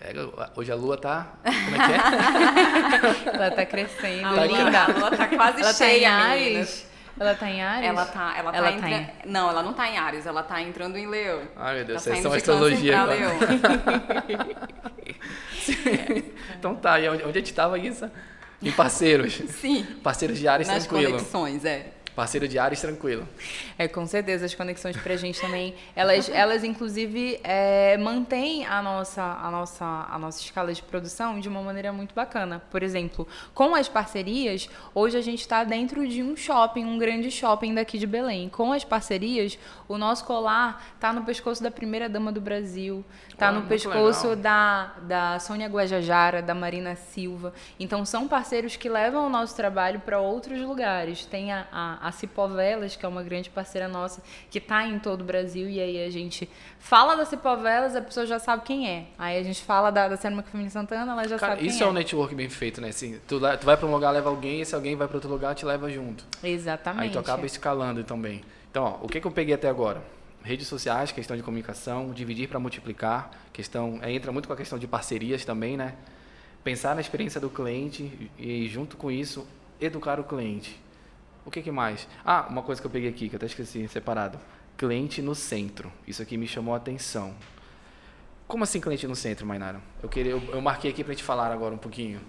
É, 0.00 0.12
hoje 0.56 0.72
a 0.72 0.74
lua 0.74 0.96
tá. 0.96 1.34
Como 1.44 1.76
é 1.76 1.86
que 1.86 1.92
é? 3.30 3.30
Ela 3.36 3.50
tá 3.52 3.64
crescendo, 3.66 4.26
A 4.26 4.34
Tá 4.34 4.44
lua, 4.44 4.58
linda. 4.58 4.82
a 4.84 4.86
lua 4.88 5.10
tá 5.16 5.28
quase 5.28 5.60
Ela 5.60 5.62
tá 5.62 5.70
em 5.70 5.74
cheia, 5.74 6.10
meninas. 6.30 6.56
Ares? 6.58 6.86
Ela 7.20 7.34
tá 7.34 7.50
em 7.50 7.62
Ares? 7.62 7.88
Ela 7.88 8.04
tá, 8.06 8.34
ela 8.36 8.50
tá, 8.52 8.56
Ela 8.58 8.72
tá 8.72 8.90
entra- 8.90 9.14
Não, 9.26 9.48
ela 9.50 9.62
não 9.62 9.72
tá 9.74 9.88
em 9.88 9.98
Ares, 9.98 10.26
ela 10.26 10.42
tá 10.42 10.60
entrando 10.62 10.96
em 10.96 11.06
Leão. 11.06 11.42
Ai, 11.56 11.76
meu 11.76 11.84
Deus, 11.84 12.02
tá 12.04 12.10
vocês 12.10 12.22
são 12.22 12.32
astrologia 12.32 12.92
pra 12.92 13.02
agora. 13.02 13.16
Leão. 13.18 13.38
Então 16.58 16.74
tá, 16.74 16.98
e 17.00 17.08
onde, 17.08 17.22
onde 17.24 17.38
a 17.38 17.40
gente 17.40 17.54
tava, 17.54 17.76
Guissa? 17.78 18.12
Em 18.60 18.70
parceiros. 18.72 19.34
Sim, 19.48 19.84
Parceiros 20.02 20.38
de 20.38 20.46
áreas 20.48 20.68
nas 20.68 20.86
tranquilo. 20.86 21.12
conexões, 21.12 21.64
é. 21.64 21.86
Parceiro 22.14 22.46
de 22.46 22.58
Ares, 22.58 22.80
tranquilo. 22.80 23.26
É, 23.78 23.88
com 23.88 24.06
certeza, 24.06 24.44
as 24.44 24.54
conexões 24.54 24.96
pra 24.96 25.16
gente 25.16 25.40
também, 25.40 25.74
elas, 25.96 26.28
elas 26.28 26.62
inclusive 26.62 27.40
é, 27.42 27.96
mantêm 27.96 28.66
a 28.66 28.82
nossa, 28.82 29.22
a, 29.22 29.50
nossa, 29.50 29.84
a 29.84 30.18
nossa 30.18 30.40
escala 30.40 30.74
de 30.74 30.82
produção 30.82 31.40
de 31.40 31.48
uma 31.48 31.62
maneira 31.62 31.90
muito 31.92 32.14
bacana. 32.14 32.62
Por 32.70 32.82
exemplo, 32.82 33.26
com 33.54 33.74
as 33.74 33.88
parcerias, 33.88 34.68
hoje 34.94 35.16
a 35.16 35.22
gente 35.22 35.40
está 35.40 35.64
dentro 35.64 36.06
de 36.06 36.22
um 36.22 36.36
shopping, 36.36 36.84
um 36.84 36.98
grande 36.98 37.30
shopping 37.30 37.74
daqui 37.74 37.98
de 37.98 38.06
Belém. 38.06 38.50
Com 38.50 38.72
as 38.72 38.84
parcerias, 38.84 39.58
o 39.88 39.96
nosso 39.96 40.24
colar 40.26 40.84
está 40.94 41.12
no 41.12 41.24
pescoço 41.24 41.62
da 41.62 41.70
primeira 41.70 42.08
dama 42.08 42.30
do 42.30 42.40
Brasil, 42.40 43.02
está 43.30 43.50
no 43.50 43.62
pescoço 43.62 44.36
da, 44.36 44.92
da 45.02 45.38
Sônia 45.38 45.68
Guajajara, 45.68 46.42
da 46.42 46.54
Marina 46.54 46.94
Silva. 46.94 47.54
Então, 47.80 48.04
são 48.04 48.28
parceiros 48.28 48.76
que 48.76 48.88
levam 48.88 49.26
o 49.26 49.30
nosso 49.30 49.56
trabalho 49.56 50.00
para 50.00 50.20
outros 50.20 50.60
lugares. 50.60 51.24
Tem 51.24 51.52
a, 51.52 51.66
a 51.72 52.01
a 52.02 52.10
Cipovelas, 52.10 52.96
que 52.96 53.06
é 53.06 53.08
uma 53.08 53.22
grande 53.22 53.48
parceira 53.48 53.86
nossa, 53.86 54.20
que 54.50 54.58
está 54.58 54.84
em 54.84 54.98
todo 54.98 55.20
o 55.20 55.24
Brasil, 55.24 55.70
e 55.70 55.80
aí 55.80 56.04
a 56.04 56.10
gente 56.10 56.50
fala 56.80 57.14
da 57.14 57.24
Cipovelas, 57.24 57.94
a 57.94 58.02
pessoa 58.02 58.26
já 58.26 58.40
sabe 58.40 58.64
quem 58.64 58.88
é. 58.88 59.04
Aí 59.16 59.38
a 59.38 59.42
gente 59.44 59.62
fala 59.62 59.90
da, 59.90 60.08
da 60.08 60.16
Cinema 60.16 60.42
Família 60.42 60.70
Santana, 60.70 61.12
ela 61.12 61.28
já 61.28 61.38
Cara, 61.38 61.52
sabe 61.52 61.60
quem 61.60 61.70
é. 61.70 61.72
Isso 61.72 61.84
é 61.84 61.86
um 61.86 61.92
network 61.92 62.34
bem 62.34 62.48
feito, 62.48 62.80
né? 62.80 62.88
Assim, 62.88 63.20
tu, 63.28 63.38
tu 63.38 63.64
vai 63.64 63.76
para 63.76 63.86
um 63.86 63.92
lugar, 63.92 64.10
leva 64.10 64.28
alguém, 64.28 64.58
e 64.58 64.60
esse 64.62 64.74
alguém 64.74 64.96
vai 64.96 65.06
para 65.06 65.16
outro 65.16 65.30
lugar, 65.30 65.54
te 65.54 65.64
leva 65.64 65.88
junto. 65.88 66.24
Exatamente. 66.42 67.04
Aí 67.04 67.10
tu 67.10 67.20
acaba 67.20 67.46
escalando 67.46 68.02
também. 68.02 68.42
Então, 68.68 68.82
ó, 68.84 69.04
o 69.04 69.08
que, 69.08 69.20
que 69.20 69.26
eu 69.26 69.30
peguei 69.30 69.54
até 69.54 69.68
agora? 69.68 70.02
Redes 70.42 70.66
sociais, 70.66 71.12
questão 71.12 71.36
de 71.36 71.42
comunicação, 71.44 72.10
dividir 72.10 72.48
para 72.48 72.58
multiplicar, 72.58 73.30
questão, 73.52 74.00
entra 74.02 74.32
muito 74.32 74.48
com 74.48 74.54
a 74.54 74.56
questão 74.56 74.76
de 74.76 74.88
parcerias 74.88 75.44
também, 75.44 75.76
né? 75.76 75.94
Pensar 76.64 76.96
na 76.96 77.00
experiência 77.00 77.40
do 77.40 77.48
cliente 77.48 78.30
e, 78.36 78.68
junto 78.68 78.96
com 78.96 79.08
isso, 79.08 79.46
educar 79.80 80.18
o 80.18 80.24
cliente. 80.24 80.81
O 81.44 81.50
que, 81.50 81.62
que 81.62 81.70
mais? 81.70 82.08
Ah, 82.24 82.46
uma 82.48 82.62
coisa 82.62 82.80
que 82.80 82.86
eu 82.86 82.90
peguei 82.90 83.08
aqui, 83.08 83.28
que 83.28 83.34
eu 83.34 83.38
até 83.38 83.46
esqueci, 83.46 83.86
separado. 83.88 84.38
Cliente 84.76 85.20
no 85.20 85.34
centro. 85.34 85.92
Isso 86.06 86.22
aqui 86.22 86.36
me 86.36 86.46
chamou 86.46 86.74
a 86.74 86.76
atenção. 86.76 87.34
Como 88.46 88.64
assim 88.64 88.80
cliente 88.80 89.06
no 89.06 89.16
centro, 89.16 89.46
Mainara? 89.46 89.80
Eu, 90.02 90.08
queria, 90.08 90.32
eu, 90.32 90.42
eu 90.52 90.60
marquei 90.60 90.90
aqui 90.90 91.02
para 91.02 91.14
gente 91.14 91.24
falar 91.24 91.50
agora 91.50 91.74
um 91.74 91.78
pouquinho. 91.78 92.20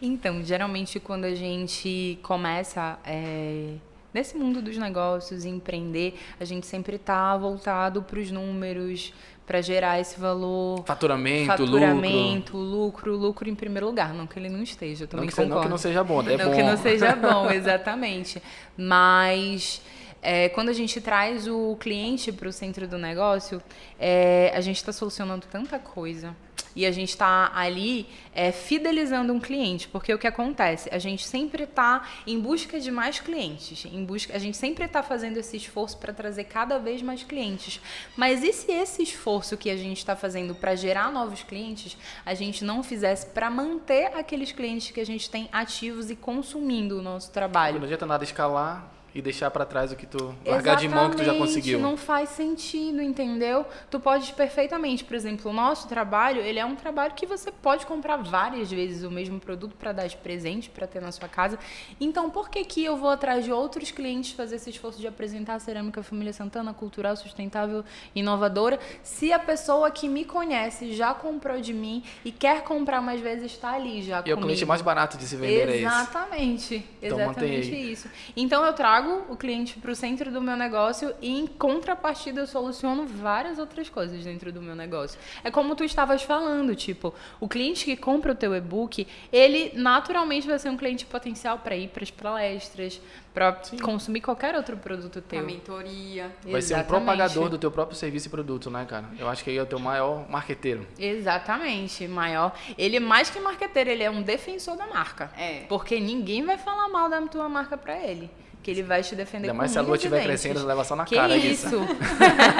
Então, 0.00 0.44
geralmente 0.44 1.00
quando 1.00 1.24
a 1.24 1.34
gente 1.34 2.18
começa 2.22 2.98
é, 3.04 3.76
nesse 4.12 4.36
mundo 4.36 4.60
dos 4.60 4.76
negócios, 4.76 5.44
empreender, 5.44 6.18
a 6.38 6.44
gente 6.44 6.66
sempre 6.66 6.96
está 6.96 7.36
voltado 7.36 8.02
para 8.02 8.18
os 8.18 8.30
números, 8.30 9.14
para 9.46 9.60
gerar 9.60 10.00
esse 10.00 10.18
valor. 10.18 10.84
Faturamento, 10.84 11.46
faturamento, 11.46 12.56
lucro. 12.56 12.76
lucro, 12.76 13.16
lucro 13.16 13.48
em 13.48 13.54
primeiro 13.54 13.86
lugar. 13.86 14.14
Não 14.14 14.26
que 14.26 14.38
ele 14.38 14.48
não 14.48 14.62
esteja, 14.62 15.04
eu 15.04 15.08
também 15.08 15.26
não 15.26 15.30
que, 15.30 15.36
concordo. 15.36 15.54
Não 15.54 15.62
que 15.62 15.68
não 15.68 15.78
seja 15.78 16.04
bom, 16.04 16.22
é 16.22 16.36
não 16.36 16.50
bom. 16.50 16.56
que 16.56 16.62
não 16.62 16.76
seja 16.76 17.16
bom, 17.16 17.50
exatamente. 17.50 18.42
Mas 18.76 19.82
é, 20.22 20.48
quando 20.50 20.68
a 20.68 20.72
gente 20.72 21.00
traz 21.00 21.46
o 21.48 21.76
cliente 21.80 22.30
para 22.30 22.48
o 22.48 22.52
centro 22.52 22.86
do 22.86 22.98
negócio, 22.98 23.62
é, 23.98 24.52
a 24.54 24.60
gente 24.60 24.76
está 24.76 24.92
solucionando 24.92 25.46
tanta 25.50 25.78
coisa 25.78 26.34
e 26.74 26.86
a 26.86 26.90
gente 26.90 27.10
está 27.10 27.50
ali 27.54 28.06
é, 28.34 28.52
fidelizando 28.52 29.32
um 29.32 29.40
cliente, 29.40 29.88
porque 29.88 30.12
o 30.12 30.18
que 30.18 30.26
acontece? 30.26 30.88
A 30.92 30.98
gente 30.98 31.26
sempre 31.26 31.64
está 31.64 32.06
em 32.26 32.38
busca 32.38 32.78
de 32.78 32.90
mais 32.90 33.18
clientes, 33.18 33.84
em 33.84 34.04
busca, 34.04 34.34
a 34.34 34.38
gente 34.38 34.56
sempre 34.56 34.84
está 34.84 35.02
fazendo 35.02 35.36
esse 35.36 35.56
esforço 35.56 35.98
para 35.98 36.12
trazer 36.12 36.44
cada 36.44 36.78
vez 36.78 37.02
mais 37.02 37.22
clientes. 37.22 37.80
Mas 38.16 38.42
e 38.42 38.52
se 38.52 38.70
esse 38.72 39.02
esforço 39.02 39.56
que 39.56 39.70
a 39.70 39.76
gente 39.76 39.98
está 39.98 40.14
fazendo 40.14 40.54
para 40.54 40.74
gerar 40.74 41.10
novos 41.10 41.42
clientes, 41.42 41.96
a 42.24 42.34
gente 42.34 42.64
não 42.64 42.82
fizesse 42.82 43.26
para 43.26 43.50
manter 43.50 44.06
aqueles 44.16 44.52
clientes 44.52 44.90
que 44.90 45.00
a 45.00 45.06
gente 45.06 45.28
tem 45.28 45.48
ativos 45.52 46.10
e 46.10 46.16
consumindo 46.16 46.98
o 46.98 47.02
nosso 47.02 47.30
trabalho? 47.30 47.78
Não 47.78 47.84
adianta 47.84 48.06
nada 48.06 48.24
escalar 48.24 48.99
e 49.14 49.20
deixar 49.20 49.50
para 49.50 49.64
trás 49.64 49.90
o 49.92 49.96
que 49.96 50.06
tu 50.06 50.18
largar 50.46 50.74
Exatamente, 50.74 50.88
de 50.88 50.88
mão 50.94 51.10
que 51.10 51.16
tu 51.16 51.24
já 51.24 51.34
conseguiu. 51.34 51.78
não 51.80 51.96
faz 51.96 52.28
sentido, 52.30 53.02
entendeu? 53.02 53.66
Tu 53.90 53.98
podes 53.98 54.30
perfeitamente, 54.30 55.02
por 55.04 55.14
exemplo, 55.14 55.50
o 55.50 55.54
nosso 55.54 55.88
trabalho, 55.88 56.40
ele 56.42 56.58
é 56.58 56.64
um 56.64 56.76
trabalho 56.76 57.12
que 57.14 57.26
você 57.26 57.50
pode 57.50 57.86
comprar 57.86 58.16
várias 58.18 58.70
vezes 58.70 59.02
o 59.02 59.10
mesmo 59.10 59.40
produto 59.40 59.74
para 59.76 59.92
dar 59.92 60.06
de 60.06 60.16
presente, 60.16 60.70
para 60.70 60.86
ter 60.86 61.00
na 61.00 61.10
sua 61.12 61.28
casa. 61.28 61.58
Então, 62.00 62.30
por 62.30 62.48
que 62.50 62.64
que 62.64 62.84
eu 62.84 62.96
vou 62.96 63.10
atrás 63.10 63.44
de 63.44 63.52
outros 63.52 63.90
clientes 63.90 64.32
fazer 64.32 64.56
esse 64.56 64.70
esforço 64.70 65.00
de 65.00 65.06
apresentar 65.06 65.54
a 65.54 65.58
cerâmica 65.58 66.02
Família 66.02 66.32
Santana 66.32 66.72
cultural, 66.74 67.16
sustentável, 67.16 67.84
inovadora, 68.14 68.78
se 69.02 69.32
a 69.32 69.38
pessoa 69.38 69.90
que 69.90 70.08
me 70.08 70.24
conhece 70.24 70.92
já 70.92 71.14
comprou 71.14 71.60
de 71.60 71.72
mim 71.72 72.02
e 72.24 72.30
quer 72.30 72.62
comprar 72.62 73.00
mais 73.00 73.20
vezes 73.20 73.52
está 73.52 73.72
ali 73.72 74.02
já 74.02 74.20
E 74.20 74.22
comigo. 74.22 74.30
é 74.30 74.34
o 74.34 74.42
cliente 74.44 74.64
mais 74.66 74.82
barato 74.82 75.16
de 75.16 75.24
se 75.24 75.36
vender 75.36 75.68
Exatamente, 75.80 76.74
é 76.74 76.76
esse. 76.78 76.80
Exatamente. 76.80 76.90
Então, 77.02 77.20
exatamente 77.20 77.92
isso. 77.92 78.10
Então 78.36 78.64
eu 78.64 78.72
trago 78.72 78.99
trago 79.00 79.24
o 79.28 79.36
cliente 79.36 79.78
para 79.78 79.90
o 79.90 79.96
centro 79.96 80.30
do 80.30 80.40
meu 80.40 80.56
negócio 80.56 81.14
e, 81.20 81.40
em 81.40 81.46
contrapartida, 81.46 82.40
eu 82.40 82.46
soluciono 82.46 83.06
várias 83.06 83.58
outras 83.58 83.88
coisas 83.88 84.22
dentro 84.22 84.52
do 84.52 84.60
meu 84.60 84.74
negócio. 84.74 85.18
É 85.42 85.50
como 85.50 85.74
tu 85.74 85.84
estavas 85.84 86.22
falando, 86.22 86.74
tipo, 86.74 87.14
o 87.40 87.48
cliente 87.48 87.84
que 87.84 87.96
compra 87.96 88.32
o 88.32 88.34
teu 88.34 88.54
e-book, 88.54 89.06
ele 89.32 89.72
naturalmente 89.74 90.46
vai 90.46 90.58
ser 90.58 90.68
um 90.68 90.76
cliente 90.76 91.06
potencial 91.06 91.58
para 91.58 91.76
ir 91.76 91.88
para 91.88 92.02
as 92.02 92.10
palestras, 92.10 93.00
para 93.32 93.60
consumir 93.82 94.20
qualquer 94.20 94.54
outro 94.54 94.76
produto 94.76 95.20
teu. 95.22 95.40
A 95.40 95.42
mentoria. 95.42 96.30
Vai 96.42 96.58
Exatamente. 96.58 96.64
ser 96.64 96.74
um 96.74 96.84
propagador 96.84 97.48
do 97.48 97.58
teu 97.58 97.70
próprio 97.70 97.96
serviço 97.96 98.26
e 98.26 98.30
produto, 98.30 98.70
né, 98.70 98.84
cara? 98.84 99.08
Eu 99.18 99.28
acho 99.28 99.42
que 99.44 99.50
aí 99.50 99.56
é 99.56 99.62
o 99.62 99.66
teu 99.66 99.78
maior 99.78 100.28
marqueteiro. 100.28 100.86
Exatamente, 100.98 102.06
maior. 102.06 102.52
Ele 102.76 102.96
é 102.96 103.00
mais 103.00 103.30
que 103.30 103.40
marqueteiro, 103.40 103.90
ele 103.90 104.02
é 104.02 104.10
um 104.10 104.22
defensor 104.22 104.76
da 104.76 104.86
marca. 104.86 105.30
É. 105.38 105.64
Porque 105.68 105.98
ninguém 106.00 106.44
vai 106.44 106.58
falar 106.58 106.88
mal 106.88 107.08
da 107.08 107.20
tua 107.22 107.48
marca 107.48 107.76
para 107.76 107.98
ele 107.98 108.30
que 108.62 108.70
ele 108.70 108.82
vai 108.82 109.02
te 109.02 109.14
defender 109.14 109.48
Ainda 109.48 109.54
mais 109.54 109.70
se 109.70 109.78
a 109.78 109.82
lua 109.82 109.96
estiver 109.96 110.22
crescendo, 110.22 110.64
leva 110.66 110.84
só 110.84 110.94
na 110.94 111.04
que 111.04 111.14
cara 111.14 111.36
isso. 111.36 111.66
isso. 111.66 111.86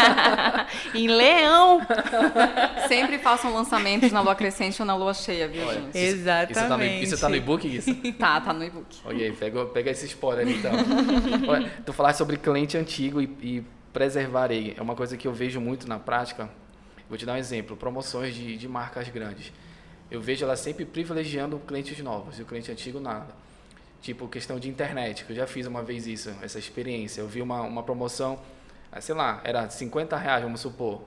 em 0.95 1.09
leão. 1.09 1.81
Sempre 2.89 3.19
façam 3.19 3.53
lançamentos 3.53 4.11
na 4.11 4.21
lua 4.21 4.35
crescente 4.35 4.81
ou 4.81 4.87
na 4.87 4.95
lua 4.95 5.13
cheia, 5.13 5.47
viu, 5.47 5.63
Olha, 5.67 5.81
gente? 5.81 5.99
Exatamente. 5.99 6.53
Isso 6.53 6.69
tá 6.69 6.77
no, 6.77 6.85
isso 6.85 7.21
tá 7.21 7.29
no 7.29 7.37
e-book, 7.37 7.77
isso? 7.77 7.95
tá, 8.19 8.41
tá 8.41 8.53
no 8.53 8.65
e-book. 8.65 8.97
Olha 9.05 9.27
aí, 9.27 9.33
pega, 9.33 9.67
pega 9.67 9.91
esse 9.91 10.07
spoiler 10.07 10.49
então. 10.49 10.73
Olha, 11.49 11.71
tu 11.85 11.93
falaste 11.93 12.19
sobre 12.19 12.39
cliente 12.39 12.79
antigo 12.79 13.21
e, 13.21 13.25
e 13.43 13.65
preservar 13.93 14.51
ele. 14.51 14.75
É 14.79 14.83
uma 14.83 14.95
coisa 14.95 15.17
que 15.17 15.29
eu 15.29 15.33
vejo 15.33 15.61
muito 15.61 15.87
na 15.87 15.99
prática. 15.99 16.49
Vou 17.09 17.19
te 17.19 17.27
dar 17.27 17.35
um 17.35 17.37
exemplo. 17.37 17.77
Promoções 17.77 18.35
de, 18.35 18.57
de 18.57 18.69
marcas 18.69 19.09
grandes. 19.09 19.53
Eu 20.11 20.21
vejo 20.21 20.45
ela 20.45 20.57
sempre 20.57 20.85
privilegiando 20.85 21.59
clientes 21.59 21.99
novos 22.01 22.39
e 22.39 22.43
o 22.43 22.47
cliente 22.47 22.71
antigo 22.71 22.99
nada. 22.99 23.40
Tipo, 24.01 24.27
questão 24.29 24.59
de 24.59 24.69
internet, 24.69 25.25
que 25.25 25.33
eu 25.33 25.37
já 25.37 25.47
fiz 25.47 25.67
uma 25.67 25.83
vez 25.83 26.07
isso, 26.07 26.35
essa 26.43 26.59
experiência. 26.59 27.21
Eu 27.21 27.29
vi 27.29 27.43
uma, 27.43 27.61
uma 27.61 27.83
promoção, 27.83 28.39
ah, 28.91 29.01
sei 29.01 29.15
lá, 29.15 29.41
era 29.45 29.69
50 29.69 30.17
reais, 30.17 30.43
vamos 30.43 30.61
supor, 30.61 31.03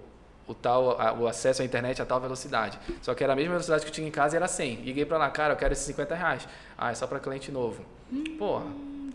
o 0.46 0.54
tal 0.54 1.02
a, 1.02 1.14
o 1.14 1.28
acesso 1.28 1.62
à 1.62 1.66
internet 1.66 2.02
a 2.02 2.06
tal 2.06 2.22
velocidade. 2.22 2.78
Só 3.02 3.14
que 3.16 3.24
era 3.24 3.34
a 3.34 3.36
mesma 3.36 3.52
velocidade 3.52 3.84
que 3.84 3.90
eu 3.90 3.94
tinha 3.94 4.08
em 4.08 4.12
casa 4.12 4.36
e 4.36 4.38
era 4.38 4.48
100. 4.48 4.76
Liguei 4.82 5.06
para 5.06 5.18
lá, 5.18 5.30
cara, 5.30 5.54
eu 5.54 5.58
quero 5.58 5.74
esses 5.74 5.86
50 5.86 6.14
reais. 6.16 6.48
Ah, 6.78 6.92
é 6.92 6.96
só 6.96 7.08
para 7.08 7.20
cliente 7.20 7.52
novo. 7.52 7.84
Hum, 8.12 8.24
Porra. 8.38 8.66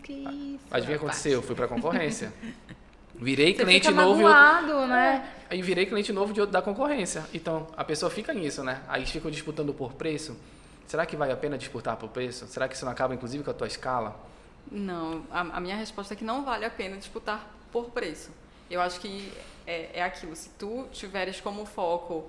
Que 0.03 0.13
isso, 0.13 0.65
Mas 0.69 0.83
o 0.83 0.87
que 0.87 0.93
aconteceu? 0.93 1.33
Eu 1.33 1.41
fui 1.41 1.55
para 1.55 1.67
concorrência. 1.67 2.33
Virei 3.15 3.53
Você 3.53 3.63
cliente 3.63 3.91
novo. 3.91 4.23
Magoado, 4.23 4.87
né? 4.87 5.29
É, 5.49 5.53
aí 5.53 5.61
virei 5.61 5.85
cliente 5.85 6.13
novo 6.13 6.31
de, 6.31 6.45
da 6.45 6.61
concorrência. 6.61 7.25
Então, 7.33 7.67
a 7.75 7.83
pessoa 7.83 8.09
fica 8.09 8.33
nisso, 8.33 8.63
né? 8.63 8.81
Aí 8.87 9.05
ficam 9.05 9.29
disputando 9.29 9.73
por 9.73 9.91
preço. 9.91 10.37
Será 10.89 11.05
que 11.05 11.15
vale 11.15 11.31
a 11.31 11.37
pena 11.37 11.55
disputar 11.55 11.95
por 11.97 12.09
preço? 12.09 12.47
Será 12.47 12.67
que 12.67 12.73
isso 12.73 12.83
não 12.83 12.91
acaba, 12.91 13.13
inclusive, 13.13 13.43
com 13.43 13.51
a 13.51 13.53
tua 13.53 13.67
escala? 13.67 14.19
Não, 14.71 15.23
a, 15.29 15.41
a 15.41 15.59
minha 15.59 15.75
resposta 15.75 16.15
é 16.15 16.17
que 16.17 16.23
não 16.23 16.43
vale 16.43 16.65
a 16.65 16.69
pena 16.71 16.97
disputar 16.97 17.47
por 17.71 17.91
preço. 17.91 18.31
Eu 18.71 18.81
acho 18.81 18.99
que 18.99 19.31
é, 19.67 19.99
é 19.99 20.03
aquilo. 20.03 20.35
Se 20.35 20.49
tu 20.57 20.87
tiveres 20.91 21.39
como 21.39 21.63
foco 21.63 22.27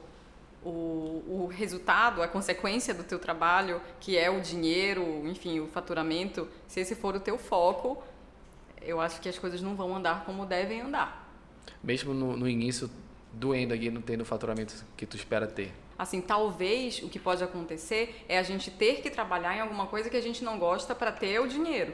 o, 0.63 1.25
o 1.27 1.51
resultado, 1.51 2.23
a 2.23 2.29
consequência 2.29 2.93
do 2.93 3.03
teu 3.03 3.19
trabalho, 3.19 3.81
que 3.99 4.19
é 4.19 4.29
o 4.29 4.43
dinheiro, 4.43 5.27
enfim, 5.27 5.59
o 5.61 5.67
faturamento, 5.67 6.47
se 6.69 6.81
esse 6.81 6.95
for 6.95 7.15
o 7.17 7.21
teu 7.21 7.39
foco, 7.39 8.03
eu 8.83 9.01
acho 9.01 9.23
que 9.23 9.29
as 9.31 9.39
coisas 9.39 9.63
não 9.63 9.75
vão 9.75 9.97
andar 9.97 10.27
como 10.27 10.45
devem 10.45 10.83
andar. 10.83 11.33
Mesmo 11.83 12.13
no, 12.13 12.37
no 12.37 12.47
início, 12.47 12.91
doendo 13.33 13.73
aqui, 13.73 13.91
não 13.91 14.03
tendo 14.03 14.21
o 14.21 14.27
faturamento 14.27 14.85
que 14.99 15.07
tu 15.07 15.17
espera 15.17 15.47
ter. 15.47 15.73
Assim, 16.01 16.23
talvez 16.23 17.03
o 17.03 17.11
que 17.11 17.19
pode 17.19 17.45
acontecer 17.45 18.25
é 18.27 18.39
a 18.39 18.43
gente 18.43 18.71
ter 18.71 19.03
que 19.03 19.11
trabalhar 19.11 19.55
em 19.55 19.61
alguma 19.61 19.87
coisa 19.87 20.09
que 20.09 20.17
a 20.17 20.21
gente 20.23 20.43
não 20.43 20.59
gosta 20.59 20.95
para 20.95 21.13
ter 21.13 21.39
o 21.39 21.47
dinheiro. 21.47 21.93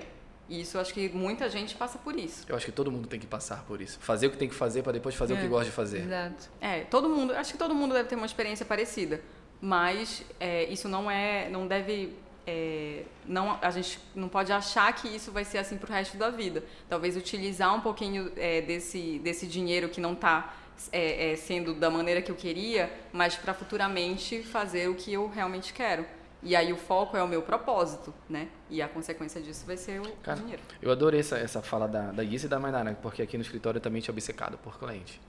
E 0.49 0.61
isso, 0.61 0.77
eu 0.77 0.81
acho 0.81 0.95
que 0.95 1.09
muita 1.09 1.51
gente 1.51 1.75
passa 1.75 1.99
por 1.99 2.17
isso. 2.17 2.47
Eu 2.49 2.55
acho 2.55 2.65
que 2.65 2.71
todo 2.71 2.89
mundo 2.89 3.09
tem 3.09 3.19
que 3.19 3.27
passar 3.27 3.65
por 3.65 3.81
isso. 3.81 3.99
Fazer 3.99 4.29
o 4.29 4.31
que 4.31 4.37
tem 4.37 4.49
que 4.49 4.55
fazer 4.55 4.85
para 4.85 4.93
depois 4.93 5.17
fazer 5.17 5.33
é, 5.33 5.37
o 5.37 5.41
que 5.41 5.47
é, 5.47 5.49
gosta 5.49 5.65
de 5.65 5.73
fazer. 5.73 6.05
Exato. 6.05 6.49
É, 6.61 6.83
todo 6.83 7.09
mundo, 7.09 7.33
acho 7.33 7.51
que 7.51 7.59
todo 7.59 7.75
mundo 7.75 7.95
deve 7.95 8.09
ter 8.09 8.15
uma 8.15 8.27
experiência 8.27 8.65
parecida. 8.65 9.21
Mas 9.61 10.23
é, 10.39 10.67
isso 10.67 10.89
não 10.89 11.11
é, 11.11 11.49
não 11.49 11.67
deve 11.67 12.15
é, 12.47 13.03
não, 13.27 13.59
a 13.61 13.73
gente 13.73 13.99
não 14.15 14.29
pode 14.29 14.53
achar 14.53 14.93
que 14.93 15.09
isso 15.09 15.33
vai 15.33 15.45
ser 15.45 15.59
assim 15.59 15.77
para 15.77 15.91
o 15.91 15.93
resto 15.93 16.17
da 16.17 16.31
vida. 16.31 16.63
Talvez 16.89 17.17
utilizar 17.17 17.75
um 17.75 17.81
pouquinho 17.81 18.31
é, 18.37 18.61
desse, 18.61 19.19
desse 19.19 19.49
dinheiro 19.49 19.89
que 19.89 20.01
não 20.01 20.13
está 20.13 20.55
é, 20.93 21.33
é, 21.33 21.37
sendo 21.37 21.75
da 21.75 21.91
maneira 21.91 22.21
que 22.23 22.31
eu 22.31 22.37
queria, 22.37 22.91
mas 23.13 23.37
para 23.37 23.55
futuramente 23.55 24.43
fazer 24.43 24.89
o 24.89 24.95
que 24.95 25.13
eu 25.13 25.29
realmente 25.29 25.73
quero, 25.73 26.05
E 26.43 26.55
aí 26.55 26.73
o 26.73 26.77
foco 26.77 27.17
é 27.17 27.23
o 27.23 27.27
meu 27.27 27.43
propósito, 27.43 28.15
né? 28.29 28.49
E 28.71 28.81
a 28.81 28.89
consequência 28.89 29.41
disso 29.41 29.65
vai 29.67 29.77
ser 29.77 30.01
o 30.01 30.13
Cara, 30.23 30.39
dinheiro. 30.39 30.63
Eu 30.81 30.93
adorei 30.93 31.21
essa, 31.21 31.37
essa 31.39 31.61
fala 31.63 31.89
da, 31.89 32.13
da 32.13 32.23
Guissa 32.23 32.47
e 32.47 32.49
da 32.49 32.59
Mainara, 32.59 32.97
porque 33.03 33.21
aqui 33.23 33.37
no 33.37 33.43
escritório 33.43 33.79
eu 33.79 33.83
também 33.83 34.01
te 34.01 34.11
obcecado 34.11 34.57
por 34.59 34.79
cliente. 34.79 35.21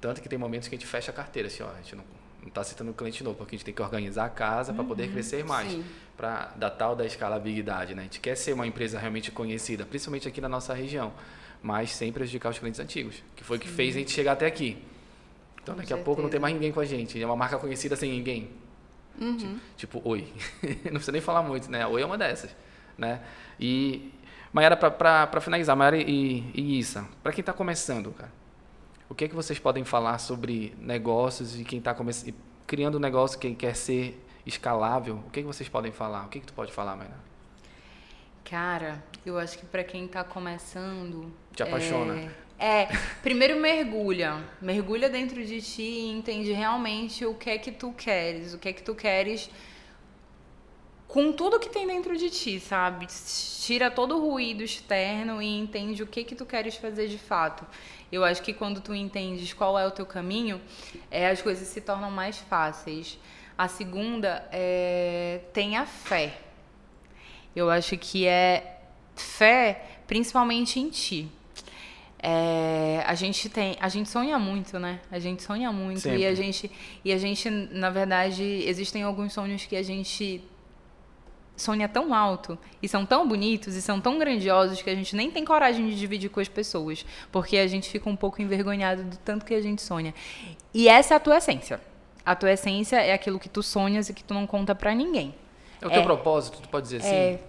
Tanto 0.00 0.20
que 0.22 0.28
tem 0.28 0.38
momentos 0.38 0.68
que 0.68 0.74
a 0.74 0.78
gente 0.78 0.86
fecha 0.86 1.10
a 1.10 1.14
carteira, 1.14 1.48
assim, 1.48 1.62
ó, 1.62 1.70
a 1.70 1.76
gente 1.76 1.96
não, 1.96 2.04
não 2.40 2.48
está 2.48 2.62
citando 2.62 2.92
cliente 2.92 3.24
novo, 3.24 3.36
porque 3.36 3.54
a 3.54 3.58
gente 3.58 3.64
tem 3.64 3.74
que 3.74 3.82
organizar 3.82 4.26
a 4.26 4.28
casa 4.28 4.72
para 4.72 4.84
poder 4.84 5.10
crescer 5.10 5.44
mais. 5.44 5.76
Para 6.16 6.52
da 6.56 6.70
tal 6.70 6.94
da 6.94 7.04
escalabilidade, 7.04 7.94
né? 7.94 8.02
A 8.02 8.04
gente 8.04 8.20
quer 8.20 8.36
ser 8.36 8.52
uma 8.52 8.66
empresa 8.66 8.98
realmente 8.98 9.32
conhecida, 9.32 9.84
principalmente 9.84 10.28
aqui 10.28 10.40
na 10.40 10.48
nossa 10.48 10.72
região, 10.72 11.12
mas 11.62 11.90
sem 11.92 12.12
prejudicar 12.12 12.50
os 12.50 12.58
clientes 12.58 12.80
antigos, 12.80 13.22
que 13.36 13.44
foi 13.44 13.56
o 13.58 13.60
que 13.60 13.68
fez 13.68 13.94
a 13.96 13.98
gente 13.98 14.10
chegar 14.10 14.32
até 14.32 14.46
aqui. 14.46 14.82
Então 15.62 15.74
Com 15.74 15.80
daqui 15.80 15.92
a 15.92 15.96
pouco 15.96 16.22
não 16.22 16.28
certeza. 16.28 16.30
tem 16.30 16.40
mais 16.40 16.54
ninguém 16.54 16.72
com 16.72 16.80
a 16.80 16.84
gente, 16.84 17.20
é 17.20 17.26
uma 17.26 17.36
marca 17.36 17.58
conhecida 17.58 17.96
sem 17.96 18.10
ninguém. 18.10 18.50
Uhum. 19.20 19.58
Tipo, 19.76 20.00
oi. 20.04 20.26
não 20.84 20.92
precisa 20.92 21.12
nem 21.12 21.20
falar 21.20 21.42
muito, 21.42 21.70
né? 21.70 21.86
Oi 21.86 22.00
é 22.00 22.06
uma 22.06 22.16
dessas, 22.16 22.54
né? 22.96 23.20
E, 23.58 24.12
Mayara, 24.52 24.76
para 24.76 25.40
finalizar, 25.40 25.76
Mayara 25.76 25.98
e, 25.98 26.50
e 26.54 26.78
Issa, 26.78 27.06
para 27.22 27.32
quem 27.32 27.40
está 27.42 27.52
começando, 27.52 28.10
cara, 28.12 28.32
o 29.08 29.14
que 29.14 29.24
é 29.24 29.28
que 29.28 29.34
vocês 29.34 29.58
podem 29.58 29.84
falar 29.84 30.18
sobre 30.18 30.74
negócios 30.78 31.58
e 31.58 31.64
quem 31.64 31.78
está 31.78 31.94
criando 32.66 32.96
um 32.96 33.00
negócio, 33.00 33.38
quem 33.38 33.54
quer 33.54 33.74
ser 33.74 34.24
escalável, 34.46 35.16
o 35.26 35.30
que 35.30 35.40
é 35.40 35.42
que 35.42 35.46
vocês 35.46 35.68
podem 35.68 35.92
falar? 35.92 36.26
O 36.26 36.28
que 36.28 36.38
é 36.38 36.40
que 36.40 36.46
tu 36.46 36.54
pode 36.54 36.72
falar, 36.72 36.96
Mayara? 36.96 37.30
Cara, 38.44 39.02
eu 39.24 39.38
acho 39.38 39.58
que 39.58 39.66
pra 39.66 39.84
quem 39.84 40.08
tá 40.08 40.24
começando. 40.24 41.32
Te 41.54 41.62
apaixona. 41.62 42.30
É, 42.58 42.82
é, 42.82 42.88
primeiro 43.22 43.58
mergulha. 43.60 44.44
Mergulha 44.60 45.08
dentro 45.08 45.44
de 45.44 45.60
ti 45.60 45.82
e 45.82 46.10
entende 46.10 46.52
realmente 46.52 47.24
o 47.24 47.34
que 47.34 47.50
é 47.50 47.58
que 47.58 47.72
tu 47.72 47.92
queres. 47.92 48.54
O 48.54 48.58
que 48.58 48.68
é 48.68 48.72
que 48.72 48.82
tu 48.82 48.94
queres 48.94 49.50
com 51.10 51.32
tudo 51.32 51.58
que 51.58 51.68
tem 51.68 51.88
dentro 51.88 52.16
de 52.16 52.30
ti, 52.30 52.60
sabe? 52.60 53.08
Tira 53.60 53.90
todo 53.90 54.16
o 54.16 54.30
ruído 54.30 54.62
externo 54.62 55.42
e 55.42 55.58
entende 55.58 56.04
o 56.04 56.06
que 56.06 56.22
que 56.22 56.36
tu 56.36 56.46
queres 56.46 56.76
fazer 56.76 57.08
de 57.08 57.18
fato. 57.18 57.66
Eu 58.12 58.24
acho 58.24 58.40
que 58.40 58.52
quando 58.52 58.80
tu 58.80 58.94
entendes 58.94 59.52
qual 59.52 59.76
é 59.76 59.84
o 59.84 59.90
teu 59.90 60.06
caminho, 60.06 60.60
é, 61.10 61.28
as 61.28 61.42
coisas 61.42 61.66
se 61.66 61.80
tornam 61.80 62.12
mais 62.12 62.38
fáceis. 62.38 63.18
A 63.58 63.66
segunda 63.66 64.48
é 64.52 65.40
tenha 65.52 65.84
fé. 65.84 66.38
Eu 67.56 67.68
acho 67.68 67.98
que 67.98 68.24
é 68.24 68.78
fé, 69.16 69.84
principalmente 70.06 70.78
em 70.78 70.90
ti. 70.90 71.28
É, 72.22 73.02
a 73.06 73.14
gente 73.14 73.48
tem, 73.48 73.76
a 73.80 73.88
gente 73.88 74.08
sonha 74.10 74.38
muito, 74.38 74.78
né? 74.78 75.00
A 75.10 75.18
gente 75.18 75.42
sonha 75.42 75.72
muito 75.72 76.00
Sempre. 76.00 76.20
e 76.20 76.26
a 76.26 76.34
gente 76.34 76.70
e 77.04 77.12
a 77.12 77.18
gente, 77.18 77.48
na 77.48 77.88
verdade, 77.88 78.42
existem 78.66 79.02
alguns 79.02 79.32
sonhos 79.32 79.64
que 79.64 79.74
a 79.74 79.82
gente 79.82 80.42
sonha 81.56 81.88
tão 81.88 82.14
alto 82.14 82.58
e 82.82 82.88
são 82.88 83.04
tão 83.06 83.26
bonitos 83.28 83.74
e 83.74 83.82
são 83.82 84.00
tão 84.00 84.18
grandiosos 84.18 84.80
que 84.82 84.88
a 84.90 84.94
gente 84.94 85.14
nem 85.16 85.30
tem 85.30 85.44
coragem 85.44 85.88
de 85.88 85.98
dividir 85.98 86.30
com 86.30 86.40
as 86.40 86.48
pessoas, 86.48 87.04
porque 87.32 87.56
a 87.56 87.66
gente 87.66 87.88
fica 87.88 88.08
um 88.08 88.16
pouco 88.16 88.40
envergonhado 88.42 89.02
do 89.04 89.16
tanto 89.18 89.44
que 89.44 89.54
a 89.54 89.60
gente 89.60 89.80
sonha. 89.82 90.14
E 90.74 90.88
essa 90.88 91.14
é 91.14 91.16
a 91.16 91.20
tua 91.20 91.38
essência. 91.38 91.80
A 92.24 92.34
tua 92.34 92.52
essência 92.52 92.96
é 92.96 93.12
aquilo 93.14 93.38
que 93.38 93.48
tu 93.48 93.62
sonhas 93.62 94.08
e 94.10 94.14
que 94.14 94.22
tu 94.22 94.34
não 94.34 94.46
conta 94.46 94.74
pra 94.74 94.94
ninguém. 94.94 95.34
É 95.80 95.86
o 95.86 95.90
teu 95.90 96.00
É. 96.00 96.04
propósito, 96.04 96.60
tu 96.60 96.68
pode 96.68 96.84
dizer 96.84 96.98
assim? 96.98 97.14
É, 97.14 97.40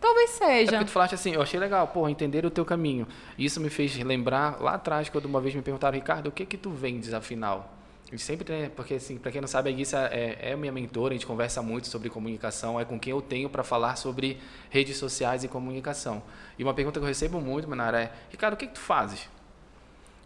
talvez 0.00 0.30
É 0.40 0.46
seja. 0.46 0.72
porque 0.72 0.84
tu 0.86 0.90
falaste 0.90 1.14
assim, 1.14 1.32
eu 1.32 1.42
achei 1.42 1.58
legal, 1.58 1.86
porra, 1.88 2.10
entender 2.10 2.44
o 2.46 2.50
teu 2.50 2.64
caminho. 2.64 3.06
Isso 3.38 3.60
me 3.60 3.70
fez 3.70 3.96
lembrar 3.96 4.60
lá 4.60 4.74
atrás, 4.74 5.08
quando 5.08 5.24
uma 5.26 5.40
vez 5.40 5.54
me 5.54 5.62
perguntaram, 5.62 5.94
Ricardo, 5.94 6.28
o 6.28 6.32
que 6.32 6.44
que 6.46 6.56
tu 6.56 6.70
vendes 6.70 7.12
afinal? 7.12 7.74
E 8.10 8.18
sempre 8.18 8.42
tem, 8.44 8.70
porque 8.70 8.94
assim, 8.94 9.18
para 9.18 9.30
quem 9.30 9.40
não 9.40 9.48
sabe, 9.48 9.68
a 9.68 9.72
Guissa 9.72 10.08
é, 10.10 10.52
é 10.52 10.56
minha 10.56 10.72
mentora, 10.72 11.12
a 11.12 11.16
gente 11.16 11.26
conversa 11.26 11.60
muito 11.60 11.88
sobre 11.88 12.08
comunicação, 12.08 12.80
é 12.80 12.84
com 12.84 12.98
quem 12.98 13.10
eu 13.10 13.20
tenho 13.20 13.50
para 13.50 13.62
falar 13.62 13.96
sobre 13.96 14.38
redes 14.70 14.96
sociais 14.96 15.44
e 15.44 15.48
comunicação. 15.48 16.22
E 16.58 16.62
uma 16.64 16.72
pergunta 16.72 16.98
que 16.98 17.04
eu 17.04 17.08
recebo 17.08 17.38
muito, 17.38 17.68
Manara, 17.68 18.00
é, 18.00 18.12
Ricardo, 18.30 18.54
o 18.54 18.56
que 18.56 18.66
que 18.66 18.72
tu 18.74 18.80
fazes? 18.80 19.28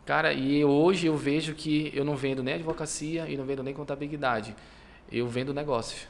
Cara, 0.07 0.33
e 0.33 0.65
hoje 0.65 1.07
eu 1.09 1.17
vejo 1.17 1.55
que 1.55 1.91
eu 1.95 2.05
não 2.05 2.15
vendo 2.17 2.43
nem 2.43 2.55
advocacia 2.55 3.27
e 3.29 3.37
não 3.37 3.45
vendo 3.45 3.63
nem 3.65 3.75
contabilidade. 3.75 4.55
Eu 5.11 5.27
vendo 5.29 5.53
negócios. 5.53 6.07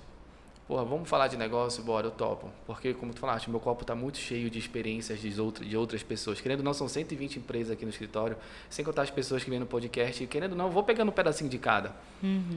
Porra, 0.69 0.85
vamos 0.85 1.09
falar 1.09 1.27
de 1.27 1.37
negócio? 1.37 1.83
Bora, 1.83 2.07
eu 2.07 2.11
topo. 2.11 2.49
Porque, 2.67 2.95
como 2.95 3.13
tu 3.13 3.19
falaste, 3.19 3.51
meu 3.51 3.59
copo 3.59 3.83
está 3.83 3.95
muito 3.95 4.19
cheio 4.19 4.49
de 4.49 4.59
experiências 4.59 5.21
de, 5.21 5.41
outra, 5.41 5.65
de 5.65 5.77
outras 5.77 6.03
pessoas. 6.03 6.41
Querendo 6.41 6.61
ou 6.61 6.65
não, 6.65 6.73
são 6.73 6.89
120 6.89 7.41
empresas 7.41 7.73
aqui 7.73 7.85
no 7.85 7.91
escritório, 7.91 8.37
sem 8.71 8.85
contar 8.85 9.03
as 9.03 9.11
pessoas 9.11 9.43
que 9.43 9.51
vêm 9.51 9.59
no 9.59 9.67
podcast. 9.67 10.23
E 10.23 10.27
querendo 10.27 10.53
ou 10.53 10.59
não, 10.59 10.71
vou 10.71 10.85
pegando 10.85 11.09
um 11.09 11.13
pedacinho 11.13 11.51
de 11.51 11.59
cada. 11.59 11.95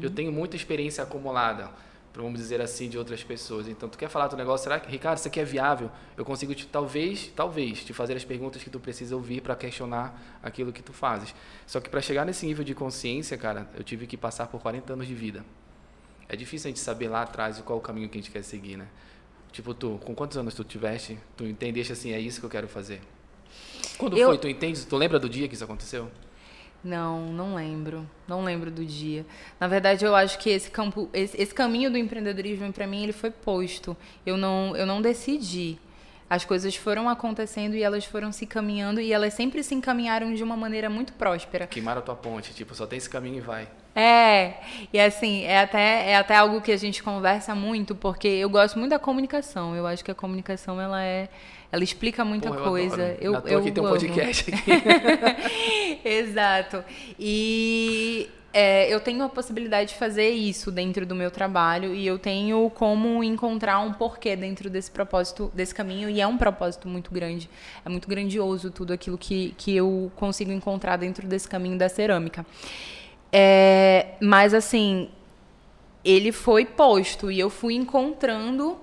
Eu 0.04 0.12
tenho 0.12 0.32
muita 0.32 0.56
experiência 0.56 1.04
acumulada, 1.04 1.72
vamos 2.14 2.40
dizer 2.40 2.62
assim, 2.62 2.88
de 2.88 2.98
outras 2.98 3.24
pessoas. 3.24 3.68
Então, 3.68 3.90
tu 3.90 3.98
quer 3.98 4.08
falar 4.08 4.28
do 4.28 4.38
negócio? 4.38 4.66
Será 4.66 4.80
que, 4.80 4.90
Ricardo, 4.90 5.18
isso 5.18 5.28
aqui 5.28 5.40
é 5.40 5.44
viável? 5.44 5.90
Eu 6.16 6.24
consigo, 6.24 6.54
te, 6.54 6.68
talvez, 6.68 7.32
talvez, 7.36 7.84
te 7.84 7.92
fazer 7.92 8.16
as 8.16 8.24
perguntas 8.24 8.64
que 8.64 8.70
tu 8.70 8.80
precisa 8.80 9.16
ouvir 9.16 9.42
para 9.42 9.56
questionar 9.56 10.40
aquilo 10.44 10.72
que 10.72 10.84
tu 10.84 10.94
fazes. 10.94 11.34
Só 11.66 11.82
que 11.82 11.90
para 11.90 12.02
chegar 12.02 12.24
nesse 12.24 12.46
nível 12.46 12.64
de 12.64 12.76
consciência, 12.76 13.36
cara, 13.36 13.68
eu 13.76 13.84
tive 13.84 14.06
que 14.06 14.16
passar 14.16 14.46
por 14.46 14.62
40 14.62 14.94
anos 14.94 15.08
de 15.08 15.16
vida. 15.16 15.44
É 16.28 16.36
difícil 16.36 16.68
a 16.68 16.70
gente 16.70 16.80
saber 16.80 17.08
lá 17.08 17.22
atrás 17.22 17.60
qual 17.62 17.78
o 17.78 17.82
caminho 17.82 18.10
que 18.10 18.18
a 18.18 18.22
gente 18.22 18.32
quer 18.32 18.44
seguir, 18.44 18.78
né? 18.78 18.88
Tipo, 19.52 19.74
tu, 19.74 20.00
com 20.04 20.14
quantos 20.14 20.38
anos 20.38 20.54
tu 20.54 20.64
tiveste, 20.64 21.18
tu 21.38 21.46
entendeste 21.46 21.94
assim, 21.94 22.12
é 22.12 22.20
isso 22.20 22.40
que 22.40 22.46
eu 22.46 22.50
quero 22.50 22.68
fazer? 22.68 23.02
Quando 23.98 24.18
Eu- 24.18 24.28
foi? 24.30 24.38
Tu 24.38 24.48
entende? 24.50 24.86
Tu 24.86 24.98
lembra 24.98 25.20
do 25.20 25.30
dia 25.30 25.48
que 25.48 25.54
isso 25.54 25.64
aconteceu? 25.64 26.12
Não, 26.84 27.32
não 27.32 27.56
lembro. 27.56 28.08
Não 28.28 28.44
lembro 28.44 28.70
do 28.70 28.86
dia. 28.86 29.26
Na 29.60 29.68
verdade, 29.68 30.06
eu 30.06 30.16
acho 30.16 30.38
que 30.38 30.50
esse 30.50 30.70
campo, 30.70 31.10
esse, 31.14 31.40
esse 31.42 31.54
caminho 31.54 31.90
do 31.90 31.98
empreendedorismo 31.98 32.72
para 32.72 32.86
mim 32.86 33.02
ele 33.04 33.14
foi 33.14 33.32
posto. 33.32 33.96
Eu 34.26 34.38
não, 34.38 34.76
eu 34.76 34.86
não 34.86 35.02
decidi. 35.02 35.80
As 36.30 36.44
coisas 36.44 36.76
foram 36.76 37.08
acontecendo 37.08 37.76
e 37.76 37.82
elas 37.84 38.04
foram 38.06 38.32
se 38.32 38.46
caminhando 38.46 39.00
e 39.00 39.14
elas 39.14 39.34
sempre 39.34 39.64
se 39.64 39.74
encaminharam 39.74 40.34
de 40.34 40.44
uma 40.44 40.58
maneira 40.58 40.90
muito 40.90 41.14
próspera. 41.14 41.66
Queimaram 41.68 42.00
a 42.00 42.04
tua 42.04 42.16
ponte, 42.16 42.54
tipo, 42.54 42.74
só 42.76 42.86
tem 42.86 42.98
esse 42.98 43.10
caminho 43.10 43.38
e 43.38 43.42
vai. 43.42 43.68
É, 43.96 44.56
e 44.92 45.00
assim, 45.00 45.44
é 45.44 45.60
até, 45.62 46.10
é 46.12 46.16
até 46.18 46.36
algo 46.36 46.60
que 46.60 46.72
a 46.72 46.78
gente 46.78 47.02
conversa 47.02 47.56
muito, 47.56 47.96
porque 47.96 48.28
eu 48.28 48.50
gosto 48.50 48.78
muito 48.78 48.92
da 48.92 49.00
comunicação. 49.00 49.74
Eu 49.74 49.88
acho 49.88 50.04
que 50.04 50.12
a 50.12 50.16
comunicação, 50.16 50.82
ela 50.82 51.02
é. 51.02 51.30
Ela 51.72 51.84
explica 51.84 52.24
muita 52.24 52.50
Porra, 52.50 52.60
eu 52.60 52.66
coisa. 52.66 53.04
adoro. 53.04 53.18
Eu, 53.20 53.32
Na 53.32 53.40
eu 53.50 53.62
que 53.62 53.72
tem 53.72 53.84
um 53.84 53.88
podcast 53.88 54.52
aqui. 54.54 56.00
Exato. 56.06 56.84
E 57.20 58.30
é, 58.54 58.88
eu 58.94 59.02
tenho 59.02 59.22
a 59.24 59.28
possibilidade 59.28 59.90
de 59.90 59.96
fazer 59.96 60.30
isso 60.30 60.72
dentro 60.72 61.06
do 61.06 61.14
meu 61.14 61.30
trabalho 61.30 61.94
e 61.94 62.08
eu 62.08 62.18
tenho 62.18 62.70
como 62.70 63.22
encontrar 63.22 63.80
um 63.80 63.92
porquê 63.92 64.34
dentro 64.36 64.70
desse 64.70 64.90
propósito, 64.90 65.52
desse 65.54 65.76
caminho. 65.76 66.10
E 66.10 66.22
é 66.22 66.28
um 66.28 66.38
propósito 66.38 66.88
muito 66.88 67.12
grande. 67.12 67.50
É 67.86 67.90
muito 67.90 68.08
grandioso 68.08 68.72
tudo 68.72 68.94
aquilo 68.94 69.18
que, 69.18 69.54
que 69.58 69.76
eu 69.76 70.10
consigo 70.16 70.52
encontrar 70.54 70.96
dentro 70.96 71.28
desse 71.28 71.50
caminho 71.50 71.78
da 71.78 71.90
cerâmica. 71.90 72.46
É, 73.38 74.14
mas 74.22 74.54
assim, 74.54 75.10
ele 76.06 76.32
foi 76.32 76.64
posto 76.66 77.30
e 77.30 77.38
eu 77.38 77.50
fui 77.50 77.74
encontrando 77.74 78.78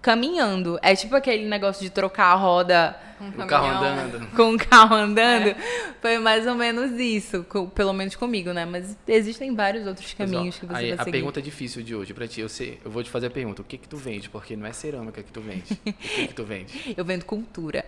caminhando. 0.00 0.78
É 0.80 0.94
tipo 0.94 1.14
aquele 1.14 1.46
negócio 1.46 1.82
de 1.82 1.90
trocar 1.90 2.26
a 2.32 2.34
roda 2.34 2.96
Um 3.20 3.28
o 3.28 3.46
carro 3.46 3.66
andando. 3.66 4.26
com 4.34 4.54
o 4.54 4.58
carro 4.58 4.94
andando. 4.94 5.54
Foi 6.00 6.18
mais 6.18 6.46
ou 6.46 6.54
menos 6.54 6.92
isso, 6.98 7.44
co- 7.48 7.66
pelo 7.66 7.92
menos 7.92 8.14
comigo, 8.16 8.52
né? 8.54 8.64
Mas 8.64 8.96
existem 9.06 9.54
vários 9.54 9.86
outros 9.86 10.14
caminhos 10.14 10.56
que 10.58 10.64
você 10.64 10.74
Aí, 10.74 10.88
vai 10.90 10.92
a 10.94 10.98
seguir. 11.04 11.10
pergunta 11.12 11.42
difícil 11.42 11.82
de 11.82 11.94
hoje 11.94 12.14
pra 12.14 12.26
ti, 12.26 12.40
eu, 12.40 12.48
sei, 12.48 12.78
eu 12.82 12.90
vou 12.90 13.02
te 13.02 13.10
fazer 13.10 13.26
a 13.26 13.30
pergunta, 13.30 13.60
o 13.60 13.64
que 13.64 13.76
que 13.76 13.88
tu 13.88 13.96
vende? 13.98 14.30
Porque 14.30 14.56
não 14.56 14.66
é 14.66 14.72
cerâmica 14.72 15.22
que 15.22 15.30
tu 15.32 15.40
vende. 15.42 15.64
o 15.84 15.92
que 15.92 16.26
que 16.28 16.34
tu 16.34 16.44
vende? 16.44 16.72
Eu 16.96 17.04
vendo 17.04 17.24
cultura. 17.26 17.84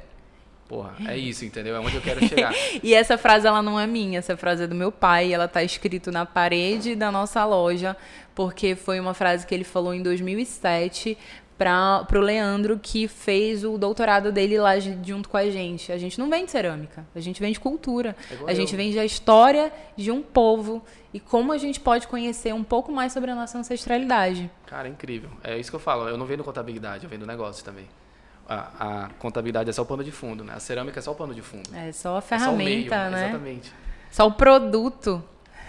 Porra, 0.70 0.94
é 1.04 1.18
isso, 1.18 1.44
entendeu? 1.44 1.74
É 1.74 1.80
onde 1.80 1.96
eu 1.96 2.00
quero 2.00 2.24
chegar. 2.28 2.54
E 2.80 2.94
essa 2.94 3.18
frase 3.18 3.44
ela 3.44 3.60
não 3.60 3.78
é 3.78 3.88
minha, 3.88 4.20
essa 4.20 4.36
frase 4.36 4.62
é 4.62 4.66
do 4.68 4.74
meu 4.74 4.92
pai, 4.92 5.34
ela 5.34 5.48
tá 5.48 5.64
escrito 5.64 6.12
na 6.12 6.24
parede 6.24 6.94
da 6.94 7.10
nossa 7.10 7.44
loja, 7.44 7.96
porque 8.36 8.76
foi 8.76 9.00
uma 9.00 9.12
frase 9.12 9.44
que 9.44 9.52
ele 9.52 9.64
falou 9.64 9.92
em 9.92 10.00
2007 10.00 11.18
para 11.58 12.04
pro 12.04 12.20
Leandro 12.20 12.78
que 12.80 13.08
fez 13.08 13.64
o 13.64 13.76
doutorado 13.76 14.30
dele 14.30 14.58
lá 14.58 14.78
junto 14.78 15.28
com 15.28 15.36
a 15.36 15.50
gente. 15.50 15.90
A 15.90 15.98
gente 15.98 16.20
não 16.20 16.30
vende 16.30 16.52
cerâmica, 16.52 17.04
a 17.16 17.18
gente 17.20 17.40
vende 17.40 17.58
cultura. 17.58 18.14
É 18.30 18.52
a 18.52 18.54
gente 18.54 18.72
eu. 18.72 18.76
vende 18.76 18.96
a 18.96 19.04
história 19.04 19.72
de 19.96 20.12
um 20.12 20.22
povo 20.22 20.84
e 21.12 21.18
como 21.18 21.50
a 21.50 21.58
gente 21.58 21.80
pode 21.80 22.06
conhecer 22.06 22.54
um 22.54 22.62
pouco 22.62 22.92
mais 22.92 23.12
sobre 23.12 23.32
a 23.32 23.34
nossa 23.34 23.58
ancestralidade. 23.58 24.48
Cara, 24.66 24.86
é 24.86 24.90
incrível. 24.92 25.30
É 25.42 25.58
isso 25.58 25.68
que 25.68 25.74
eu 25.74 25.80
falo. 25.80 26.08
Eu 26.08 26.16
não 26.16 26.26
vendo 26.26 26.44
contabilidade, 26.44 27.02
eu 27.02 27.10
vendo 27.10 27.26
negócio 27.26 27.64
também. 27.64 27.88
A, 28.52 29.04
a 29.04 29.08
contabilidade 29.10 29.70
é 29.70 29.72
só 29.72 29.82
o 29.82 29.86
pano 29.86 30.02
de 30.02 30.10
fundo, 30.10 30.42
né? 30.42 30.54
A 30.56 30.58
cerâmica 30.58 30.98
é 30.98 31.02
só 31.02 31.12
o 31.12 31.14
pano 31.14 31.32
de 31.32 31.40
fundo. 31.40 31.70
É 31.72 31.92
só 31.92 32.16
a 32.16 32.34
É 32.34 32.38
só 32.38 32.52
o 32.52 32.56
meio, 32.56 32.88
ferramenta, 32.88 33.10
né? 33.10 33.28
Exatamente. 33.28 33.72
Só 34.10 34.26
o 34.26 34.32
produto. 34.32 35.22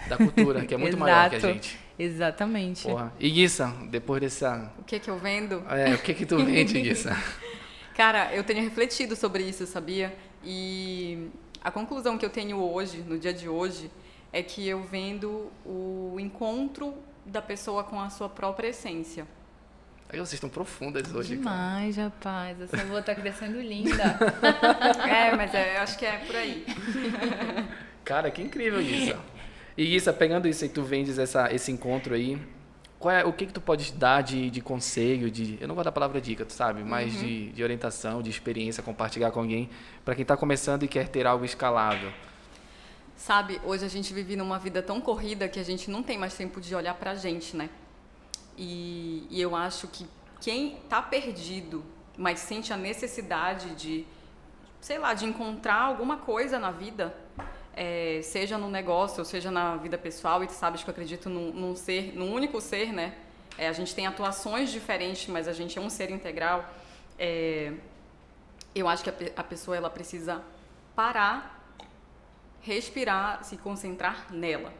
Da 0.08 0.16
cultura, 0.16 0.64
que 0.66 0.74
é 0.74 0.76
muito 0.76 0.98
maior 0.98 1.30
que 1.30 1.36
a 1.36 1.38
gente. 1.38 1.78
Exatamente. 1.96 2.82
Porra. 2.82 3.12
E 3.20 3.30
Guissa, 3.30 3.72
depois 3.88 4.20
dessa. 4.20 4.72
O 4.76 4.82
que 4.82 4.98
que 4.98 5.08
eu 5.08 5.16
vendo? 5.16 5.62
É, 5.70 5.94
o 5.94 5.98
que 5.98 6.12
que 6.12 6.26
tu 6.26 6.44
vende, 6.44 6.80
Guissa? 6.80 7.16
Cara, 7.94 8.34
eu 8.34 8.42
tenho 8.42 8.60
refletido 8.60 9.14
sobre 9.14 9.44
isso, 9.44 9.64
sabia? 9.64 10.12
E 10.42 11.28
a 11.62 11.70
conclusão 11.70 12.18
que 12.18 12.26
eu 12.26 12.30
tenho 12.30 12.58
hoje, 12.58 12.98
no 13.06 13.16
dia 13.16 13.32
de 13.32 13.48
hoje, 13.48 13.88
é 14.32 14.42
que 14.42 14.66
eu 14.66 14.82
vendo 14.82 15.52
o 15.64 16.16
encontro 16.18 16.94
da 17.24 17.40
pessoa 17.40 17.84
com 17.84 18.00
a 18.00 18.10
sua 18.10 18.28
própria 18.28 18.68
essência. 18.68 19.24
Aí 20.12 20.18
vocês 20.18 20.34
estão 20.34 20.50
profundas 20.50 21.10
hoje, 21.14 21.36
Demais, 21.36 21.96
cara. 21.96 22.08
rapaz. 22.08 22.60
Essa 22.60 22.82
avó 22.82 23.00
tá 23.00 23.14
crescendo 23.14 23.58
linda. 23.60 24.18
É, 25.08 25.34
mas 25.34 25.54
é, 25.54 25.78
eu 25.78 25.82
acho 25.82 25.98
que 25.98 26.04
é 26.04 26.18
por 26.18 26.36
aí. 26.36 26.66
Cara, 28.04 28.30
que 28.30 28.42
incrível 28.42 28.80
isso. 28.80 29.16
E 29.76 29.96
Issa, 29.96 30.12
pegando 30.12 30.46
isso 30.46 30.64
aí, 30.64 30.70
tu 30.70 30.82
vendes 30.82 31.18
essa, 31.18 31.52
esse 31.52 31.72
encontro 31.72 32.14
aí, 32.14 32.38
qual 32.98 33.14
é, 33.14 33.24
o 33.24 33.32
que 33.32 33.46
que 33.46 33.52
tu 33.52 33.60
pode 33.60 33.92
dar 33.92 34.22
de, 34.22 34.50
de 34.50 34.60
conselho, 34.60 35.30
de, 35.30 35.56
eu 35.60 35.66
não 35.66 35.74
vou 35.74 35.82
dar 35.82 35.90
a 35.90 35.92
palavra 35.92 36.20
dica, 36.20 36.44
tu 36.44 36.52
sabe, 36.52 36.82
mas 36.84 37.12
de, 37.18 37.50
de 37.52 37.62
orientação, 37.62 38.20
de 38.20 38.28
experiência, 38.28 38.82
compartilhar 38.82 39.30
com 39.30 39.40
alguém, 39.40 39.70
para 40.04 40.14
quem 40.14 40.22
está 40.22 40.36
começando 40.36 40.82
e 40.82 40.88
quer 40.88 41.08
ter 41.08 41.26
algo 41.26 41.44
escalável? 41.44 42.12
Sabe, 43.16 43.60
hoje 43.64 43.84
a 43.84 43.88
gente 43.88 44.12
vive 44.12 44.36
numa 44.36 44.58
vida 44.58 44.82
tão 44.82 45.00
corrida 45.00 45.48
que 45.48 45.58
a 45.58 45.64
gente 45.64 45.90
não 45.90 46.02
tem 46.02 46.18
mais 46.18 46.34
tempo 46.34 46.60
de 46.60 46.74
olhar 46.74 46.94
pra 46.94 47.14
gente, 47.14 47.56
né? 47.56 47.70
E, 48.56 49.26
e 49.30 49.40
eu 49.40 49.56
acho 49.56 49.88
que 49.88 50.06
quem 50.40 50.76
tá 50.88 51.00
perdido, 51.00 51.84
mas 52.16 52.40
sente 52.40 52.72
a 52.72 52.76
necessidade 52.76 53.74
de, 53.74 54.06
sei 54.80 54.98
lá, 54.98 55.14
de 55.14 55.24
encontrar 55.24 55.80
alguma 55.80 56.18
coisa 56.18 56.58
na 56.58 56.70
vida, 56.70 57.14
é, 57.74 58.20
seja 58.22 58.58
no 58.58 58.68
negócio, 58.68 59.24
seja 59.24 59.50
na 59.50 59.76
vida 59.76 59.96
pessoal, 59.96 60.42
e 60.44 60.46
tu 60.46 60.52
sabes 60.52 60.82
que 60.82 60.90
eu 60.90 60.92
acredito 60.92 61.30
num, 61.30 61.52
num 61.52 61.76
ser, 61.76 62.14
num 62.14 62.32
único 62.32 62.60
ser, 62.60 62.92
né? 62.92 63.14
É, 63.56 63.68
a 63.68 63.72
gente 63.72 63.94
tem 63.94 64.06
atuações 64.06 64.70
diferentes, 64.70 65.28
mas 65.28 65.46
a 65.46 65.52
gente 65.52 65.78
é 65.78 65.80
um 65.80 65.90
ser 65.90 66.10
integral. 66.10 66.64
É, 67.18 67.72
eu 68.74 68.88
acho 68.88 69.04
que 69.04 69.10
a, 69.10 69.14
a 69.36 69.44
pessoa 69.44 69.76
ela 69.76 69.90
precisa 69.90 70.42
parar 70.94 71.62
respirar, 72.62 73.42
se 73.44 73.56
concentrar 73.56 74.32
nela. 74.32 74.72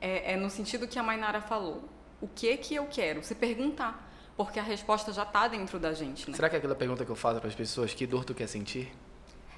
É, 0.00 0.32
é 0.32 0.36
no 0.36 0.50
sentido 0.50 0.86
que 0.86 0.98
a 0.98 1.02
Mainara 1.02 1.40
falou. 1.40 1.88
O 2.22 2.28
que 2.28 2.56
que 2.56 2.76
eu 2.76 2.86
quero? 2.86 3.22
Se 3.24 3.34
perguntar, 3.34 4.08
porque 4.36 4.60
a 4.60 4.62
resposta 4.62 5.12
já 5.12 5.24
está 5.24 5.48
dentro 5.48 5.78
da 5.80 5.92
gente, 5.92 6.30
né? 6.30 6.36
Será 6.36 6.48
que 6.48 6.54
é 6.54 6.58
aquela 6.58 6.76
pergunta 6.76 7.04
que 7.04 7.10
eu 7.10 7.16
faço 7.16 7.40
para 7.40 7.48
as 7.48 7.54
pessoas, 7.54 7.92
que 7.92 8.06
dor 8.06 8.24
tu 8.24 8.32
quer 8.32 8.46
sentir? 8.46 8.92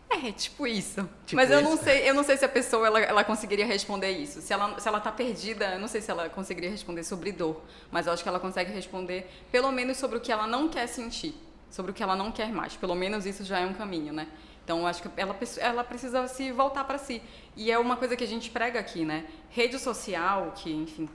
É, 0.08 0.32
tipo 0.32 0.66
isso. 0.66 1.06
Tipo 1.26 1.36
Mas 1.36 1.50
eu 1.50 1.60
não 1.60 1.74
isso. 1.74 1.84
sei, 1.84 2.08
eu 2.08 2.14
não 2.14 2.22
sei 2.22 2.38
se 2.38 2.44
a 2.44 2.48
pessoa 2.48 2.86
ela, 2.86 3.00
ela 3.00 3.22
conseguiria 3.24 3.66
responder 3.66 4.10
isso. 4.12 4.40
Se 4.40 4.52
ela 4.52 4.78
se 4.78 4.88
ela 4.88 4.98
tá 4.98 5.12
perdida, 5.12 5.74
eu 5.74 5.78
não 5.78 5.88
sei 5.88 6.00
se 6.00 6.10
ela 6.10 6.28
conseguiria 6.30 6.70
responder 6.70 7.04
sobre 7.04 7.32
dor, 7.32 7.60
mas 7.90 8.06
eu 8.06 8.14
acho 8.14 8.22
que 8.22 8.28
ela 8.28 8.40
consegue 8.40 8.72
responder 8.72 9.28
pelo 9.52 9.70
menos 9.70 9.98
sobre 9.98 10.16
o 10.16 10.20
que 10.20 10.32
ela 10.32 10.46
não 10.46 10.68
quer 10.68 10.86
sentir, 10.86 11.34
sobre 11.68 11.90
o 11.90 11.94
que 11.94 12.02
ela 12.02 12.16
não 12.16 12.32
quer 12.32 12.50
mais. 12.50 12.74
Pelo 12.76 12.94
menos 12.94 13.26
isso 13.26 13.44
já 13.44 13.58
é 13.60 13.66
um 13.66 13.74
caminho, 13.74 14.12
né? 14.12 14.26
Então 14.64 14.78
eu 14.80 14.86
acho 14.86 15.02
que 15.02 15.08
ela 15.18 15.36
ela 15.58 15.84
precisa 15.84 16.26
se 16.28 16.50
voltar 16.50 16.84
para 16.84 16.96
si. 16.96 17.20
E 17.56 17.70
é 17.70 17.78
uma 17.78 17.96
coisa 17.96 18.16
que 18.16 18.24
a 18.24 18.28
gente 18.28 18.50
prega 18.50 18.80
aqui, 18.80 19.04
né? 19.04 19.26
Rede 19.50 19.78
social, 19.78 20.52
que 20.56 20.72
enfim, 20.72 21.08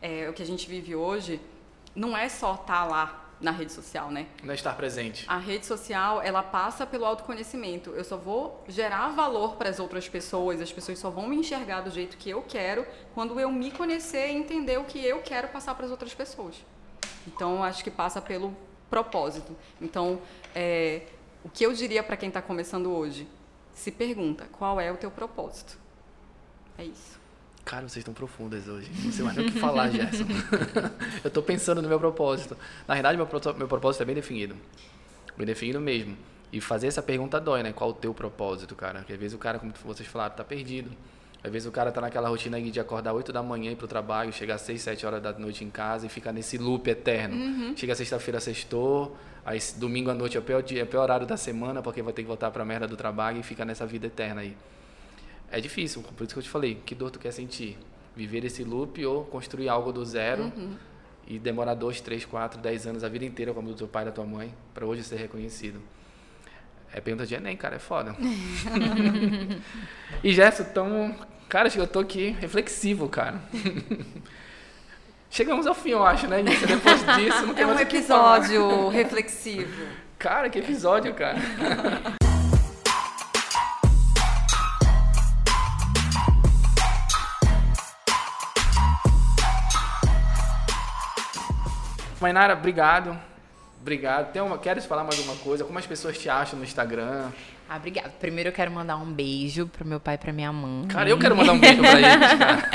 é 0.00 0.28
o 0.28 0.32
que 0.32 0.42
a 0.42 0.46
gente 0.46 0.68
vive 0.68 0.94
hoje, 0.94 1.40
não 1.94 2.16
é 2.16 2.28
só 2.28 2.54
estar 2.54 2.84
lá 2.84 3.30
na 3.40 3.50
rede 3.50 3.72
social, 3.72 4.10
né? 4.10 4.26
Não 4.42 4.52
é 4.52 4.54
estar 4.54 4.74
presente. 4.74 5.24
A 5.26 5.38
rede 5.38 5.64
social, 5.64 6.20
ela 6.20 6.42
passa 6.42 6.86
pelo 6.86 7.06
autoconhecimento. 7.06 7.90
Eu 7.90 8.04
só 8.04 8.16
vou 8.16 8.62
gerar 8.68 9.08
valor 9.08 9.56
para 9.56 9.70
as 9.70 9.80
outras 9.80 10.08
pessoas, 10.08 10.60
as 10.60 10.70
pessoas 10.70 10.98
só 10.98 11.10
vão 11.10 11.26
me 11.26 11.36
enxergar 11.36 11.80
do 11.80 11.90
jeito 11.90 12.18
que 12.18 12.28
eu 12.28 12.42
quero 12.42 12.86
quando 13.14 13.40
eu 13.40 13.50
me 13.50 13.70
conhecer 13.70 14.28
e 14.28 14.32
entender 14.32 14.78
o 14.78 14.84
que 14.84 15.04
eu 15.04 15.22
quero 15.22 15.48
passar 15.48 15.74
para 15.74 15.86
as 15.86 15.90
outras 15.90 16.14
pessoas. 16.14 16.56
Então, 17.26 17.62
acho 17.64 17.82
que 17.82 17.90
passa 17.90 18.20
pelo 18.20 18.54
propósito. 18.90 19.56
Então, 19.80 20.20
é, 20.54 21.02
o 21.44 21.48
que 21.48 21.64
eu 21.64 21.72
diria 21.72 22.02
para 22.02 22.16
quem 22.16 22.28
está 22.28 22.42
começando 22.42 22.92
hoje? 22.92 23.26
Se 23.72 23.90
pergunta, 23.90 24.46
qual 24.52 24.78
é 24.78 24.92
o 24.92 24.96
teu 24.96 25.10
propósito? 25.10 25.78
É 26.76 26.84
isso. 26.84 27.19
Cara, 27.64 27.82
vocês 27.82 27.98
estão 27.98 28.14
profundas 28.14 28.66
hoje. 28.68 28.90
Não 29.04 29.12
sei 29.12 29.24
mais 29.24 29.36
nem 29.36 29.46
o 29.46 29.52
que 29.52 29.58
falar, 29.58 29.90
Gerson. 29.92 30.24
eu 31.22 31.30
tô 31.30 31.42
pensando 31.42 31.80
no 31.80 31.88
meu 31.88 32.00
propósito. 32.00 32.56
Na 32.86 32.94
verdade, 32.94 33.16
meu, 33.16 33.28
meu 33.56 33.68
propósito 33.68 34.02
é 34.02 34.04
bem 34.04 34.14
definido. 34.14 34.56
Bem 35.36 35.46
definido 35.46 35.80
mesmo. 35.80 36.16
E 36.52 36.60
fazer 36.60 36.88
essa 36.88 37.02
pergunta 37.02 37.40
dói, 37.40 37.62
né? 37.62 37.72
Qual 37.72 37.90
o 37.90 37.94
teu 37.94 38.12
propósito, 38.12 38.74
cara? 38.74 39.00
Porque 39.00 39.12
às 39.12 39.18
vezes 39.18 39.34
o 39.34 39.38
cara, 39.38 39.58
como 39.58 39.72
vocês 39.84 40.08
falaram, 40.08 40.34
tá 40.34 40.42
perdido. 40.42 40.90
Às 41.42 41.50
vezes 41.50 41.66
o 41.66 41.72
cara 41.72 41.90
tá 41.90 42.00
naquela 42.00 42.28
rotina 42.28 42.60
de 42.60 42.78
acordar 42.78 43.14
8 43.14 43.32
da 43.32 43.42
manhã, 43.42 43.70
ir 43.70 43.76
pro 43.76 43.88
trabalho, 43.88 44.32
chegar 44.32 44.56
às 44.56 44.60
6, 44.62 44.82
7 44.82 45.06
horas 45.06 45.22
da 45.22 45.32
noite 45.32 45.64
em 45.64 45.70
casa 45.70 46.06
e 46.06 46.08
ficar 46.08 46.32
nesse 46.32 46.58
loop 46.58 46.88
eterno. 46.88 47.74
Chega 47.76 47.94
sexta-feira, 47.94 48.40
sextou, 48.40 49.16
aí 49.44 49.58
domingo 49.76 50.10
à 50.10 50.14
noite 50.14 50.36
é 50.36 50.40
o 50.40 50.42
pior, 50.42 50.62
dia, 50.62 50.80
é 50.80 50.84
o 50.84 50.86
pior 50.86 51.02
horário 51.02 51.26
da 51.26 51.38
semana, 51.38 51.80
porque 51.80 52.02
vai 52.02 52.12
ter 52.12 52.22
que 52.22 52.28
voltar 52.28 52.50
pra 52.50 52.62
merda 52.62 52.86
do 52.86 52.96
trabalho 52.96 53.40
e 53.40 53.42
fica 53.42 53.64
nessa 53.64 53.86
vida 53.86 54.06
eterna 54.06 54.42
aí. 54.42 54.54
É 55.50 55.60
difícil, 55.60 56.02
por 56.02 56.24
isso 56.24 56.32
que 56.34 56.38
eu 56.38 56.42
te 56.42 56.48
falei, 56.48 56.80
que 56.86 56.94
dor 56.94 57.10
tu 57.10 57.18
quer 57.18 57.32
sentir? 57.32 57.76
Viver 58.14 58.44
esse 58.44 58.62
loop 58.62 59.04
ou 59.04 59.24
construir 59.24 59.68
algo 59.68 59.92
do 59.92 60.04
zero 60.04 60.52
e 61.26 61.38
demorar 61.38 61.74
dois, 61.74 62.00
três, 62.00 62.24
quatro, 62.24 62.60
dez 62.60 62.86
anos, 62.86 63.02
a 63.04 63.08
vida 63.08 63.24
inteira, 63.24 63.52
como 63.52 63.68
do 63.68 63.74
teu 63.74 63.88
pai 63.88 64.02
e 64.02 64.06
da 64.06 64.12
tua 64.12 64.24
mãe, 64.24 64.54
para 64.74 64.84
hoje 64.86 65.02
ser 65.02 65.16
reconhecido. 65.16 65.80
É 66.92 67.00
pergunta 67.00 67.24
de 67.26 67.34
Enem, 67.34 67.56
cara, 67.56 67.76
é 67.76 67.78
foda. 67.78 68.16
e 70.24 70.32
Gerson, 70.32 70.64
então, 70.64 71.14
cara, 71.48 71.68
acho 71.68 71.76
que 71.76 71.82
eu 71.82 71.86
tô 71.86 72.00
aqui 72.00 72.30
reflexivo, 72.40 73.08
cara. 73.08 73.40
Chegamos 75.30 75.66
ao 75.68 75.74
fim, 75.74 75.90
eu 75.90 76.04
acho, 76.04 76.26
né? 76.26 76.42
Isso, 76.42 76.66
depois 76.66 77.00
disso, 77.16 77.46
não 77.46 77.54
tem 77.54 77.62
É 77.62 77.66
um 77.66 77.74
mais 77.74 77.80
falar. 77.80 77.82
episódio 78.38 78.88
reflexivo. 78.88 79.86
Cara, 80.18 80.50
que 80.50 80.58
episódio, 80.58 81.14
cara. 81.14 81.38
Mainara, 92.20 92.54
obrigado. 92.54 93.18
Obrigado. 93.80 94.32
Tem 94.32 94.42
uma, 94.42 94.58
queres 94.58 94.84
falar 94.84 95.04
mais 95.04 95.18
alguma 95.18 95.36
coisa? 95.38 95.64
Como 95.64 95.78
as 95.78 95.86
pessoas 95.86 96.18
te 96.18 96.28
acham 96.28 96.58
no 96.58 96.64
Instagram? 96.64 97.30
Ah, 97.68 97.76
obrigada. 97.76 98.10
Primeiro 98.20 98.50
eu 98.50 98.52
quero 98.52 98.70
mandar 98.70 98.96
um 98.96 99.10
beijo 99.10 99.66
pro 99.66 99.86
meu 99.86 99.98
pai 99.98 100.16
e 100.16 100.18
pra 100.18 100.32
minha 100.32 100.52
mãe. 100.52 100.86
Cara, 100.88 101.08
eu 101.08 101.18
quero 101.18 101.34
mandar 101.34 101.52
um 101.52 101.58
beijo 101.58 101.80
pra 101.80 101.98
eles, 101.98 102.38
cara. 102.38 102.70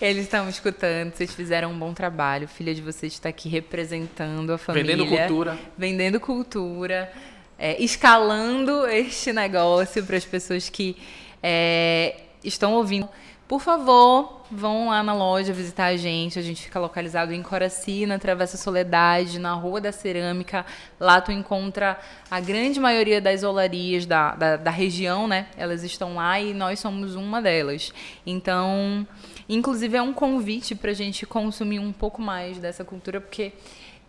Eles 0.00 0.22
estão 0.22 0.44
me 0.44 0.50
escutando, 0.50 1.12
vocês 1.12 1.34
fizeram 1.34 1.70
um 1.72 1.78
bom 1.78 1.92
trabalho. 1.92 2.48
Filha 2.48 2.74
de 2.74 2.80
vocês 2.80 3.12
está 3.12 3.28
aqui 3.28 3.50
representando 3.50 4.50
a 4.52 4.56
família. 4.56 4.96
Vendendo 4.96 5.14
cultura. 5.14 5.58
Vendendo 5.76 6.20
cultura. 6.20 7.12
é, 7.60 7.76
escalando 7.82 8.86
este 8.86 9.34
negócio 9.34 10.02
para 10.06 10.16
as 10.16 10.24
pessoas 10.24 10.70
que 10.70 10.96
é, 11.42 12.16
estão 12.42 12.72
ouvindo. 12.72 13.06
Por 13.50 13.60
favor, 13.60 14.42
vão 14.48 14.90
lá 14.90 15.02
na 15.02 15.12
loja 15.12 15.52
visitar 15.52 15.86
a 15.86 15.96
gente. 15.96 16.38
A 16.38 16.42
gente 16.42 16.62
fica 16.62 16.78
localizado 16.78 17.32
em 17.32 17.42
Coraci, 17.42 18.06
na 18.06 18.16
Travessa 18.16 18.56
Soledade, 18.56 19.40
na 19.40 19.54
Rua 19.54 19.80
da 19.80 19.90
Cerâmica. 19.90 20.64
Lá 21.00 21.20
tu 21.20 21.32
encontra 21.32 21.98
a 22.30 22.38
grande 22.38 22.78
maioria 22.78 23.20
das 23.20 23.42
olarias 23.42 24.06
da, 24.06 24.36
da, 24.36 24.56
da 24.56 24.70
região, 24.70 25.26
né? 25.26 25.48
Elas 25.56 25.82
estão 25.82 26.14
lá 26.14 26.38
e 26.38 26.54
nós 26.54 26.78
somos 26.78 27.16
uma 27.16 27.42
delas. 27.42 27.92
Então, 28.24 29.04
inclusive 29.48 29.96
é 29.96 30.02
um 30.02 30.12
convite 30.12 30.76
para 30.76 30.92
a 30.92 30.94
gente 30.94 31.26
consumir 31.26 31.80
um 31.80 31.90
pouco 31.90 32.22
mais 32.22 32.56
dessa 32.56 32.84
cultura, 32.84 33.20
porque 33.20 33.52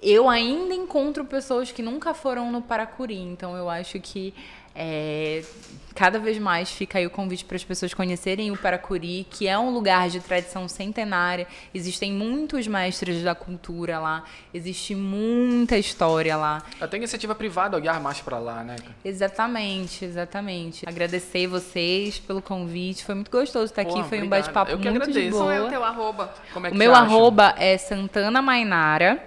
eu 0.04 0.30
ainda 0.30 0.76
encontro 0.76 1.26
pessoas 1.26 1.72
que 1.72 1.82
nunca 1.82 2.14
foram 2.14 2.52
no 2.52 2.62
Paracuri. 2.62 3.18
Então, 3.18 3.58
eu 3.58 3.68
acho 3.72 4.00
que 4.00 4.36
é, 4.76 5.44
cada 5.94 6.18
vez 6.20 6.38
mais 6.40 6.72
fica 6.72 6.98
aí 6.98 7.06
o 7.06 7.10
convite 7.10 7.44
para 7.46 7.56
as 7.56 7.64
pessoas 7.64 7.94
conhecerem 7.94 8.52
o 8.52 8.58
Paracuri, 8.58 9.26
que 9.30 9.48
é 9.48 9.58
um 9.58 9.70
lugar 9.72 10.10
de 10.10 10.20
tradição 10.20 10.68
centenária. 10.68 11.48
Existem 11.74 12.12
muitos 12.12 12.68
mestres 12.68 13.24
da 13.24 13.36
cultura 13.36 14.00
lá, 14.00 14.24
existe 14.54 14.96
muita 14.96 15.78
história 15.78 16.36
lá. 16.38 16.64
Até 16.80 16.98
iniciativa 16.98 17.36
privada 17.36 17.78
olhar 17.78 18.00
mais 18.00 18.22
pra 18.22 18.40
lá, 18.40 18.64
né? 18.64 18.78
Exatamente, 19.04 20.06
exatamente. 20.06 20.88
Agradecer 20.88 21.48
vocês 21.48 22.20
pelo 22.20 22.42
convite, 22.42 23.04
foi 23.04 23.16
muito 23.16 23.32
gostoso 23.32 23.66
estar 23.66 23.82
aqui, 23.82 23.94
Pô, 23.94 24.04
foi 24.04 24.22
um 24.22 24.30
bate-papo 24.30 24.78
que 24.78 24.90
muito 24.90 25.12
de 25.12 25.20
agradeço. 25.20 25.38
Qual 25.38 25.52
é 25.52 25.58
o 25.58 25.60
boa. 25.60 25.70
teu 25.70 25.84
arroba? 25.84 26.34
Como 26.54 26.68
é 26.68 26.70
que 26.70 26.76
O 26.76 26.80
meu 26.80 26.92
te 26.92 26.96
acham? 26.96 27.06
arroba 27.06 27.56
é 27.58 27.78
Santana 27.78 28.42
Mainara. 28.42 29.22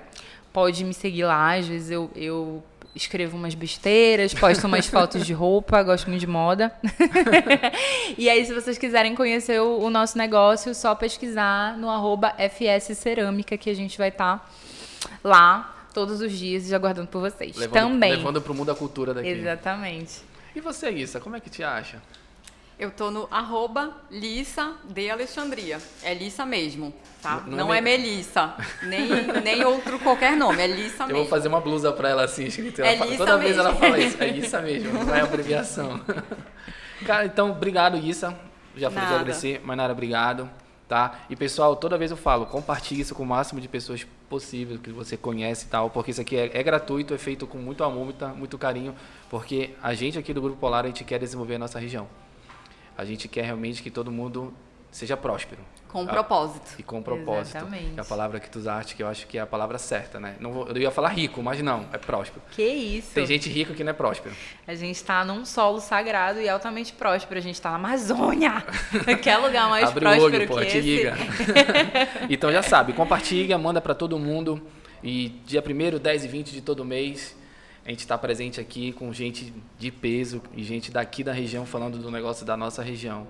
Pode 0.52 0.84
me 0.84 0.94
seguir 0.94 1.24
lá. 1.24 1.54
Às 1.54 1.66
vezes 1.66 1.90
eu, 1.90 2.08
eu 2.14 2.62
escrevo 2.94 3.36
umas 3.36 3.54
besteiras, 3.54 4.32
posto 4.32 4.66
umas 4.66 4.86
fotos 4.86 5.26
de 5.26 5.32
roupa, 5.32 5.82
gosto 5.82 6.08
muito 6.08 6.20
de 6.20 6.26
moda. 6.26 6.72
e 8.16 8.28
aí, 8.30 8.44
se 8.44 8.54
vocês 8.54 8.78
quiserem 8.78 9.14
conhecer 9.14 9.60
o, 9.60 9.80
o 9.80 9.90
nosso 9.90 10.16
negócio, 10.16 10.74
só 10.74 10.94
pesquisar 10.94 11.76
no 11.76 11.90
arroba 11.90 12.34
FS 12.38 12.96
Cerâmica, 12.96 13.56
que 13.56 13.68
a 13.68 13.74
gente 13.74 13.98
vai 13.98 14.08
estar 14.08 14.48
lá 15.22 15.86
todos 15.92 16.20
os 16.20 16.32
dias 16.32 16.72
aguardando 16.72 17.08
por 17.08 17.20
vocês. 17.20 17.56
Levando, 17.56 17.72
Também. 17.72 18.16
Levando 18.16 18.40
pro 18.40 18.54
mundo 18.54 18.70
a 18.70 18.74
cultura 18.74 19.14
daqui. 19.14 19.28
Exatamente. 19.28 20.22
E 20.54 20.60
você, 20.60 20.90
Issa, 20.90 21.20
como 21.20 21.36
é 21.36 21.40
que 21.40 21.50
te 21.50 21.62
acha? 21.62 22.00
Eu 22.78 22.90
tô 22.90 23.10
no 23.10 23.28
arroba 23.30 23.92
Lissa 24.10 24.72
de 24.88 25.08
Alexandria. 25.08 25.78
É 26.02 26.12
Lissa 26.12 26.44
mesmo, 26.44 26.92
tá? 27.22 27.42
Não 27.46 27.56
Não, 27.58 27.74
é 27.74 27.78
é, 27.78 27.80
me- 27.80 27.96
Melissa, 27.98 28.54
nem, 28.82 29.08
nem 29.44 29.64
outro 29.64 29.98
qualquer 30.00 30.36
nome, 30.36 30.60
é 30.60 30.66
Lissa 30.66 31.04
Eu 31.04 31.06
mesmo. 31.08 31.20
vou 31.22 31.28
fazer 31.28 31.46
uma 31.48 31.60
blusa 31.60 31.92
pra 31.92 32.08
ela 32.08 32.24
assim, 32.24 32.44
escrito. 32.46 32.80
Ela 32.80 32.90
É 32.90 32.96
fala- 32.96 33.10
Lissa 33.10 33.24
toda 33.24 33.38
vez 33.38 33.56
mesmo. 33.56 33.68
ela 33.68 33.76
fala 33.78 33.98
isso. 33.98 34.22
É 34.22 34.28
Issa 34.28 34.60
mesmo, 34.60 35.04
não 35.04 35.14
é 35.14 35.20
abreviação. 35.20 36.00
Cara, 37.06 37.26
então, 37.26 37.50
obrigado, 37.52 37.96
Issa. 37.96 38.36
Já 38.76 38.90
falei 38.90 39.04
de 39.06 39.10
Nada. 39.12 39.20
agradecer. 39.22 39.60
Mainara, 39.64 39.92
obrigado. 39.92 40.50
tá? 40.88 41.20
E 41.30 41.36
pessoal, 41.36 41.76
toda 41.76 41.96
vez 41.96 42.10
eu 42.10 42.16
falo, 42.16 42.44
compartilhe 42.46 43.00
isso 43.00 43.14
com 43.14 43.22
o 43.22 43.26
máximo 43.26 43.58
de 43.60 43.68
pessoas 43.68 44.06
possível 44.28 44.78
que 44.78 44.90
você 44.90 45.16
conhece 45.16 45.64
e 45.64 45.68
tal, 45.68 45.88
porque 45.90 46.10
isso 46.10 46.20
aqui 46.20 46.36
é, 46.36 46.50
é 46.52 46.62
gratuito, 46.62 47.14
é 47.14 47.18
feito 47.18 47.46
com 47.46 47.56
muito 47.56 47.82
amor, 47.84 48.04
muito, 48.04 48.26
muito 48.28 48.58
carinho, 48.58 48.94
porque 49.30 49.70
a 49.82 49.94
gente 49.94 50.18
aqui 50.18 50.34
do 50.34 50.42
Grupo 50.42 50.58
Polar, 50.58 50.84
a 50.84 50.88
gente 50.88 51.02
quer 51.04 51.18
desenvolver 51.18 51.54
a 51.54 51.58
nossa 51.58 51.78
região. 51.78 52.06
A 52.96 53.04
gente 53.04 53.28
quer 53.28 53.44
realmente 53.44 53.82
que 53.82 53.90
todo 53.90 54.10
mundo 54.10 54.52
seja 54.90 55.16
próspero. 55.16 55.60
Com 55.88 56.02
um 56.02 56.06
propósito. 56.06 56.74
E 56.76 56.82
com 56.82 56.98
um 56.98 57.02
propósito. 57.02 57.56
Exatamente. 57.56 57.90
Que 57.92 58.00
é 58.00 58.02
a 58.02 58.04
palavra 58.04 58.40
que 58.40 58.50
tu 58.50 58.58
usaste, 58.58 58.96
que 58.96 59.02
eu 59.02 59.06
acho 59.06 59.28
que 59.28 59.38
é 59.38 59.40
a 59.40 59.46
palavra 59.46 59.78
certa, 59.78 60.18
né? 60.18 60.34
Não 60.40 60.52
vou, 60.52 60.66
eu 60.66 60.76
ia 60.76 60.90
falar 60.90 61.10
rico, 61.10 61.40
mas 61.40 61.62
não, 61.62 61.86
é 61.92 61.98
próspero. 61.98 62.42
Que 62.50 62.64
isso? 62.64 63.12
Tem 63.14 63.24
gente 63.24 63.48
rica 63.48 63.72
que 63.74 63.84
não 63.84 63.90
é 63.90 63.92
próspero. 63.92 64.34
A 64.66 64.74
gente 64.74 64.96
está 64.96 65.24
num 65.24 65.44
solo 65.44 65.80
sagrado 65.80 66.40
e 66.40 66.48
altamente 66.48 66.92
próspero. 66.92 67.38
A 67.38 67.42
gente 67.42 67.54
está 67.54 67.70
na 67.70 67.76
Amazônia. 67.76 68.64
Quer 69.22 69.36
lugar 69.36 69.68
mais 69.68 69.88
Abre 69.88 70.04
o 70.04 70.08
próspero 70.08 70.36
olho, 70.36 70.48
pô, 70.48 70.56
que 70.56 70.66
te 70.66 70.78
esse? 70.78 70.80
liga. 70.80 71.14
então 72.28 72.50
já 72.50 72.62
sabe, 72.62 72.92
compartilha, 72.92 73.56
manda 73.56 73.80
para 73.80 73.94
todo 73.94 74.18
mundo. 74.18 74.60
E 75.00 75.28
dia 75.44 75.62
1 75.62 75.98
10 75.98 76.24
e 76.24 76.28
20 76.28 76.50
de 76.50 76.60
todo 76.60 76.84
mês, 76.84 77.36
a 77.84 77.90
gente 77.90 78.00
está 78.00 78.16
presente 78.16 78.60
aqui 78.60 78.92
com 78.92 79.12
gente 79.12 79.52
de 79.78 79.90
peso 79.90 80.42
e 80.56 80.62
gente 80.62 80.90
daqui 80.90 81.22
da 81.22 81.32
região 81.32 81.66
falando 81.66 81.98
do 81.98 82.10
negócio 82.10 82.46
da 82.46 82.56
nossa 82.56 82.82
região. 82.82 83.26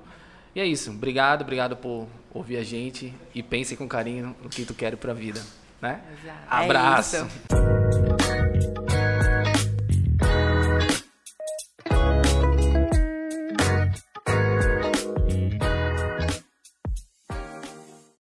E 0.54 0.60
é 0.60 0.64
isso. 0.66 0.90
Obrigado, 0.90 1.42
obrigado 1.42 1.76
por 1.76 2.06
ouvir 2.32 2.58
a 2.58 2.62
gente 2.62 3.12
e 3.34 3.42
pense 3.42 3.76
com 3.76 3.88
carinho 3.88 4.34
no 4.42 4.48
que 4.48 4.64
tu 4.64 4.72
quer 4.72 4.96
para 4.96 5.10
a 5.10 5.14
vida, 5.14 5.42
né? 5.80 6.00
Exato. 6.22 6.38
É 6.50 6.64
Abraço. 6.64 7.16
isso. 7.16 8.63